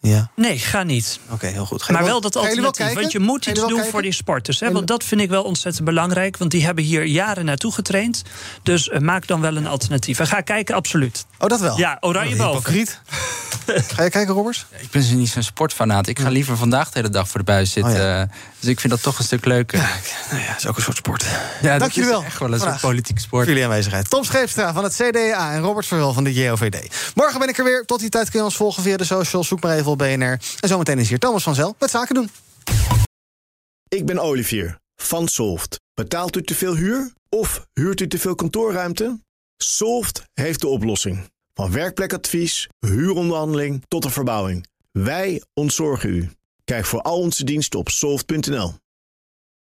Ja, 0.00 0.30
Nee, 0.36 0.58
ga 0.58 0.82
niet. 0.82 1.18
oké, 1.30 1.46
heel 1.46 1.66
goed. 1.66 1.88
Maar 1.90 2.04
wel 2.04 2.20
dat 2.20 2.34
wel 2.34 2.42
alternatief. 2.42 2.92
Want 2.92 3.12
je 3.12 3.18
moet 3.18 3.46
iets 3.46 3.60
doen 3.66 3.84
voor 3.84 4.02
die 4.02 4.12
sporters. 4.12 4.60
Hè? 4.60 4.72
Want 4.72 4.86
dat 4.86 5.04
vind 5.04 5.20
ik 5.20 5.28
wel 5.28 5.42
ontzettend 5.42 5.84
belangrijk. 5.84 6.36
Want 6.36 6.50
die 6.50 6.64
hebben 6.64 6.84
hier 6.84 7.04
jaren 7.04 7.44
naartoe 7.44 7.72
getraind. 7.72 8.22
Dus 8.62 8.88
eh, 8.88 9.00
maak 9.00 9.26
dan 9.26 9.40
wel 9.40 9.56
een 9.56 9.66
alternatief. 9.66 10.18
En 10.18 10.26
ga 10.26 10.40
kijken, 10.40 10.74
absoluut. 10.74 11.24
Oh, 11.38 11.48
dat 11.48 11.60
wel? 11.60 11.78
Ja, 11.78 11.96
oranje 12.00 12.34
Oh, 12.34 12.52
boven. 12.52 12.86
Ga 13.94 14.02
je 14.02 14.10
kijken, 14.10 14.34
Robbers? 14.34 14.66
Ik 14.80 14.90
ben 14.90 15.00
dus 15.02 15.10
niet 15.10 15.28
zo'n 15.28 15.42
sportfanaat. 15.42 16.06
Ik 16.06 16.18
ga 16.18 16.28
liever 16.28 16.56
vandaag 16.56 16.84
de 16.90 16.98
hele 16.98 17.08
dag 17.08 17.28
voor 17.28 17.38
de 17.40 17.46
buis 17.46 17.72
zitten. 17.72 17.92
Oh 17.92 18.22
Dus 18.60 18.68
ik 18.68 18.80
vind 18.80 18.92
dat 18.92 19.02
toch 19.02 19.18
een 19.18 19.24
stuk 19.24 19.44
leuker. 19.44 19.78
Ja, 19.78 19.88
Nou 20.30 20.42
ja, 20.42 20.48
dat 20.48 20.56
is 20.58 20.66
ook 20.66 20.76
een 20.76 20.82
soort 20.82 20.96
sport. 20.96 21.24
dat 21.62 21.78
Dank 21.80 21.92
jullie 21.92 22.10
wel. 22.10 22.24
echt 22.24 22.38
wel 22.38 22.52
een 22.52 22.60
soort 22.60 22.80
politieke 22.80 23.20
sport. 23.20 23.46
Jullie 23.46 23.64
aanwezigheid. 23.64 24.10
Tom 24.10 24.24
Scheepstra 24.24 24.72
van 24.72 24.84
het 24.84 24.94
CDA 24.94 25.52
en 25.52 25.60
Robert 25.60 25.86
Verwil 25.86 26.12
van 26.12 26.24
de 26.24 26.32
JOVD. 26.34 26.94
Morgen 27.14 27.38
ben 27.38 27.48
ik 27.48 27.58
er 27.58 27.64
weer. 27.64 27.84
Tot 27.86 28.00
die 28.00 28.08
tijd 28.08 28.30
kun 28.30 28.38
je 28.38 28.44
ons 28.44 28.56
volgen 28.56 28.82
via 28.82 28.96
de 28.96 29.04
socials. 29.04 29.48
Zoek 29.48 29.62
maar 29.62 29.76
even 29.76 29.89
BNR. 29.96 30.38
En 30.60 30.68
zometeen 30.68 30.98
is 30.98 31.08
hier 31.08 31.18
Thomas 31.18 31.42
van 31.42 31.54
Zel 31.54 31.74
met 31.78 31.90
Zaken 31.90 32.14
doen. 32.14 32.30
Ik 33.88 34.06
ben 34.06 34.18
Olivier 34.18 34.78
van 34.96 35.28
Solft. 35.28 35.80
Betaalt 35.94 36.36
u 36.36 36.42
te 36.42 36.54
veel 36.54 36.76
huur 36.76 37.12
of 37.28 37.66
huurt 37.72 38.00
u 38.00 38.08
te 38.08 38.18
veel 38.18 38.34
kantoorruimte? 38.34 39.20
Solft 39.56 40.22
heeft 40.32 40.60
de 40.60 40.68
oplossing. 40.68 41.30
Van 41.54 41.72
werkplekadvies, 41.72 42.68
huuronderhandeling 42.78 43.84
tot 43.88 44.02
de 44.02 44.10
verbouwing. 44.10 44.66
Wij 44.92 45.42
ontzorgen 45.54 46.10
u. 46.10 46.30
Kijk 46.64 46.84
voor 46.84 47.02
al 47.02 47.18
onze 47.18 47.44
diensten 47.44 47.78
op 47.78 47.88
soft.nl. 47.88 48.74